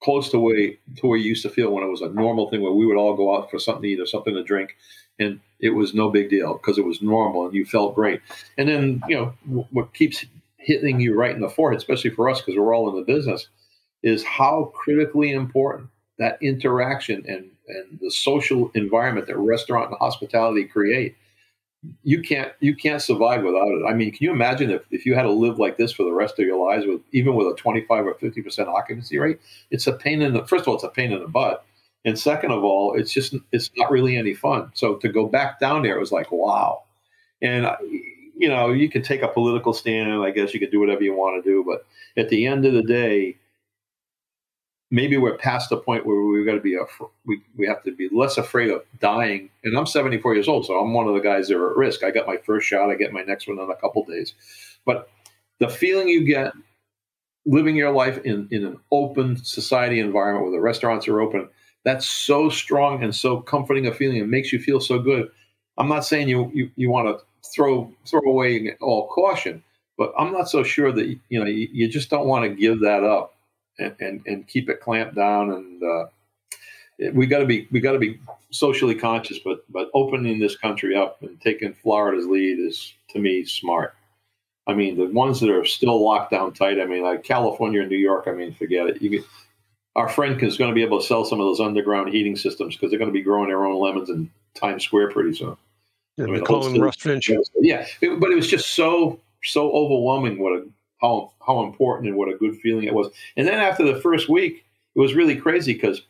close 0.03 0.29
to 0.29 0.39
where 0.39 0.71
to 0.97 1.07
where 1.07 1.17
you 1.17 1.29
used 1.29 1.43
to 1.43 1.49
feel 1.49 1.71
when 1.71 1.83
it 1.83 1.89
was 1.89 2.01
a 2.01 2.09
normal 2.09 2.49
thing 2.49 2.61
where 2.61 2.71
we 2.71 2.85
would 2.85 2.97
all 2.97 3.15
go 3.15 3.35
out 3.35 3.49
for 3.49 3.59
something 3.59 3.83
to 3.83 3.89
eat 3.89 3.99
or 3.99 4.05
something 4.05 4.35
to 4.35 4.43
drink 4.43 4.75
and 5.19 5.39
it 5.59 5.69
was 5.69 5.93
no 5.93 6.09
big 6.09 6.29
deal 6.29 6.53
because 6.53 6.77
it 6.77 6.85
was 6.85 7.01
normal 7.01 7.45
and 7.45 7.53
you 7.53 7.65
felt 7.65 7.95
great. 7.95 8.21
And 8.57 8.67
then 8.67 9.01
you 9.07 9.15
know 9.15 9.65
what 9.71 9.93
keeps 9.93 10.25
hitting 10.65 10.99
you 10.99 11.13
right 11.13 11.35
in 11.35 11.41
the 11.41 11.49
forehead, 11.49 11.77
especially 11.77 12.09
for 12.09 12.29
us 12.29 12.41
because 12.41 12.57
we're 12.57 12.75
all 12.75 12.89
in 12.89 12.95
the 12.95 13.13
business, 13.13 13.49
is 14.03 14.23
how 14.23 14.71
critically 14.75 15.31
important 15.31 15.89
that 16.17 16.37
interaction 16.41 17.23
and, 17.27 17.49
and 17.67 17.99
the 18.01 18.09
social 18.09 18.71
environment 18.73 19.27
that 19.27 19.37
restaurant 19.37 19.89
and 19.89 19.97
hospitality 19.99 20.65
create. 20.65 21.15
You 22.03 22.23
can't 22.23 22.51
you 22.61 22.75
can't 22.75 23.01
survive 23.01 23.43
without 23.43 23.67
it. 23.67 23.85
I 23.87 23.93
mean, 23.93 24.11
can 24.11 24.23
you 24.23 24.31
imagine 24.31 24.71
if, 24.71 24.81
if 24.89 25.05
you 25.05 25.13
had 25.13 25.23
to 25.23 25.31
live 25.31 25.59
like 25.59 25.77
this 25.77 25.91
for 25.91 26.03
the 26.03 26.13
rest 26.13 26.39
of 26.39 26.45
your 26.45 26.57
lives 26.57 26.87
with 26.87 27.01
even 27.11 27.35
with 27.35 27.47
a 27.47 27.55
25 27.55 28.07
or 28.07 28.15
50 28.15 28.41
percent 28.41 28.69
occupancy 28.69 29.19
rate? 29.19 29.39
It's 29.69 29.85
a 29.85 29.93
pain 29.93 30.23
in 30.23 30.33
the 30.33 30.45
first 30.47 30.63
of 30.63 30.69
all, 30.69 30.75
it's 30.75 30.83
a 30.83 30.89
pain 30.89 31.11
in 31.11 31.19
the 31.19 31.27
butt. 31.27 31.63
And 32.03 32.17
second 32.17 32.51
of 32.51 32.63
all, 32.63 32.95
it's 32.95 33.13
just 33.13 33.35
it's 33.51 33.69
not 33.77 33.91
really 33.91 34.17
any 34.17 34.33
fun. 34.33 34.71
So 34.73 34.95
to 34.95 35.09
go 35.09 35.27
back 35.27 35.59
down 35.59 35.83
there, 35.83 35.95
it 35.95 35.99
was 35.99 36.11
like, 36.11 36.31
wow. 36.31 36.83
And 37.39 37.67
you 38.37 38.49
know, 38.49 38.71
you 38.71 38.89
can 38.89 39.01
take 39.01 39.21
a 39.21 39.27
political 39.27 39.73
stand. 39.73 40.23
I 40.23 40.31
guess 40.31 40.53
you 40.53 40.59
can 40.59 40.69
do 40.69 40.79
whatever 40.79 41.03
you 41.03 41.15
want 41.15 41.43
to 41.43 41.49
do. 41.49 41.63
But 41.65 41.85
at 42.21 42.29
the 42.29 42.45
end 42.45 42.65
of 42.65 42.73
the 42.73 42.83
day, 42.83 43.37
maybe 44.91 45.17
we're 45.17 45.37
past 45.37 45.69
the 45.69 45.77
point 45.77 46.05
where 46.05 46.21
we've 46.21 46.45
got 46.45 46.53
to 46.53 46.61
be 46.61 46.77
we 47.25 47.41
we 47.57 47.67
have 47.67 47.83
to 47.83 47.91
be 47.91 48.09
less 48.11 48.37
afraid 48.37 48.71
of 48.71 48.83
dying. 48.99 49.49
And 49.63 49.77
I'm 49.77 49.85
74 49.85 50.35
years 50.35 50.47
old, 50.47 50.65
so 50.65 50.79
I'm 50.79 50.93
one 50.93 51.07
of 51.07 51.13
the 51.13 51.21
guys 51.21 51.47
that 51.47 51.57
are 51.57 51.71
at 51.71 51.77
risk. 51.77 52.03
I 52.03 52.11
got 52.11 52.27
my 52.27 52.37
first 52.37 52.67
shot. 52.67 52.89
I 52.89 52.95
get 52.95 53.13
my 53.13 53.23
next 53.23 53.47
one 53.47 53.59
in 53.59 53.69
a 53.69 53.75
couple 53.75 54.03
days. 54.05 54.33
But 54.85 55.09
the 55.59 55.69
feeling 55.69 56.07
you 56.07 56.23
get 56.25 56.53
living 57.45 57.75
your 57.75 57.91
life 57.91 58.17
in, 58.23 58.47
in 58.51 58.65
an 58.65 58.77
open 58.91 59.37
society 59.43 59.99
environment 59.99 60.43
where 60.43 60.51
the 60.51 60.61
restaurants 60.61 61.07
are 61.07 61.21
open, 61.21 61.47
that's 61.83 62.07
so 62.07 62.49
strong 62.49 63.03
and 63.03 63.15
so 63.15 63.39
comforting 63.39 63.85
a 63.87 63.93
feeling. 63.93 64.17
It 64.17 64.27
makes 64.27 64.51
you 64.51 64.59
feel 64.59 64.79
so 64.79 64.99
good. 64.99 65.29
I'm 65.77 65.87
not 65.87 66.05
saying 66.05 66.29
you 66.29 66.51
you, 66.53 66.71
you 66.75 66.89
want 66.89 67.07
to 67.07 67.23
throw 67.53 67.91
throw 68.05 68.21
away 68.21 68.75
all 68.81 69.07
caution. 69.07 69.63
But 69.97 70.13
I'm 70.17 70.33
not 70.33 70.49
so 70.49 70.63
sure 70.63 70.91
that 70.91 71.05
you 71.29 71.39
know 71.39 71.45
you, 71.45 71.67
you 71.71 71.87
just 71.87 72.09
don't 72.09 72.27
want 72.27 72.43
to 72.43 72.49
give 72.49 72.81
that 72.81 73.03
up 73.03 73.35
and, 73.79 73.95
and, 73.99 74.21
and 74.25 74.47
keep 74.47 74.69
it 74.69 74.81
clamped 74.81 75.15
down. 75.15 75.51
And 75.51 75.83
uh, 75.83 76.05
we 77.13 77.27
got 77.27 77.39
to 77.39 77.45
be 77.45 77.67
we 77.71 77.79
got 77.79 77.93
to 77.93 77.99
be 77.99 78.19
socially 78.51 78.95
conscious. 78.95 79.39
But 79.39 79.63
but 79.69 79.89
opening 79.93 80.39
this 80.39 80.57
country 80.57 80.95
up 80.95 81.21
and 81.21 81.39
taking 81.41 81.73
Florida's 81.73 82.27
lead 82.27 82.59
is 82.59 82.93
to 83.09 83.19
me 83.19 83.45
smart. 83.45 83.95
I 84.67 84.73
mean, 84.73 84.97
the 84.97 85.05
ones 85.05 85.39
that 85.41 85.49
are 85.49 85.65
still 85.65 86.03
locked 86.03 86.31
down 86.31 86.53
tight. 86.53 86.79
I 86.79 86.85
mean, 86.85 87.03
like 87.03 87.23
California 87.23 87.81
and 87.81 87.89
New 87.89 87.97
York. 87.97 88.25
I 88.27 88.31
mean, 88.31 88.53
forget 88.53 88.87
it. 88.87 89.01
You 89.01 89.09
get, 89.09 89.23
our 89.95 90.09
friend 90.09 90.41
is 90.41 90.57
going 90.57 90.71
to 90.71 90.75
be 90.75 90.83
able 90.83 90.99
to 90.99 91.05
sell 91.05 91.23
some 91.23 91.39
of 91.39 91.45
those 91.45 91.59
underground 91.59 92.09
heating 92.09 92.35
systems 92.35 92.75
because 92.75 92.89
they're 92.89 92.99
going 92.99 93.11
to 93.11 93.17
be 93.17 93.21
growing 93.21 93.49
their 93.49 93.65
own 93.65 93.79
lemons 93.79 94.09
in 94.09 94.29
Times 94.55 94.83
Square 94.83 95.11
pretty 95.11 95.35
soon. 95.35 95.55
Yeah, 96.17 96.25
I 96.25 96.27
mean, 96.27 96.45
Colin 96.45 96.79
Russ 96.79 96.95
Finch. 96.97 97.29
Yeah, 97.59 97.85
it, 98.01 98.19
but 98.19 98.31
it 98.31 98.35
was 98.35 98.47
just 98.47 98.71
so 98.71 99.19
so 99.43 99.71
overwhelming. 99.71 100.39
What 100.39 100.53
a 100.53 100.65
how 101.01 101.33
how 101.45 101.63
important 101.63 102.07
and 102.07 102.17
what 102.17 102.29
a 102.29 102.37
good 102.37 102.55
feeling 102.61 102.85
it 102.85 102.93
was. 102.93 103.09
And 103.35 103.47
then 103.47 103.59
after 103.59 103.83
the 103.83 103.99
first 103.99 104.29
week, 104.29 104.65
it 104.95 104.99
was 104.99 105.13
really 105.13 105.35
crazy 105.35 105.73
because 105.73 106.01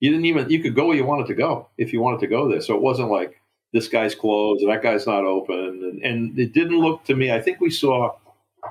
you 0.00 0.10
didn't 0.10 0.26
even 0.26 0.50
you 0.50 0.62
could 0.62 0.74
go 0.74 0.88
where 0.88 0.96
you 0.96 1.04
wanted 1.04 1.26
to 1.28 1.34
go 1.34 1.68
if 1.78 1.92
you 1.92 2.00
wanted 2.00 2.20
to 2.20 2.26
go 2.26 2.48
there. 2.48 2.60
So 2.60 2.74
it 2.74 2.82
wasn't 2.82 3.10
like 3.10 3.40
this 3.72 3.88
guy's 3.88 4.14
closed 4.14 4.62
and 4.62 4.70
that 4.70 4.82
guy's 4.82 5.06
not 5.06 5.24
open, 5.24 5.56
and, 5.56 6.02
and 6.02 6.38
it 6.38 6.52
didn't 6.52 6.78
look 6.78 7.04
to 7.04 7.16
me. 7.16 7.32
I 7.32 7.40
think 7.40 7.60
we 7.60 7.70
saw, 7.70 8.14
I 8.62 8.70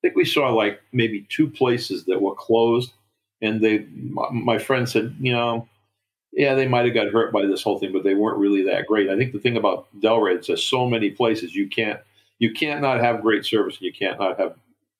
think 0.00 0.16
we 0.16 0.24
saw 0.24 0.48
like 0.48 0.80
maybe 0.92 1.26
two 1.28 1.48
places 1.48 2.06
that 2.06 2.22
were 2.22 2.34
closed, 2.34 2.92
and 3.42 3.60
they 3.60 3.80
my, 3.80 4.28
my 4.30 4.58
friend 4.58 4.88
said, 4.88 5.14
you 5.20 5.32
know. 5.32 5.68
Yeah, 6.32 6.54
they 6.54 6.68
might 6.68 6.84
have 6.84 6.94
got 6.94 7.12
hurt 7.12 7.32
by 7.32 7.44
this 7.46 7.62
whole 7.62 7.78
thing, 7.78 7.92
but 7.92 8.04
they 8.04 8.14
weren't 8.14 8.38
really 8.38 8.62
that 8.64 8.86
great. 8.86 9.10
I 9.10 9.16
think 9.16 9.32
the 9.32 9.40
thing 9.40 9.56
about 9.56 9.88
Delray 10.00 10.38
is 10.38 10.46
there's 10.46 10.64
so 10.64 10.88
many 10.88 11.10
places 11.10 11.54
you 11.54 11.68
can't 11.68 12.00
you 12.38 12.52
can't 12.52 12.80
not 12.80 13.00
have 13.00 13.22
great 13.22 13.44
service 13.44 13.76
and 13.76 13.82
you 13.86 13.92
can't 13.92 14.18
not 14.18 14.38
have 14.38 14.54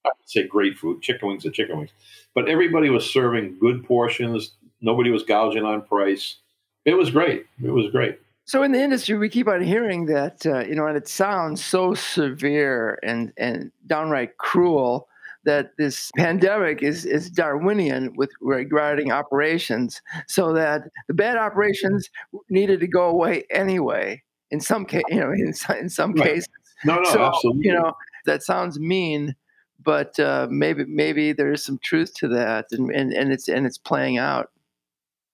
I 0.04 0.08
would 0.08 0.28
say 0.28 0.46
great 0.46 0.78
food. 0.78 1.02
Chicken 1.02 1.28
wings 1.28 1.46
are 1.46 1.50
chicken 1.50 1.78
wings, 1.78 1.90
but 2.34 2.48
everybody 2.48 2.90
was 2.90 3.10
serving 3.10 3.58
good 3.58 3.84
portions. 3.84 4.52
Nobody 4.80 5.10
was 5.10 5.22
gouging 5.22 5.64
on 5.64 5.82
price. 5.82 6.36
It 6.84 6.94
was 6.94 7.10
great. 7.10 7.46
It 7.62 7.70
was 7.70 7.90
great. 7.90 8.18
So 8.46 8.62
in 8.62 8.72
the 8.72 8.82
industry, 8.82 9.16
we 9.16 9.28
keep 9.28 9.46
on 9.46 9.62
hearing 9.62 10.06
that 10.06 10.44
uh, 10.44 10.64
you 10.64 10.74
know, 10.74 10.86
and 10.86 10.96
it 10.96 11.06
sounds 11.06 11.64
so 11.64 11.94
severe 11.94 12.98
and 13.04 13.32
and 13.36 13.70
downright 13.86 14.38
cruel 14.38 15.08
that 15.44 15.72
this 15.78 16.10
pandemic 16.16 16.82
is 16.82 17.04
is 17.04 17.30
Darwinian 17.30 18.12
with 18.16 18.30
regarding 18.40 19.10
operations, 19.10 20.02
so 20.26 20.52
that 20.52 20.82
the 21.08 21.14
bad 21.14 21.36
operations 21.36 22.08
needed 22.48 22.80
to 22.80 22.86
go 22.86 23.08
away 23.08 23.44
anyway. 23.50 24.22
In 24.50 24.60
some 24.60 24.84
case, 24.84 25.02
you 25.08 25.20
know, 25.20 25.30
in, 25.30 25.54
in 25.78 25.88
some 25.88 26.12
right. 26.14 26.24
cases. 26.24 26.48
No, 26.84 26.96
no, 26.96 27.04
so, 27.04 27.22
absolutely. 27.22 27.66
You 27.66 27.74
know, 27.74 27.92
that 28.26 28.42
sounds 28.42 28.78
mean, 28.78 29.36
but 29.82 30.18
uh, 30.18 30.48
maybe 30.50 30.84
maybe 30.86 31.32
there's 31.32 31.64
some 31.64 31.78
truth 31.82 32.14
to 32.16 32.28
that, 32.28 32.66
and, 32.72 32.90
and 32.90 33.12
and 33.12 33.32
it's 33.32 33.48
and 33.48 33.66
it's 33.66 33.78
playing 33.78 34.18
out. 34.18 34.50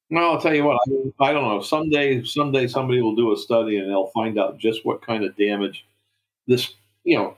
No, 0.08 0.32
I'll 0.32 0.40
tell 0.40 0.54
you 0.54 0.64
what. 0.64 0.78
I, 1.20 1.30
I 1.30 1.32
don't 1.32 1.48
know. 1.48 1.60
Someday, 1.60 2.22
someday, 2.22 2.68
somebody 2.68 3.00
will 3.00 3.16
do 3.16 3.32
a 3.32 3.36
study 3.36 3.78
and 3.78 3.90
they'll 3.90 4.12
find 4.14 4.38
out 4.38 4.56
just 4.56 4.84
what 4.84 5.04
kind 5.04 5.24
of 5.24 5.36
damage 5.36 5.84
this. 6.46 6.74
You 7.02 7.18
know, 7.18 7.36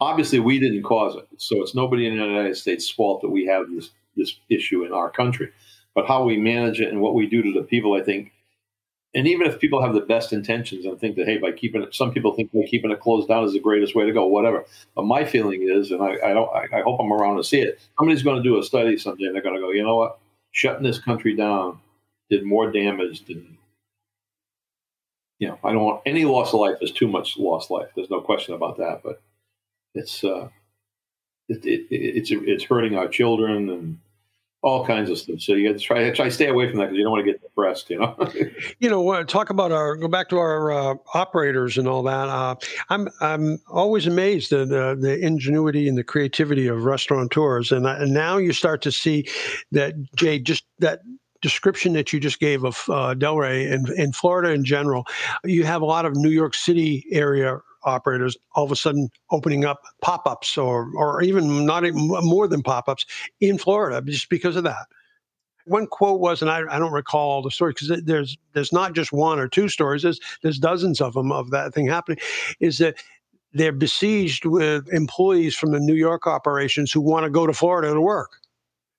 obviously 0.00 0.40
we 0.40 0.58
didn't 0.58 0.82
cause 0.82 1.16
it, 1.16 1.28
so 1.36 1.62
it's 1.62 1.74
nobody 1.74 2.06
in 2.06 2.16
the 2.16 2.24
United 2.24 2.56
States' 2.56 2.90
fault 2.90 3.22
that 3.22 3.30
we 3.30 3.46
have 3.46 3.66
this 3.70 3.90
this 4.16 4.36
issue 4.48 4.84
in 4.84 4.92
our 4.92 5.10
country. 5.10 5.50
But 5.94 6.06
how 6.06 6.24
we 6.24 6.36
manage 6.36 6.80
it 6.80 6.88
and 6.88 7.00
what 7.00 7.14
we 7.14 7.26
do 7.26 7.42
to 7.42 7.52
the 7.52 7.62
people, 7.62 7.94
I 7.94 8.02
think, 8.02 8.32
and 9.14 9.26
even 9.26 9.46
if 9.46 9.58
people 9.58 9.82
have 9.82 9.94
the 9.94 10.00
best 10.00 10.32
intentions 10.32 10.84
and 10.84 10.98
think 10.98 11.16
that 11.16 11.26
hey 11.26 11.38
by 11.38 11.52
keeping 11.52 11.82
it 11.82 11.94
some 11.94 12.12
people 12.12 12.34
think 12.34 12.52
by 12.52 12.62
keeping 12.68 12.90
it 12.90 13.00
closed 13.00 13.28
down 13.28 13.44
is 13.44 13.52
the 13.52 13.60
greatest 13.60 13.94
way 13.94 14.06
to 14.06 14.12
go 14.12 14.26
whatever. 14.26 14.64
But 14.94 15.04
my 15.04 15.24
feeling 15.24 15.68
is 15.68 15.90
and 15.90 16.02
i, 16.02 16.16
I 16.24 16.32
don't 16.32 16.50
I, 16.54 16.78
I, 16.78 16.82
hope 16.82 17.00
i'm 17.00 17.12
around 17.12 17.36
to 17.36 17.44
see 17.44 17.60
it 17.60 17.80
somebody's 17.98 18.22
going 18.22 18.36
to 18.36 18.48
do 18.48 18.58
a 18.58 18.62
study 18.62 18.96
someday 18.96 19.24
and 19.24 19.34
they're 19.34 19.42
going 19.42 19.56
to 19.56 19.60
go 19.60 19.70
you 19.70 19.82
know 19.82 19.96
what? 19.96 20.18
Shutting 20.52 20.82
this 20.82 20.98
country 20.98 21.36
down 21.36 21.78
did 22.28 22.44
more 22.44 22.70
damage 22.70 23.24
than 23.26 23.58
you 25.38 25.48
know 25.48 25.58
i 25.64 25.72
don't 25.72 25.84
want 25.84 26.02
any 26.06 26.24
loss 26.24 26.52
of 26.52 26.60
life 26.60 26.76
is 26.80 26.92
too 26.92 27.08
much 27.08 27.36
lost 27.36 27.70
life. 27.70 27.88
There's 27.94 28.10
no 28.10 28.20
question 28.20 28.54
about 28.54 28.76
that 28.78 29.02
but 29.02 29.20
it's 29.94 30.24
uh 30.24 30.48
it, 31.48 31.64
it, 31.64 31.86
it's 31.90 32.30
it's 32.30 32.64
hurting 32.64 32.96
our 32.96 33.08
children 33.08 33.70
and 33.70 33.98
all 34.62 34.86
kinds 34.86 35.08
of 35.08 35.16
stuff. 35.16 35.40
So 35.40 35.54
you 35.54 35.68
got 35.68 35.78
to 35.78 35.84
try 35.84 36.10
try 36.10 36.28
stay 36.28 36.48
away 36.48 36.68
from 36.68 36.78
that 36.78 36.86
because 36.86 36.98
you 36.98 37.04
don't 37.04 37.12
want 37.12 37.24
to 37.24 37.32
get 37.32 37.42
depressed. 37.42 37.90
You 37.90 38.00
know. 38.00 38.16
you 38.78 38.90
know, 38.90 39.24
talk 39.24 39.50
about 39.50 39.72
our 39.72 39.96
go 39.96 40.08
back 40.08 40.28
to 40.30 40.38
our 40.38 40.70
uh, 40.70 40.94
operators 41.14 41.78
and 41.78 41.88
all 41.88 42.02
that. 42.04 42.28
Uh, 42.28 42.56
I'm 42.90 43.08
I'm 43.20 43.58
always 43.68 44.06
amazed 44.06 44.52
at 44.52 44.70
uh, 44.70 44.94
the 44.94 45.18
ingenuity 45.18 45.88
and 45.88 45.96
the 45.96 46.04
creativity 46.04 46.66
of 46.66 46.84
restaurateurs, 46.84 47.72
and, 47.72 47.86
and 47.86 48.12
now 48.12 48.36
you 48.36 48.52
start 48.52 48.82
to 48.82 48.92
see 48.92 49.26
that 49.72 49.94
Jay 50.16 50.38
just 50.38 50.64
that 50.78 51.00
description 51.42 51.94
that 51.94 52.12
you 52.12 52.20
just 52.20 52.38
gave 52.38 52.64
of 52.64 52.84
uh, 52.90 53.14
Delray 53.14 53.72
and 53.72 53.88
in 53.90 54.12
Florida 54.12 54.52
in 54.52 54.62
general, 54.62 55.06
you 55.44 55.64
have 55.64 55.80
a 55.80 55.86
lot 55.86 56.04
of 56.04 56.14
New 56.14 56.28
York 56.28 56.54
City 56.54 57.06
area 57.10 57.60
operators 57.84 58.36
all 58.54 58.64
of 58.64 58.72
a 58.72 58.76
sudden 58.76 59.08
opening 59.30 59.64
up 59.64 59.82
pop-ups 60.02 60.58
or 60.58 60.90
or 60.94 61.22
even 61.22 61.64
not 61.64 61.84
even 61.84 62.06
more 62.06 62.46
than 62.48 62.62
pop-ups 62.62 63.06
in 63.40 63.58
Florida 63.58 64.02
just 64.04 64.28
because 64.28 64.56
of 64.56 64.64
that. 64.64 64.86
One 65.66 65.86
quote 65.86 66.20
was, 66.20 66.42
and 66.42 66.50
I, 66.50 66.62
I 66.70 66.78
don't 66.78 66.92
recall 66.92 67.30
all 67.30 67.42
the 67.42 67.50
stories 67.50 67.76
because 67.80 68.02
there's 68.04 68.36
there's 68.54 68.72
not 68.72 68.94
just 68.94 69.12
one 69.12 69.38
or 69.38 69.48
two 69.48 69.68
stories. 69.68 70.02
There's 70.02 70.20
there's 70.42 70.58
dozens 70.58 71.00
of 71.00 71.14
them 71.14 71.30
of 71.30 71.50
that 71.50 71.74
thing 71.74 71.86
happening. 71.86 72.18
Is 72.60 72.78
that 72.78 72.96
they're 73.52 73.72
besieged 73.72 74.44
with 74.44 74.92
employees 74.92 75.56
from 75.56 75.72
the 75.72 75.80
New 75.80 75.94
York 75.94 76.26
operations 76.26 76.92
who 76.92 77.00
want 77.00 77.24
to 77.24 77.30
go 77.30 77.46
to 77.46 77.52
Florida 77.52 77.92
to 77.92 78.00
work. 78.00 78.38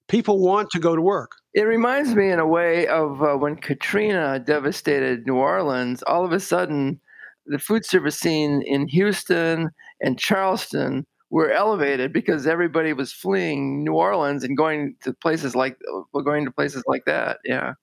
People 0.07 0.39
want 0.39 0.69
to 0.71 0.79
go 0.79 0.95
to 0.95 1.01
work. 1.01 1.37
It 1.53 1.63
reminds 1.63 2.15
me 2.15 2.29
in 2.29 2.39
a 2.39 2.47
way 2.47 2.87
of 2.87 3.21
uh, 3.23 3.35
when 3.35 3.55
Katrina 3.55 4.39
devastated 4.39 5.25
New 5.25 5.35
Orleans. 5.35 6.03
All 6.03 6.25
of 6.25 6.33
a 6.33 6.39
sudden, 6.39 6.99
the 7.45 7.59
food 7.59 7.85
service 7.85 8.17
scene 8.17 8.61
in 8.63 8.87
Houston 8.87 9.69
and 10.01 10.19
Charleston 10.19 11.05
were 11.29 11.51
elevated 11.51 12.11
because 12.11 12.45
everybody 12.45 12.93
was 12.93 13.13
fleeing 13.13 13.83
New 13.83 13.93
Orleans 13.93 14.43
and 14.43 14.57
going 14.57 14.95
to 15.03 15.13
places 15.13 15.55
like 15.55 15.77
going 16.13 16.45
to 16.45 16.51
places 16.51 16.83
like 16.87 17.05
that. 17.05 17.39
Yeah. 17.45 17.73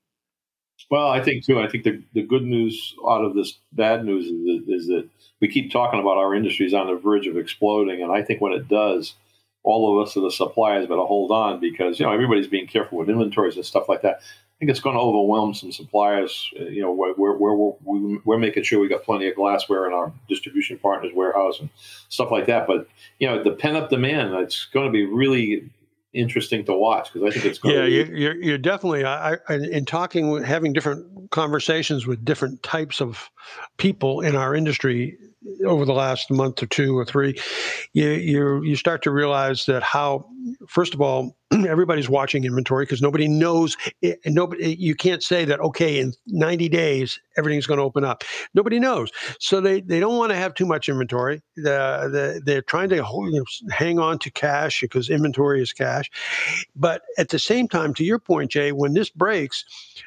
Well, 0.91 1.09
I 1.09 1.23
think 1.23 1.45
too. 1.45 1.61
I 1.61 1.69
think 1.69 1.85
the, 1.85 2.03
the 2.15 2.23
good 2.23 2.45
news 2.45 2.95
out 3.09 3.25
of 3.25 3.35
this 3.35 3.59
bad 3.73 4.05
news 4.05 4.27
is 4.27 4.33
that, 4.33 4.75
is 4.75 4.87
that 4.87 5.09
we 5.41 5.49
keep 5.49 5.73
talking 5.73 6.01
about 6.01 6.19
our 6.19 6.35
industries 6.35 6.73
on 6.73 6.87
the 6.87 6.97
verge 6.97 7.27
of 7.27 7.37
exploding, 7.37 8.03
and 8.03 8.13
I 8.13 8.23
think 8.23 8.41
when 8.41 8.53
it 8.53 8.69
does, 8.69 9.15
all 9.65 10.01
of 10.01 10.07
us 10.07 10.17
as 10.17 10.23
the 10.23 10.31
suppliers 10.31 10.87
better 10.87 11.03
hold 11.03 11.31
on 11.31 11.61
because 11.61 11.99
you 11.99 12.07
know 12.07 12.13
everybody's 12.13 12.47
being 12.47 12.67
careful 12.67 12.97
with 12.97 13.11
inventories 13.11 13.57
and 13.57 13.67
stuff 13.67 13.89
like 13.89 14.03
that 14.03 14.21
think 14.59 14.71
it's 14.71 14.81
going 14.81 14.97
to 14.97 15.01
overwhelm 15.01 15.55
some 15.55 15.71
suppliers. 15.71 16.51
Uh, 16.59 16.65
you 16.65 16.83
know, 16.83 16.93
where, 16.93 17.13
where, 17.15 17.33
where 17.33 17.55
we're, 17.55 18.19
we're, 18.25 18.39
making 18.39 18.65
sure 18.65 18.81
we 18.81 18.89
got 18.89 19.05
plenty 19.05 19.29
of 19.29 19.37
glassware 19.37 19.87
in 19.87 19.93
our 19.93 20.13
distribution 20.29 20.79
partners' 20.79 21.13
warehouse 21.15 21.61
and 21.61 21.71
stuff 22.09 22.31
like 22.31 22.47
that. 22.47 22.67
But 22.67 22.89
you 23.19 23.29
know, 23.29 23.43
the 23.43 23.53
pent 23.53 23.77
up 23.77 23.91
demand, 23.91 24.35
it's 24.35 24.67
going 24.73 24.87
to 24.87 24.93
be 24.93 25.05
really 25.05 25.71
interesting 26.13 26.65
to 26.65 26.75
watch 26.75 27.13
because 27.13 27.29
I 27.29 27.33
think 27.33 27.45
it's 27.45 27.59
going 27.59 27.75
yeah, 27.75 27.83
to 27.83 28.13
be. 28.13 28.21
you're, 28.21 28.37
you're 28.37 28.59
definitely 28.59 29.05
I, 29.05 29.35
I, 29.49 29.55
in 29.55 29.85
talking, 29.85 30.43
having 30.43 30.73
different 30.73 31.31
conversations 31.31 32.07
with 32.07 32.25
different 32.25 32.63
types 32.63 33.01
of 33.01 33.31
people 33.77 34.21
in 34.23 34.35
our 34.35 34.55
industry 34.55 35.17
over 35.65 35.85
the 35.85 35.93
last 35.93 36.31
month 36.31 36.63
or 36.63 36.67
two 36.67 36.97
or 36.97 37.05
three, 37.05 37.39
you 37.93 38.11
you 38.11 38.63
you 38.63 38.77
start 38.77 39.03
to 39.03 39.11
realize 39.11 39.65
that 39.67 39.83
how 39.83 40.27
first 40.67 40.95
of 40.95 41.01
all 41.01 41.37
everybody's 41.53 42.09
watching 42.09 42.45
inventory 42.45 42.85
because 42.85 43.01
nobody 43.01 43.29
knows 43.29 43.77
it, 44.03 44.21
and 44.25 44.35
nobody 44.35 44.65
eh, 44.65 44.77
you 44.79 44.95
can't 44.95 45.23
say 45.23 45.45
that 45.45 45.61
okay 45.61 46.01
in 46.01 46.13
90 46.27 46.69
days 46.69 47.21
everything's 47.37 47.67
going 47.67 47.79
to 47.79 47.85
open 47.85 48.05
up. 48.05 48.25
Nobody 48.55 48.79
knows. 48.79 49.11
So 49.39 49.61
they 49.61 49.81
they 49.81 50.01
don't 50.01 50.17
want 50.17 50.31
to 50.31 50.37
have 50.37 50.55
too 50.55 50.67
much 50.67 50.89
inventory. 50.89 51.41
The, 51.57 52.09
the, 52.13 52.43
they're 52.45 52.63
trying 52.63 52.89
to 52.91 53.03
hold, 53.03 53.33
you 53.33 53.39
know, 53.39 53.45
hang 53.71 53.99
on 53.99 54.19
to 54.21 54.31
cash 54.31 54.81
because 54.81 55.09
inventory 55.09 55.63
is 55.63 55.73
cash. 55.73 56.11
But 56.75 57.03
at 57.17 57.29
the 57.29 57.39
same 57.39 57.69
time 57.69 57.95
to 57.95 58.05
your 58.05 58.19
point 58.19 58.51
jay 58.51 58.73
when 58.73 58.95
this 58.95 59.11
breaks 59.11 59.65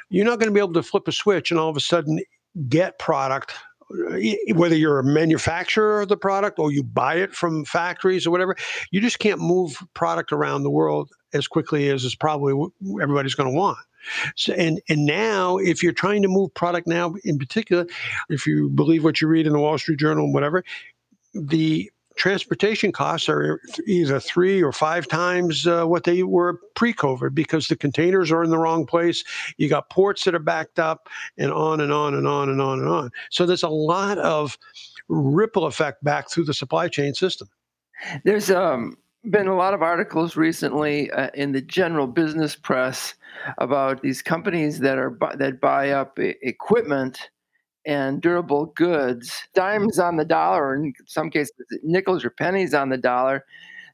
you're 0.09 0.25
not 0.25 0.39
going 0.39 0.49
to 0.49 0.53
be 0.53 0.59
able 0.59 0.73
to 0.73 0.83
flip 0.83 1.07
a 1.07 1.11
switch 1.11 1.51
and 1.51 1.59
all 1.59 1.69
of 1.69 1.77
a 1.77 1.81
sudden 1.81 2.19
get 2.67 2.99
product 2.99 3.53
Uh, 3.91 4.53
whether 4.55 4.75
you're 4.75 4.99
a 4.99 5.03
manufacturer 5.03 6.01
of 6.01 6.09
the 6.09 6.17
product 6.17 6.59
or 6.59 6.71
you 6.71 6.83
buy 6.83 7.15
it 7.15 7.33
from 7.33 7.65
factories 7.65 8.25
or 8.25 8.31
whatever, 8.31 8.55
you 8.91 9.01
just 9.01 9.19
can't 9.19 9.39
move 9.39 9.77
product 9.93 10.31
around 10.31 10.63
the 10.63 10.69
world 10.69 11.09
as 11.33 11.47
quickly 11.47 11.89
as 11.89 12.03
is 12.03 12.15
probably 12.15 12.53
everybody's 13.01 13.35
going 13.35 13.49
to 13.49 13.55
want. 13.55 13.77
So, 14.35 14.53
and 14.53 14.81
and 14.89 15.05
now, 15.05 15.57
if 15.57 15.83
you're 15.83 15.93
trying 15.93 16.23
to 16.23 16.27
move 16.27 16.53
product 16.53 16.87
now, 16.87 17.13
in 17.23 17.37
particular, 17.37 17.85
if 18.29 18.47
you 18.47 18.69
believe 18.69 19.03
what 19.03 19.21
you 19.21 19.27
read 19.27 19.45
in 19.45 19.53
the 19.53 19.59
Wall 19.59 19.77
Street 19.77 19.99
Journal, 19.99 20.25
and 20.25 20.33
whatever, 20.33 20.63
the 21.33 21.91
transportation 22.15 22.91
costs 22.91 23.29
are 23.29 23.61
either 23.87 24.19
three 24.19 24.61
or 24.61 24.71
five 24.71 25.07
times 25.07 25.65
uh, 25.67 25.85
what 25.85 26.03
they 26.03 26.23
were 26.23 26.59
pre-COVID 26.75 27.33
because 27.33 27.67
the 27.67 27.75
containers 27.75 28.31
are 28.31 28.43
in 28.43 28.49
the 28.49 28.57
wrong 28.57 28.85
place. 28.85 29.23
You 29.57 29.69
got 29.69 29.89
ports 29.89 30.23
that 30.25 30.35
are 30.35 30.39
backed 30.39 30.79
up, 30.79 31.07
and 31.37 31.51
on 31.51 31.79
and 31.79 31.91
on 31.91 32.13
and 32.13 32.27
on 32.27 32.49
and 32.49 32.61
on 32.61 32.79
and 32.79 32.87
on. 32.87 33.11
So 33.29 33.45
there's 33.45 33.63
a 33.63 33.69
lot 33.69 34.17
of 34.17 34.57
ripple 35.07 35.65
effect 35.65 36.03
back 36.03 36.29
through 36.29 36.45
the 36.45 36.53
supply 36.53 36.87
chain 36.87 37.13
system. 37.13 37.49
There's 38.23 38.49
um, 38.49 38.97
been 39.29 39.47
a 39.47 39.55
lot 39.55 39.73
of 39.73 39.81
articles 39.81 40.35
recently 40.35 41.11
uh, 41.11 41.29
in 41.33 41.51
the 41.51 41.61
general 41.61 42.07
business 42.07 42.55
press 42.55 43.13
about 43.57 44.01
these 44.01 44.21
companies 44.21 44.79
that 44.79 44.97
are 44.97 45.17
that 45.35 45.61
buy 45.61 45.91
up 45.91 46.17
equipment 46.19 47.29
and 47.85 48.21
durable 48.21 48.67
goods, 48.67 49.33
dimes 49.53 49.99
on 49.99 50.17
the 50.17 50.25
dollar, 50.25 50.67
or 50.67 50.75
in 50.75 50.93
some 51.07 51.29
cases, 51.29 51.53
nickels 51.83 52.23
or 52.23 52.29
pennies 52.29 52.73
on 52.73 52.89
the 52.89 52.97
dollar, 52.97 53.45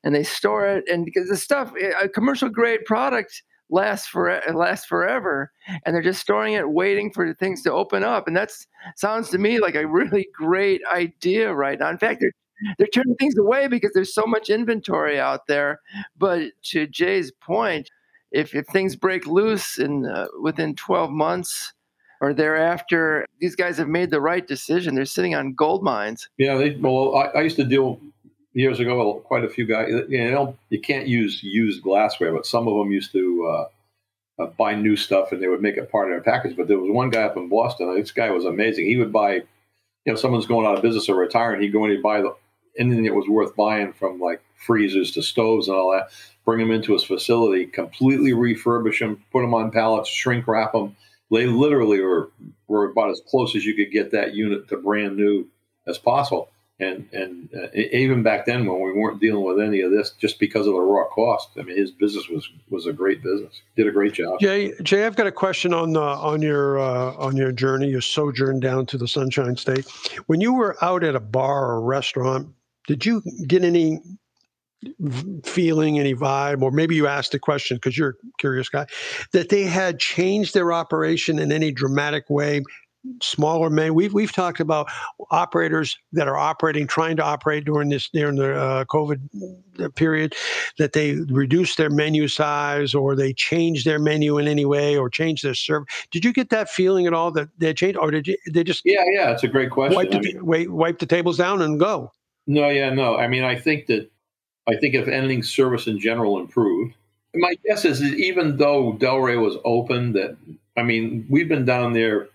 and 0.03 0.13
they 0.13 0.23
store 0.23 0.67
it. 0.67 0.83
And 0.89 1.05
because 1.05 1.29
the 1.29 1.38
stuff, 1.38 1.73
a 2.01 2.09
commercial 2.09 2.49
grade 2.49 2.85
product 2.85 3.43
lasts 3.69 4.07
for 4.07 4.41
last 4.53 4.88
forever, 4.88 5.51
and 5.85 5.93
they're 5.93 6.01
just 6.01 6.21
storing 6.21 6.53
it, 6.53 6.69
waiting 6.69 7.11
for 7.11 7.33
things 7.33 7.61
to 7.63 7.71
open 7.71 8.03
up. 8.03 8.27
And 8.27 8.35
that 8.35 8.51
sounds 8.95 9.29
to 9.29 9.38
me 9.38 9.59
like 9.59 9.75
a 9.75 9.88
really 9.88 10.27
great 10.33 10.81
idea 10.91 11.53
right 11.53 11.79
now. 11.79 11.89
In 11.89 11.97
fact, 11.97 12.21
they're 12.21 12.31
they're 12.77 12.88
turning 12.88 13.15
things 13.15 13.38
away 13.38 13.67
because 13.67 13.91
there's 13.93 14.13
so 14.13 14.25
much 14.25 14.49
inventory 14.49 15.19
out 15.19 15.47
there. 15.47 15.79
But 16.17 16.51
to 16.71 16.88
Jay's 16.88 17.31
point, 17.31 17.89
if 18.31 18.55
if 18.55 18.65
things 18.67 18.95
break 18.95 19.27
loose 19.27 19.77
in 19.77 20.05
uh, 20.05 20.27
within 20.41 20.75
12 20.75 21.11
months 21.11 21.73
or 22.22 22.34
thereafter, 22.34 23.26
these 23.39 23.55
guys 23.55 23.78
have 23.78 23.88
made 23.88 24.09
the 24.09 24.22
right 24.22 24.47
decision. 24.47 24.95
They're 24.95 25.05
sitting 25.05 25.36
on 25.36 25.53
gold 25.53 25.84
mines. 25.84 26.30
Yeah, 26.38 26.55
they, 26.57 26.76
well, 26.76 27.15
I, 27.15 27.39
I 27.39 27.41
used 27.41 27.57
to 27.57 27.63
deal 27.63 27.99
years 28.53 28.80
ago, 28.80 29.13
with 29.13 29.24
quite 29.24 29.43
a 29.43 29.49
few 29.49 29.65
guys. 29.65 29.89
You 30.09 30.32
know, 30.32 30.57
you 30.70 30.82
can't 30.82 31.07
use 31.07 31.43
used 31.43 31.84
glassware, 31.84 32.34
but 32.34 32.45
some 32.45 32.68
of 32.68 32.78
them 32.78 32.91
used 32.91 33.11
to 33.11 33.45
uh, 33.45 34.43
uh, 34.43 34.47
buy 34.57 34.74
new 34.74 34.95
stuff 34.95 35.32
and 35.32 35.41
they 35.41 35.47
would 35.47 35.61
make 35.61 35.78
it 35.78 35.91
part 35.91 36.07
of 36.07 36.13
their 36.13 36.34
package. 36.34 36.57
But 36.57 36.68
there 36.68 36.80
was 36.80 36.91
one 36.91 37.09
guy 37.09 37.24
up 37.24 37.38
in 37.38 37.49
Boston. 37.49 37.93
This 37.95 38.11
guy 38.11 38.32
was 38.32 38.45
amazing. 38.45 38.88
He 38.88 38.97
would 38.97 39.13
buy, 39.13 39.34
you 39.34 39.43
know, 40.05 40.15
someone's 40.15 40.47
going 40.47 40.65
out 40.65 40.76
of 40.76 40.82
business 40.82 41.07
or 41.07 41.15
retiring. 41.15 41.61
He'd 41.61 41.74
go 41.74 41.86
in 41.86 41.91
and 41.91 42.03
buy 42.03 42.22
the, 42.22 42.36
anything 42.80 43.03
that 43.03 43.13
was 43.15 43.28
worth 43.28 43.55
buying 43.55 43.93
from 43.93 44.20
like 44.20 44.41
freezers 44.55 45.11
to 45.11 45.22
stoves 45.22 45.68
and 45.68 45.78
all 45.78 45.91
that. 45.91 46.09
Bring 46.45 46.59
them 46.59 46.72
into 46.72 46.93
his 46.93 47.03
facility, 47.03 47.65
completely 47.65 48.32
refurbish 48.32 48.99
them, 48.99 49.24
put 49.32 49.41
them 49.41 49.53
on 49.53 49.70
pallets, 49.70 50.09
shrink 50.09 50.47
wrap 50.47 50.72
them. 50.72 50.95
They 51.32 51.45
literally 51.45 51.99
were 52.01 52.32
were 52.67 52.89
about 52.89 53.11
as 53.11 53.21
close 53.28 53.55
as 53.55 53.65
you 53.65 53.75
could 53.75 53.91
get 53.91 54.11
that 54.11 54.34
unit 54.34 54.67
to 54.69 54.78
brand 54.78 55.17
new 55.17 55.47
as 55.86 55.97
possible. 55.97 56.49
And 56.80 57.09
and 57.11 57.49
uh, 57.55 57.67
even 57.73 58.21
back 58.21 58.45
then 58.45 58.67
when 58.67 58.82
we 58.82 58.93
weren't 58.93 59.19
dealing 59.19 59.43
with 59.43 59.59
any 59.59 59.82
of 59.82 59.89
this 59.89 60.11
just 60.11 60.39
because 60.39 60.67
of 60.67 60.73
the 60.73 60.80
raw 60.80 61.07
cost 61.07 61.49
i 61.57 61.63
mean 61.63 61.75
his 61.75 61.89
business 61.89 62.30
was 62.30 62.47
was 62.69 62.86
a 62.86 62.93
great 62.93 63.23
business. 63.23 63.61
Did 63.75 63.88
a 63.88 63.91
great 63.91 64.13
job. 64.13 64.39
Jay 64.39 64.73
jay 64.84 65.03
i've 65.03 65.15
got 65.15 65.25
a 65.25 65.32
question 65.32 65.73
on 65.73 65.93
the 65.93 65.99
on 65.99 66.43
your 66.43 66.78
uh, 66.78 67.13
on 67.13 67.36
your 67.36 67.51
journey 67.51 67.88
your 67.89 68.01
sojourn 68.01 68.59
down 68.59 68.86
to 68.88 68.97
the 68.97 69.07
sunshine 69.07 69.57
state. 69.57 69.88
When 70.28 70.39
you 70.39 70.53
were 70.53 70.78
out 70.84 71.03
at 71.03 71.15
a 71.15 71.19
bar 71.19 71.71
or 71.71 71.82
restaurant 71.82 72.49
did 72.88 73.07
you 73.07 73.23
get 73.47 73.63
any 73.63 73.99
feeling 75.43 75.99
any 75.99 76.13
vibe 76.13 76.61
or 76.61 76.71
maybe 76.71 76.95
you 76.95 77.07
asked 77.07 77.34
a 77.34 77.39
question 77.39 77.78
because 77.78 77.97
you're 77.97 78.11
a 78.11 78.13
curious 78.38 78.69
guy 78.69 78.86
that 79.34 79.49
they 79.49 79.63
had 79.63 79.99
changed 79.99 80.53
their 80.53 80.71
operation 80.71 81.39
in 81.39 81.51
any 81.51 81.71
dramatic 81.71 82.30
way 82.30 82.61
smaller 83.21 83.69
men. 83.69 83.93
We've 83.93 84.13
we've 84.13 84.32
talked 84.32 84.59
about 84.59 84.89
operators 85.32 85.97
that 86.13 86.28
are 86.28 86.38
operating, 86.38 86.88
trying 86.88 87.15
to 87.17 87.23
operate 87.23 87.65
during 87.65 87.89
this 87.89 88.09
during 88.09 88.36
the 88.36 88.55
uh, 88.55 88.86
COVID 88.86 89.21
uh, 89.80 89.89
period, 89.89 90.36
that 90.78 90.93
they 90.93 91.15
reduce 91.30 91.75
their 91.75 91.89
menu 91.89 92.28
size 92.28 92.93
or 92.93 93.15
they 93.15 93.34
change 93.34 93.84
their 93.84 93.99
menu 93.99 94.38
in 94.38 94.47
any 94.47 94.65
way 94.65 94.97
or 94.97 95.09
change 95.09 95.41
their 95.41 95.53
service. 95.53 95.88
Did 96.11 96.25
you 96.25 96.34
get 96.34 96.49
that 96.49 96.69
feeling 96.69 97.07
at 97.07 97.13
all 97.13 97.32
that 97.32 97.49
they 97.57 97.73
changed, 97.73 97.97
or 97.97 98.11
did 98.11 98.28
you, 98.28 98.38
they 98.51 98.63
just? 98.63 98.82
Yeah, 98.86 99.03
yeah, 99.11 99.32
it's 99.32 99.43
a 99.43 99.47
great 99.47 99.71
question. 99.71 99.95
Wipe 99.95 100.11
the, 100.11 100.19
mean, 100.19 100.45
wait, 100.45 100.71
wipe 100.71 100.99
the 100.99 101.05
tables 101.05 101.38
down 101.38 101.61
and 101.61 101.80
go. 101.80 102.11
No, 102.45 102.69
yeah, 102.69 102.89
no. 102.91 103.17
I 103.17 103.28
mean, 103.28 103.43
I 103.43 103.55
think 103.55 103.88
that 103.88 104.09
I 104.68 104.76
think 104.76 104.95
if 104.95 105.07
anything, 105.07 105.43
service 105.43 105.88
in 105.88 105.99
general 105.99 106.39
improved. 106.39 106.93
My 107.36 107.55
guess 107.65 107.86
is 107.86 107.99
that 107.99 108.15
even 108.15 108.57
though 108.57 108.93
Delray 108.93 109.41
was 109.41 109.57
open, 109.63 110.13
that 110.13 110.38
I 110.78 110.84
mean, 110.84 111.26
we've 111.30 111.49
been 111.49 111.65
down 111.65 111.93
there 111.93 112.30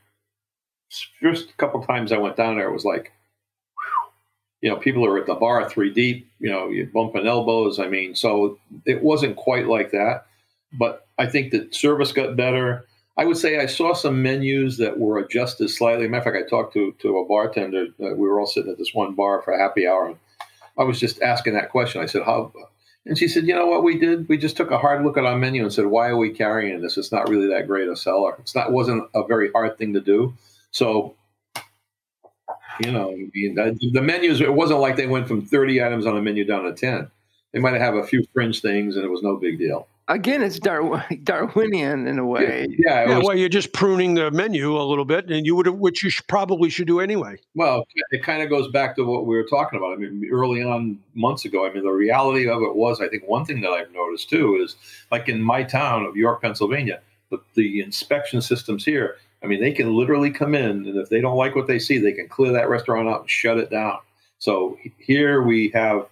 first 1.21 1.57
couple 1.57 1.83
times 1.83 2.13
I 2.13 2.19
went 2.19 2.37
down 2.37 2.57
there, 2.57 2.69
it 2.69 2.73
was 2.73 2.85
like, 2.85 3.13
you 4.61 4.71
know, 4.71 4.77
people 4.77 5.05
are 5.05 5.19
at 5.19 5.27
the 5.27 5.35
bar 5.35 5.69
three 5.69 5.93
deep, 5.93 6.29
you 6.39 6.51
know, 6.51 6.69
you're 6.69 6.87
bumping 6.87 7.27
elbows. 7.27 7.79
I 7.79 7.89
mean, 7.89 8.15
so 8.15 8.59
it 8.87 9.03
wasn't 9.03 9.37
quite 9.37 9.67
like 9.67 9.91
that. 9.91 10.27
But 10.73 11.07
I 11.19 11.27
think 11.27 11.51
that 11.51 11.75
service 11.75 12.13
got 12.13 12.37
better. 12.37 12.87
I 13.19 13.25
would 13.25 13.37
say 13.37 13.59
I 13.59 13.67
saw 13.67 13.93
some 13.93 14.23
menus 14.23 14.79
that 14.79 14.99
were 14.99 15.19
adjusted 15.19 15.69
slightly. 15.69 16.09
Matter 16.09 16.31
of 16.31 16.35
fact, 16.35 16.47
I 16.47 16.49
talked 16.49 16.73
to, 16.75 16.95
to 17.01 17.19
a 17.19 17.27
bartender. 17.27 17.87
Uh, 18.01 18.15
we 18.15 18.29
were 18.29 18.41
all 18.41 18.47
sitting 18.47 18.71
at 18.71 18.79
this 18.79 18.95
one 18.95 19.15
bar 19.15 19.43
for 19.43 19.53
a 19.53 19.59
happy 19.59 19.87
hour. 19.87 20.07
And 20.07 20.17
I 20.79 20.85
was 20.85 20.99
just 20.99 21.21
asking 21.23 21.55
that 21.55 21.71
question. 21.71 22.01
I 22.01 22.07
said, 22.07 22.23
How? 22.23 22.53
And 23.05 23.19
she 23.19 23.29
said, 23.29 23.47
You 23.47 23.55
know 23.55 23.67
what 23.67 23.83
we 23.83 23.99
did? 23.99 24.29
We 24.29 24.39
just 24.39 24.57
took 24.57 24.71
a 24.71 24.79
hard 24.79 25.05
look 25.05 25.17
at 25.17 25.25
our 25.25 25.37
menu 25.37 25.63
and 25.63 25.73
said, 25.73 25.87
Why 25.87 26.09
are 26.09 26.17
we 26.17 26.31
carrying 26.31 26.81
this? 26.81 26.97
It's 26.97 27.13
not 27.13 27.29
really 27.29 27.49
that 27.49 27.67
great 27.67 27.89
a 27.89 27.97
seller. 27.97 28.37
It's 28.39 28.55
not 28.55 28.73
wasn't 28.73 29.09
a 29.15 29.27
very 29.27 29.51
hard 29.53 29.79
thing 29.79 29.93
to 29.95 30.01
do. 30.01 30.35
So, 30.71 31.15
you 32.81 32.91
know, 32.91 33.15
the 33.35 34.03
menus, 34.03 34.41
it 34.41 34.55
wasn't 34.55 34.81
like 34.81 34.97
they 34.97 35.07
went 35.07 35.29
from 35.29 35.45
30 35.45 35.83
items 35.83 36.07
on 36.07 36.17
a 36.17 36.23
menu 36.23 36.45
down 36.45 36.65
to 36.65 36.73
10. 36.73 37.11
They 37.53 37.59
might 37.59 37.75
have 37.75 37.95
a 37.95 38.05
few 38.05 38.25
fringe 38.33 38.63
things 38.63 38.97
and 38.97 39.05
it 39.05 39.11
was 39.11 39.23
no 39.23 39.37
big 39.37 39.59
deal. 39.59 39.87
Again, 40.09 40.43
it's 40.43 40.59
Dar- 40.59 41.07
Darwinian 41.23 42.07
in 42.07 42.19
a 42.19 42.27
way. 42.27 42.67
Yeah, 42.71 43.09
yeah, 43.09 43.19
was, 43.19 43.27
well, 43.29 43.37
you're 43.37 43.49
just 43.49 43.73
pruning 43.73 44.15
the 44.15 44.31
menu 44.31 44.77
a 44.77 44.83
little 44.83 45.05
bit, 45.05 45.31
and 45.31 45.47
you 45.47 45.55
would, 45.57 45.69
which 45.69 46.03
you 46.03 46.11
should, 46.11 46.27
probably 46.27 46.71
should 46.71 46.87
do 46.87 47.01
anyway. 47.01 47.37
Well, 47.55 47.87
it 48.11 48.23
kind 48.23 48.43
of 48.43 48.49
goes 48.51 48.69
back 48.69 48.97
to 48.97 49.05
what 49.05 49.27
we 49.27 49.37
were 49.37 49.47
talking 49.47 49.79
about. 49.79 49.93
I 49.93 49.97
mean, 49.97 50.29
early 50.31 50.63
on, 50.63 50.99
months 51.15 51.45
ago. 51.45 51.67
I 51.67 51.73
mean, 51.73 51.85
the 51.85 51.91
reality 51.91 52.49
of 52.49 52.63
it 52.63 52.75
was, 52.75 53.01
I 53.01 53.09
think 53.09 53.25
one 53.27 53.45
thing 53.45 53.61
that 53.61 53.71
I've 53.71 53.93
noticed 53.93 54.29
too 54.29 54.57
is, 54.57 54.77
like 55.11 55.29
in 55.29 55.41
my 55.41 55.63
town 55.63 56.05
of 56.05 56.17
York, 56.17 56.43
Pennsylvania, 56.43 57.01
the, 57.31 57.39
the 57.55 57.81
inspection 57.81 58.43
systems 58.43 58.85
here 58.85 59.17
I 59.43 59.47
mean, 59.47 59.61
they 59.61 59.73
can 59.73 59.95
literally 59.95 60.31
come 60.31 60.55
in, 60.55 60.87
and 60.87 60.97
if 60.97 61.09
they 61.09 61.21
don't 61.21 61.37
like 61.37 61.57
what 61.57 61.67
they 61.67 61.79
see, 61.79 61.99
they 61.99 62.13
can 62.13 62.29
clear 62.29 62.53
that 62.53 62.69
restaurant 62.69 63.09
out 63.09 63.23
and 63.23 63.31
shut 63.31 63.59
it 63.59 63.71
down. 63.71 63.99
So 64.39 64.79
here 64.99 65.43
we 65.43 65.71
have 65.75 66.07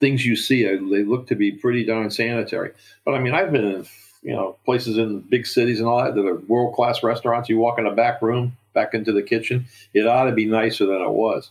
things 0.00 0.24
you 0.24 0.36
see; 0.36 0.66
uh, 0.66 0.78
they 0.90 1.04
look 1.04 1.26
to 1.28 1.34
be 1.34 1.52
pretty 1.52 1.84
darn 1.84 2.10
sanitary. 2.10 2.72
But 3.04 3.14
I 3.14 3.20
mean, 3.20 3.34
I've 3.34 3.52
been 3.52 3.64
in 3.64 3.86
you 4.22 4.34
know 4.34 4.56
places 4.64 4.98
in 4.98 5.20
big 5.20 5.46
cities 5.46 5.80
and 5.80 5.88
all 5.88 6.02
that 6.02 6.14
that 6.14 6.26
are 6.26 6.36
world 6.40 6.74
class 6.74 7.02
restaurants. 7.02 7.48
You 7.48 7.58
walk 7.58 7.78
in 7.78 7.86
a 7.86 7.94
back 7.94 8.22
room, 8.22 8.56
back 8.74 8.94
into 8.94 9.12
the 9.12 9.22
kitchen, 9.22 9.66
it 9.94 10.06
ought 10.06 10.24
to 10.24 10.32
be 10.32 10.46
nicer 10.46 10.86
than 10.86 11.02
it 11.02 11.10
was. 11.10 11.50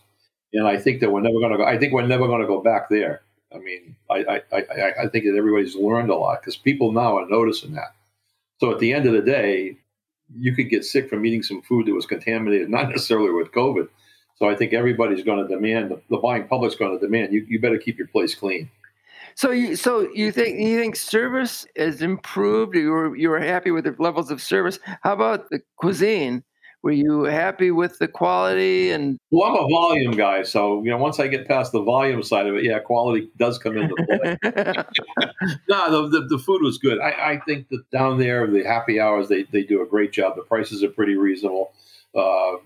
And 0.54 0.68
I 0.68 0.78
think 0.78 1.02
that 1.02 1.12
we're 1.12 1.22
never 1.22 1.39
going 1.39 1.52
to 1.52 1.58
go. 1.58 1.66
I 1.66 1.78
think 1.78 1.93
we're 1.93 2.08
never 2.08 2.28
going 2.28 2.41
to 2.41 2.48
go 2.48 2.62
back 2.62 2.89
there. 2.89 3.22
I 3.54 3.60
mean, 3.60 3.95
I 4.10 4.41
I, 4.52 4.58
I, 4.58 4.93
I 5.04 5.08
think 5.08 5.26
that 5.26 5.36
everybody's 5.38 5.76
learned 5.76 6.10
a 6.10 6.16
lot 6.16 6.41
because 6.41 6.58
people 6.58 6.91
now 6.91 7.18
are 7.18 7.28
noticing 7.28 7.74
that. 7.74 7.95
So 8.60 8.72
at 8.72 8.80
the 8.80 8.93
end 8.93 9.06
of 9.06 9.14
the 9.14 9.22
day, 9.22 9.78
you 10.36 10.56
could 10.56 10.70
get 10.70 10.84
sick 10.84 11.10
from 11.10 11.26
eating 11.26 11.43
some 11.43 11.62
food 11.62 11.86
that 11.86 11.93
was 11.93 12.06
contaminated, 12.06 12.70
not 12.70 12.89
necessarily 12.89 13.32
with 13.32 13.52
COVID. 13.52 13.88
So 14.40 14.48
I 14.48 14.56
think 14.56 14.74
everybody's 14.74 15.24
going 15.24 15.46
to 15.46 15.48
demand 15.48 15.92
the, 15.92 16.02
the 16.10 16.18
buying 16.18 16.48
public's 16.48 16.76
going 16.76 16.98
to 16.98 17.04
demand 17.04 17.34
you, 17.34 17.46
you 17.48 17.60
better 17.60 17.78
keep 17.78 17.98
your 17.98 18.08
place 18.08 18.36
clean. 18.36 18.70
So 19.36 19.52
you 19.52 19.76
so 19.76 20.10
you 20.14 20.32
think 20.32 20.60
you 20.60 20.80
think 20.80 20.96
service 20.96 21.68
has 21.76 22.02
improved? 22.02 22.76
You 22.76 22.90
were 22.90 23.16
you 23.16 23.30
were 23.30 23.40
happy 23.40 23.70
with 23.70 23.84
the 23.84 23.96
levels 24.00 24.32
of 24.32 24.42
service. 24.42 24.80
How 25.04 25.14
about 25.14 25.50
the 25.52 25.62
cuisine? 25.76 26.44
Were 26.82 26.92
you 26.92 27.24
happy 27.24 27.70
with 27.70 28.00
the 28.00 28.08
quality 28.08 28.92
and? 28.92 29.20
Well, 29.30 29.50
I'm 29.50 29.66
a 29.66 29.68
volume 29.68 30.12
guy, 30.12 30.44
so 30.44 30.84
you 30.84 30.90
know 30.90 30.98
once 30.98 31.20
I 31.20 31.28
get 31.28 31.48
past 31.48 31.72
the 31.72 31.82
volume 31.82 32.24
side 32.24 32.48
of 32.48 32.56
it, 32.56 32.64
yeah, 32.64 32.80
quality 32.80 33.30
does 33.38 33.60
come 33.60 33.78
into 33.78 33.96
play. 33.96 34.38
no, 35.70 36.10
the, 36.10 36.20
the, 36.20 36.28
the, 36.30 36.40
food 36.40 36.62
was 36.62 36.78
good. 36.78 37.00
I, 37.00 37.34
I 37.34 37.42
think 37.46 37.70
that 37.70 37.90
down 37.92 38.20
there, 38.20 38.48
the 38.48 38.64
happy 38.64 39.00
hours, 39.00 39.28
they, 39.28 39.44
they 39.44 39.64
do 39.64 39.82
a 39.82 39.86
great 39.86 40.12
job. 40.12 40.36
The 40.36 40.44
prices 40.44 40.84
are 40.84 40.90
pretty 40.90 41.16
reasonable. 41.16 41.74
Uh, 42.16 42.58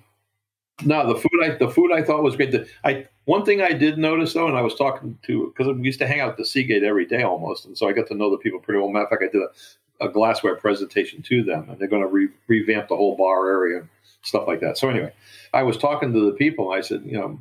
no, 0.86 1.14
the 1.14 1.20
food 1.20 1.44
I 1.44 1.50
the 1.56 1.70
food 1.70 1.92
I 1.92 2.04
thought 2.04 2.24
was 2.24 2.36
great. 2.36 2.52
The, 2.52 2.68
I 2.84 3.08
one 3.26 3.46
thing 3.46 3.62
I 3.62 3.74
did 3.74 3.98
notice 3.98 4.34
though, 4.34 4.48
and 4.48 4.58
I 4.58 4.62
was 4.62 4.76
talking 4.76 5.18
to 5.24 5.54
because 5.56 5.76
we 5.76 5.84
used 5.84 6.00
to 6.00 6.08
hang 6.08 6.20
out 6.20 6.30
at 6.30 6.38
the 6.38 6.46
Seagate 6.46 6.84
every 6.84 7.06
day 7.06 7.24
almost, 7.24 7.66
and 7.66 7.78
so 7.78 7.88
I 7.88 7.94
got 7.94 8.08
to 8.08 8.16
know 8.16 8.30
the 8.30 8.38
people 8.38 8.60
pretty 8.60 8.80
well. 8.80 8.90
Matter 8.90 9.06
of 9.06 9.10
fact, 9.10 9.24
I 9.24 9.32
did 9.32 9.42
a, 9.42 10.06
a 10.06 10.10
glassware 10.10 10.56
presentation 10.56 11.22
to 11.24 11.44
them, 11.44 11.70
and 11.70 11.80
they're 11.80 11.88
going 11.88 12.02
to 12.02 12.08
re, 12.08 12.30
revamp 12.48 12.88
the 12.88 12.96
whole 12.96 13.16
bar 13.16 13.50
area 13.50 13.88
stuff 14.22 14.48
like 14.48 14.60
that. 14.62 14.78
So 14.78 14.90
anyway, 14.90 15.14
I 15.54 15.64
was 15.64 15.78
talking 15.78 16.14
to 16.14 16.26
the 16.26 16.34
people. 16.34 16.72
and 16.72 16.80
I 16.80 16.82
said, 16.82 17.04
you 17.06 17.14
know, 17.18 17.40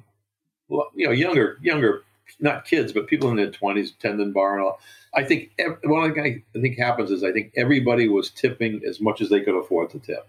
you 0.95 1.07
know, 1.07 1.13
younger, 1.13 1.59
younger, 1.61 2.05
not 2.39 2.65
kids, 2.65 2.93
but 2.93 3.07
people 3.07 3.31
in 3.31 3.37
their 3.37 3.51
twenties 3.51 3.91
attending 3.91 4.33
bar 4.33 4.57
and 4.57 4.65
all. 4.65 4.81
I 5.15 5.25
think 5.25 5.51
one 5.83 6.15
thing 6.15 6.45
I 6.55 6.59
think 6.61 6.79
happens 6.79 7.11
is 7.11 7.25
I 7.25 7.33
think 7.33 7.53
everybody 7.57 8.09
was 8.09 8.31
tipping 8.31 8.83
as 8.87 9.01
much 9.01 9.21
as 9.21 9.29
they 9.29 9.41
could 9.41 9.59
afford 9.59 9.91
to 9.91 9.99
tip. 9.99 10.29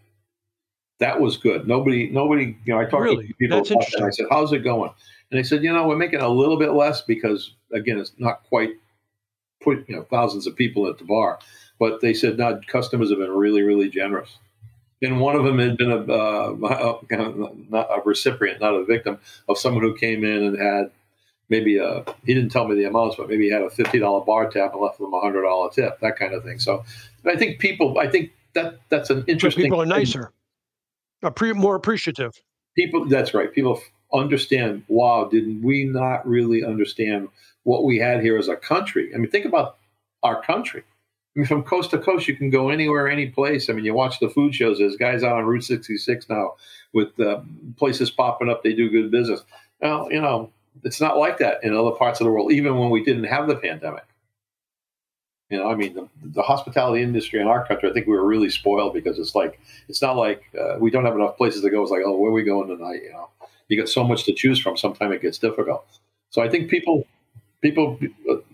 That 1.02 1.20
was 1.20 1.36
good. 1.36 1.68
Nobody, 1.68 2.10
nobody, 2.10 2.56
you 2.64 2.74
know, 2.74 2.80
I 2.80 2.86
talked 2.86 3.04
really? 3.04 3.28
to 3.28 3.34
people 3.34 3.58
That's 3.58 3.72
about 3.72 3.94
and 3.96 4.06
I 4.06 4.10
said, 4.12 4.28
"How's 4.30 4.54
it 4.54 4.60
going?" 4.60 4.92
And 5.30 5.38
they 5.38 5.44
said, 5.44 5.64
"You 5.64 5.74
know, 5.74 5.86
we're 5.86 5.98
making 5.98 6.22
a 6.22 6.30
little 6.30 6.58
bit 6.58 6.72
less 6.72 7.02
because 7.02 7.54
again, 7.74 7.98
it's 7.98 8.14
not 8.18 8.44
quite 8.48 8.72
put 9.62 9.90
you 9.90 9.96
know 9.98 10.04
thousands 10.04 10.48
of 10.48 10.56
people 10.56 10.88
at 10.88 10.98
the 10.98 11.04
bar." 11.04 11.40
But 11.80 12.00
they 12.00 12.14
said, 12.14 12.38
"No, 12.38 12.62
customers 12.68 13.10
have 13.10 13.20
been 13.20 13.32
really, 13.32 13.64
really 13.64 13.90
generous." 13.90 14.38
and 15.02 15.20
one 15.20 15.36
of 15.36 15.44
them 15.44 15.60
had 15.60 15.78
been 15.78 15.92
a, 15.92 15.98
uh, 15.98 16.56
not 17.70 17.88
a 17.90 18.02
recipient, 18.06 18.62
not 18.62 18.76
a 18.76 18.86
victim 18.86 19.20
of 19.50 19.58
someone 19.58 19.84
who 19.84 19.96
came 19.96 20.24
in 20.24 20.44
and 20.44 20.60
had 20.60 20.92
maybe 21.50 21.78
a 21.78 22.04
he 22.26 22.34
didn't 22.34 22.52
tell 22.52 22.68
me 22.68 22.76
the 22.76 22.86
amounts, 22.86 23.16
but 23.16 23.28
maybe 23.28 23.46
he 23.46 23.52
had 23.52 23.62
a 23.62 23.70
fifty 23.70 24.00
dollar 24.00 24.24
bar 24.24 24.50
tab 24.50 24.72
and 24.74 24.82
left 24.82 25.00
them 25.00 25.14
a 25.14 25.20
hundred 25.20 25.44
dollar 25.44 25.70
tip, 25.72 26.00
that 26.00 26.18
kind 26.18 26.34
of 26.34 26.44
thing. 26.44 26.60
So 26.60 26.84
I 27.26 27.36
think 27.36 27.60
people, 27.60 27.98
I 28.00 28.08
think 28.08 28.32
that 28.54 28.80
that's 28.90 29.10
an 29.10 29.24
interesting. 29.28 29.64
But 29.64 29.66
people 29.66 29.82
are 29.82 29.86
nicer, 29.86 30.32
thing. 31.22 31.58
more 31.58 31.76
appreciative. 31.76 32.32
People, 32.76 33.06
that's 33.06 33.34
right. 33.34 33.54
People 33.54 33.82
understand. 34.14 34.84
Wow, 34.88 35.26
did 35.32 35.64
we 35.64 35.86
not 35.86 36.28
really 36.28 36.64
understand 36.64 37.30
what 37.64 37.84
we 37.84 37.98
had 37.98 38.22
here 38.22 38.38
as 38.38 38.48
a 38.48 38.56
country? 38.56 39.14
I 39.14 39.18
mean, 39.18 39.30
think 39.30 39.46
about 39.46 39.78
our 40.24 40.42
country. 40.42 40.84
I 41.36 41.40
mean, 41.40 41.48
from 41.48 41.64
coast 41.64 41.92
to 41.92 41.98
coast, 41.98 42.28
you 42.28 42.36
can 42.36 42.50
go 42.50 42.70
anywhere, 42.70 43.08
any 43.08 43.28
place. 43.28 43.70
I 43.70 43.74
mean, 43.74 43.86
you 43.86 43.94
watch 43.94 44.20
the 44.20 44.30
food 44.30 44.54
shows. 44.54 44.80
There's 44.80 44.98
guys 44.98 45.24
out 45.24 45.38
on 45.38 45.46
Route 45.46 45.64
66 45.64 46.30
now 46.30 46.56
with 46.94 47.18
uh, 47.20 47.40
places 47.78 48.12
popping 48.12 48.50
up. 48.50 48.64
They 48.64 48.74
do 48.74 48.90
good 48.90 49.12
business. 49.12 49.42
Well, 49.82 50.12
you 50.12 50.20
know, 50.20 50.52
it's 50.84 51.00
not 51.00 51.18
like 51.18 51.38
that 51.38 51.64
in 51.64 51.74
other 51.74 51.92
parts 51.92 52.20
of 52.20 52.26
the 52.26 52.32
world, 52.32 52.52
even 52.52 52.78
when 52.78 52.90
we 52.90 53.04
didn't 53.04 53.24
have 53.26 53.48
the 53.48 53.56
pandemic. 53.56 54.04
You 55.52 55.58
know, 55.58 55.70
I 55.70 55.76
mean, 55.76 55.94
the, 55.94 56.08
the 56.24 56.42
hospitality 56.42 57.04
industry 57.04 57.42
in 57.42 57.48
our 57.48 57.68
country, 57.68 57.90
I 57.90 57.94
think 57.94 58.08
we 58.08 58.16
were 58.16 58.26
really 58.26 58.50
spoiled 58.50 58.94
because 58.94 59.20
it's 59.20 59.36
like, 59.36 59.60
it's 59.90 60.02
not 60.02 60.16
like 60.16 60.44
uh, 60.60 60.78
we 60.80 60.90
don't 60.90 61.04
have 61.04 61.14
enough 61.16 61.36
places 61.36 61.62
to 61.62 61.70
go. 61.70 61.82
It's 61.82 61.92
like, 61.92 62.04
oh, 62.06 62.18
where 62.18 62.32
are 62.32 62.34
we 62.34 62.44
going 62.44 62.70
tonight? 62.70 63.02
You 63.04 63.12
know, 63.12 63.30
you 63.68 63.78
got 63.78 63.90
so 63.90 64.04
much 64.06 64.24
to 64.24 64.34
choose 64.34 64.60
from. 64.60 64.78
Sometimes 64.78 65.14
it 65.14 65.22
gets 65.22 65.38
difficult. 65.38 65.86
So 66.30 66.42
I 66.42 66.50
think 66.50 66.70
people 66.70 67.06
people 67.62 68.00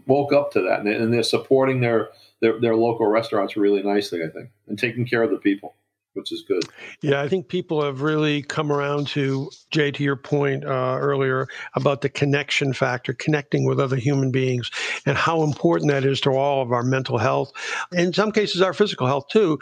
woke 0.07 0.33
up 0.33 0.51
to 0.53 0.61
that, 0.63 0.79
and, 0.79 0.89
and 0.89 1.13
they're 1.13 1.23
supporting 1.23 1.81
their, 1.81 2.09
their 2.41 2.59
their 2.59 2.75
local 2.75 3.05
restaurants 3.05 3.55
really 3.55 3.83
nicely. 3.83 4.23
I 4.23 4.29
think, 4.29 4.49
and 4.67 4.77
taking 4.77 5.05
care 5.05 5.21
of 5.21 5.29
the 5.29 5.37
people 5.37 5.75
which 6.17 6.31
is 6.31 6.41
good. 6.41 6.63
Yeah, 7.01 7.21
I 7.21 7.29
think 7.29 7.47
people 7.47 7.83
have 7.83 8.01
really 8.01 8.41
come 8.41 8.71
around 8.71 9.07
to 9.09 9.49
Jay 9.69 9.91
to 9.91 10.03
your 10.03 10.15
point 10.15 10.65
uh, 10.65 10.97
earlier 10.99 11.47
about 11.75 12.01
the 12.01 12.09
connection 12.09 12.73
factor, 12.73 13.13
connecting 13.13 13.65
with 13.65 13.79
other 13.79 13.95
human 13.95 14.31
beings, 14.31 14.71
and 15.05 15.15
how 15.15 15.43
important 15.43 15.91
that 15.91 16.03
is 16.03 16.19
to 16.21 16.31
all 16.31 16.61
of 16.61 16.71
our 16.71 16.83
mental 16.83 17.19
health, 17.19 17.51
in 17.91 18.11
some 18.11 18.31
cases 18.31 18.61
our 18.61 18.73
physical 18.73 19.05
health 19.05 19.27
too. 19.29 19.59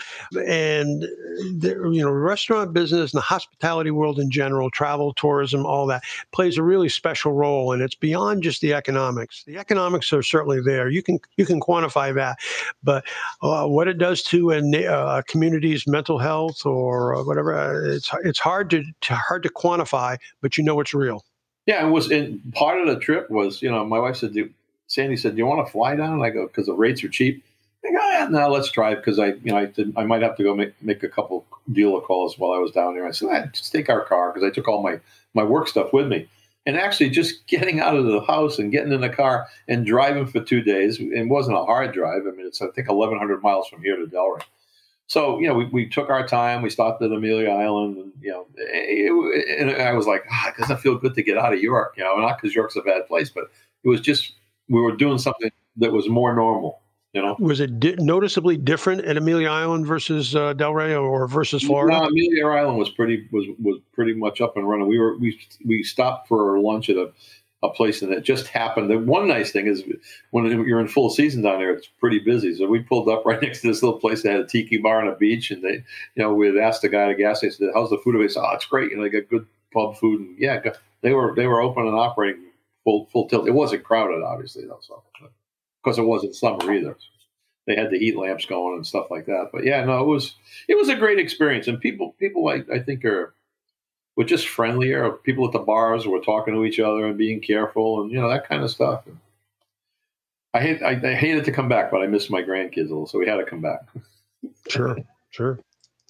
And 0.48 1.02
the, 1.02 1.90
you 1.92 2.02
know, 2.02 2.10
restaurant 2.10 2.74
business 2.74 3.14
and 3.14 3.18
the 3.18 3.26
hospitality 3.26 3.92
world 3.92 4.18
in 4.18 4.32
general, 4.32 4.72
travel, 4.72 5.14
tourism, 5.14 5.66
all 5.66 5.86
that 5.88 6.04
plays 6.32 6.58
a 6.58 6.64
really 6.64 6.90
special 6.90 7.34
role, 7.34 7.74
and 7.74 7.82
it's 7.82 7.96
beyond 7.96 8.44
just 8.44 8.62
the 8.62 8.74
economics. 8.74 9.44
The 9.44 9.58
economics 9.58 10.14
are 10.14 10.24
certainly 10.24 10.62
there. 10.62 10.90
You 10.90 11.04
can 11.04 11.20
you 11.36 11.46
can 11.46 11.60
quantify 11.60 12.16
that, 12.16 12.38
but 12.82 13.04
uh, 13.42 13.68
what 13.68 13.90
it 13.90 13.98
does 13.98 14.24
to 14.24 14.52
a, 14.52 14.86
a 14.86 15.24
community's 15.24 15.86
mental 15.86 16.18
health 16.18 16.45
health 16.46 16.66
or 16.66 17.16
uh, 17.16 17.24
whatever. 17.24 17.58
Uh, 17.58 17.96
it's 17.96 18.10
it's 18.24 18.40
hard 18.40 18.70
to, 18.72 18.84
to 19.02 19.16
hard 19.16 19.44
to 19.44 19.50
quantify, 19.50 20.18
but 20.42 20.58
you 20.58 20.64
know 20.64 20.80
it's 20.80 20.94
real. 20.94 21.24
Yeah, 21.66 21.86
it 21.86 21.90
was. 21.90 22.12
And 22.12 22.42
part 22.54 22.80
of 22.80 22.88
the 22.88 23.00
trip 23.00 23.30
was, 23.30 23.62
you 23.62 23.72
know, 23.72 23.84
my 23.86 24.00
wife 24.00 24.18
said, 24.18 24.36
Sandy 24.88 25.18
said, 25.18 25.34
"Do 25.34 25.40
you 25.40 25.46
want 25.46 25.66
to 25.66 25.72
fly 25.72 25.96
down?" 25.96 26.14
And 26.14 26.24
I 26.24 26.30
go, 26.30 26.48
"Because 26.48 26.68
the 26.68 26.74
rates 26.74 27.04
are 27.04 27.10
cheap." 27.10 27.44
I 27.86 27.92
go, 27.92 28.12
yeah, 28.12 28.28
no, 28.30 28.50
let's 28.50 28.72
drive." 28.72 28.98
because 28.98 29.20
I, 29.20 29.28
you 29.28 29.52
know, 29.52 29.58
I, 29.58 29.66
did, 29.66 29.94
I 29.96 30.06
might 30.06 30.24
have 30.24 30.36
to 30.38 30.44
go 30.44 30.56
make, 30.56 30.74
make 30.82 31.04
a 31.04 31.10
couple 31.10 31.46
dealer 31.72 32.02
calls 32.02 32.38
while 32.38 32.52
I 32.52 32.58
was 32.58 32.72
down 32.72 32.96
there. 32.96 33.06
I 33.06 33.12
said, 33.12 33.30
ah, 33.32 33.46
just 33.52 33.72
take 33.72 33.90
our 33.90 34.04
car 34.06 34.32
because 34.32 34.48
I 34.48 34.54
took 34.54 34.68
all 34.68 34.82
my 34.82 35.00
my 35.34 35.44
work 35.44 35.68
stuff 35.68 35.94
with 35.94 36.08
me. 36.08 36.28
And 36.68 36.78
actually, 36.78 37.10
just 37.12 37.46
getting 37.48 37.80
out 37.80 37.96
of 37.96 38.06
the 38.06 38.22
house 38.22 38.60
and 38.60 38.72
getting 38.72 38.92
in 38.92 39.02
the 39.02 39.10
car 39.10 39.48
and 39.68 39.86
driving 39.86 40.28
for 40.28 40.40
two 40.42 40.62
days, 40.62 40.98
it 41.00 41.28
wasn't 41.28 41.58
a 41.58 41.66
hard 41.66 41.94
drive. 41.94 42.24
I 42.28 42.32
mean, 42.32 42.46
it's 42.46 42.62
I 42.62 42.68
think 42.68 42.90
1,100 42.90 43.42
miles 43.42 43.68
from 43.68 43.82
here 43.82 43.98
to 43.98 44.06
Delray 44.06 44.42
so 45.08 45.40
you 45.40 45.48
know 45.48 45.54
we, 45.54 45.66
we 45.66 45.88
took 45.88 46.10
our 46.10 46.28
time 46.28 46.62
we 46.62 46.70
stopped 46.70 47.02
at 47.02 47.12
amelia 47.12 47.50
island 47.50 47.98
and 47.98 48.12
you 48.22 48.32
know 48.32 48.46
it, 48.56 49.60
and 49.60 49.82
i 49.82 49.94
was 49.94 50.08
like 50.08 50.24
ah, 50.32 50.50
it 50.50 50.56
doesn't 50.58 50.80
feel 50.80 50.98
good 50.98 51.14
to 51.14 51.24
get 51.24 51.38
out 51.38 51.54
of 51.54 51.60
york 51.60 51.94
you 51.98 52.04
know 52.04 52.16
not 52.18 52.38
because 52.38 52.56
york's 52.56 52.76
a 52.76 52.82
bad 52.82 53.06
place 53.08 53.30
but 53.30 53.46
it 53.84 53.90
was 53.90 54.02
just 54.02 54.34
we 54.70 54.82
were 54.82 54.96
doing 54.96 55.18
something 55.18 55.52
that 55.78 55.92
was 55.92 56.10
more 56.10 56.34
normal 56.34 56.82
you 57.16 57.22
know? 57.22 57.38
Was 57.40 57.62
it 57.62 57.80
di- 57.80 57.96
noticeably 57.98 58.58
different 58.58 59.06
at 59.06 59.16
amelia 59.16 59.48
island 59.48 59.88
versus 59.88 60.36
uh, 60.36 60.54
delray 60.54 61.02
or 61.02 61.28
versus 61.30 61.64
florida? 61.64 61.98
No, 61.98 62.08
amelia 62.08 62.46
island 62.46 62.78
was 62.78 62.90
pretty 62.90 63.30
was 63.32 63.46
was 63.58 63.80
pretty 63.94 64.14
much 64.14 64.42
up 64.42 64.58
and 64.58 64.68
running. 64.68 64.88
We 64.88 65.00
were 65.00 65.18
we 65.18 65.40
we 65.66 65.82
stopped 65.82 66.28
for 66.28 66.60
lunch 66.60 66.90
at 66.90 66.98
a 66.98 67.14
a 67.66 67.74
place 67.74 68.02
and 68.02 68.12
it 68.12 68.24
just 68.24 68.48
happened. 68.48 68.90
The 68.90 68.98
one 68.98 69.28
nice 69.28 69.52
thing 69.52 69.68
is 69.68 69.84
when 70.32 70.46
you're 70.46 70.80
in 70.80 70.88
full 70.88 71.10
season 71.10 71.42
down 71.42 71.60
there, 71.60 71.74
it's 71.74 71.88
pretty 71.88 72.20
busy. 72.20 72.56
So 72.56 72.68
we 72.68 72.80
pulled 72.80 73.10
up 73.10 73.26
right 73.26 73.42
next 73.42 73.62
to 73.62 73.68
this 73.68 73.84
little 73.84 74.00
place 74.00 74.24
that 74.24 74.32
had 74.32 74.42
a 74.42 74.48
tiki 74.48 74.78
bar 74.78 75.02
on 75.02 75.08
a 75.08 75.16
beach, 75.16 75.52
and 75.52 75.64
they, 75.64 75.84
you 76.16 76.24
know, 76.24 76.34
we 76.34 76.48
had 76.48 76.58
asked 76.58 76.82
the 76.82 76.90
guy 76.90 77.04
at 77.04 77.18
the 77.18 77.24
gas 77.24 77.40
station, 77.40 77.72
"How's 77.74 77.90
the 77.90 77.98
food?" 77.98 78.22
He 78.22 78.30
said, 78.30 78.44
"Oh, 78.44 78.56
it's 78.56 78.66
great. 78.66 78.92
You 78.92 78.98
know, 78.98 79.04
they 79.04 79.10
got 79.10 79.30
good 79.30 79.48
pub 79.74 79.98
food, 79.98 80.22
and 80.22 80.40
yeah, 80.40 80.62
they 81.02 81.14
were 81.14 81.36
they 81.36 81.48
were 81.48 81.62
open 81.62 81.86
and 81.86 81.96
operating 81.96 82.46
full 82.84 83.08
full 83.12 83.28
tilt. 83.28 83.48
It 83.48 83.52
wasn't 83.52 83.84
crowded, 83.84 84.24
obviously, 84.24 84.66
though, 84.66 84.80
so 84.82 85.04
because 85.84 86.00
it 86.00 86.04
wasn't 86.04 86.36
summer 86.36 86.74
either. 86.74 86.98
They 87.68 87.76
had 87.76 87.92
the 87.92 88.00
heat 88.00 88.18
lamps 88.18 88.46
going 88.46 88.76
and 88.76 88.86
stuff 88.86 89.10
like 89.10 89.26
that. 89.28 89.50
But 89.52 89.66
yeah, 89.66 89.84
no, 89.84 90.02
it 90.02 90.08
was 90.08 90.36
it 90.68 90.76
was 90.76 90.90
a 90.90 90.96
great 90.96 91.20
experience, 91.20 91.68
and 91.68 91.80
people 91.80 92.16
people 92.20 92.48
I, 92.48 92.64
I 92.74 92.80
think 92.80 93.06
are 93.06 93.35
we're 94.16 94.26
just 94.26 94.48
friendlier. 94.48 95.10
People 95.12 95.46
at 95.46 95.52
the 95.52 95.60
bars 95.60 96.08
were 96.08 96.20
talking 96.20 96.54
to 96.54 96.66
each 96.66 96.80
other 96.80 97.06
and 97.06 97.18
being 97.18 97.42
careful, 97.42 98.02
and 98.02 98.12
you 98.12 98.20
know 98.20 98.30
that 98.30 98.48
kind 98.48 98.64
of 98.64 98.72
stuff. 98.72 99.04
I 100.54 100.62
hate 100.62 100.82
I, 100.82 100.92
I 100.92 101.14
hated 101.16 101.46
to 101.46 101.52
come 101.52 101.68
back, 101.68 101.92
but 101.92 102.02
I 102.02 102.08
missed 102.08 102.32
my 102.32 102.42
grandkids 102.42 102.78
a 102.78 102.94
little, 102.94 103.08
so 103.08 103.20
we 103.20 103.28
had 103.28 103.38
to 103.38 103.46
come 103.46 103.62
back. 103.62 103.82
sure, 104.70 104.98
sure. 105.32 105.60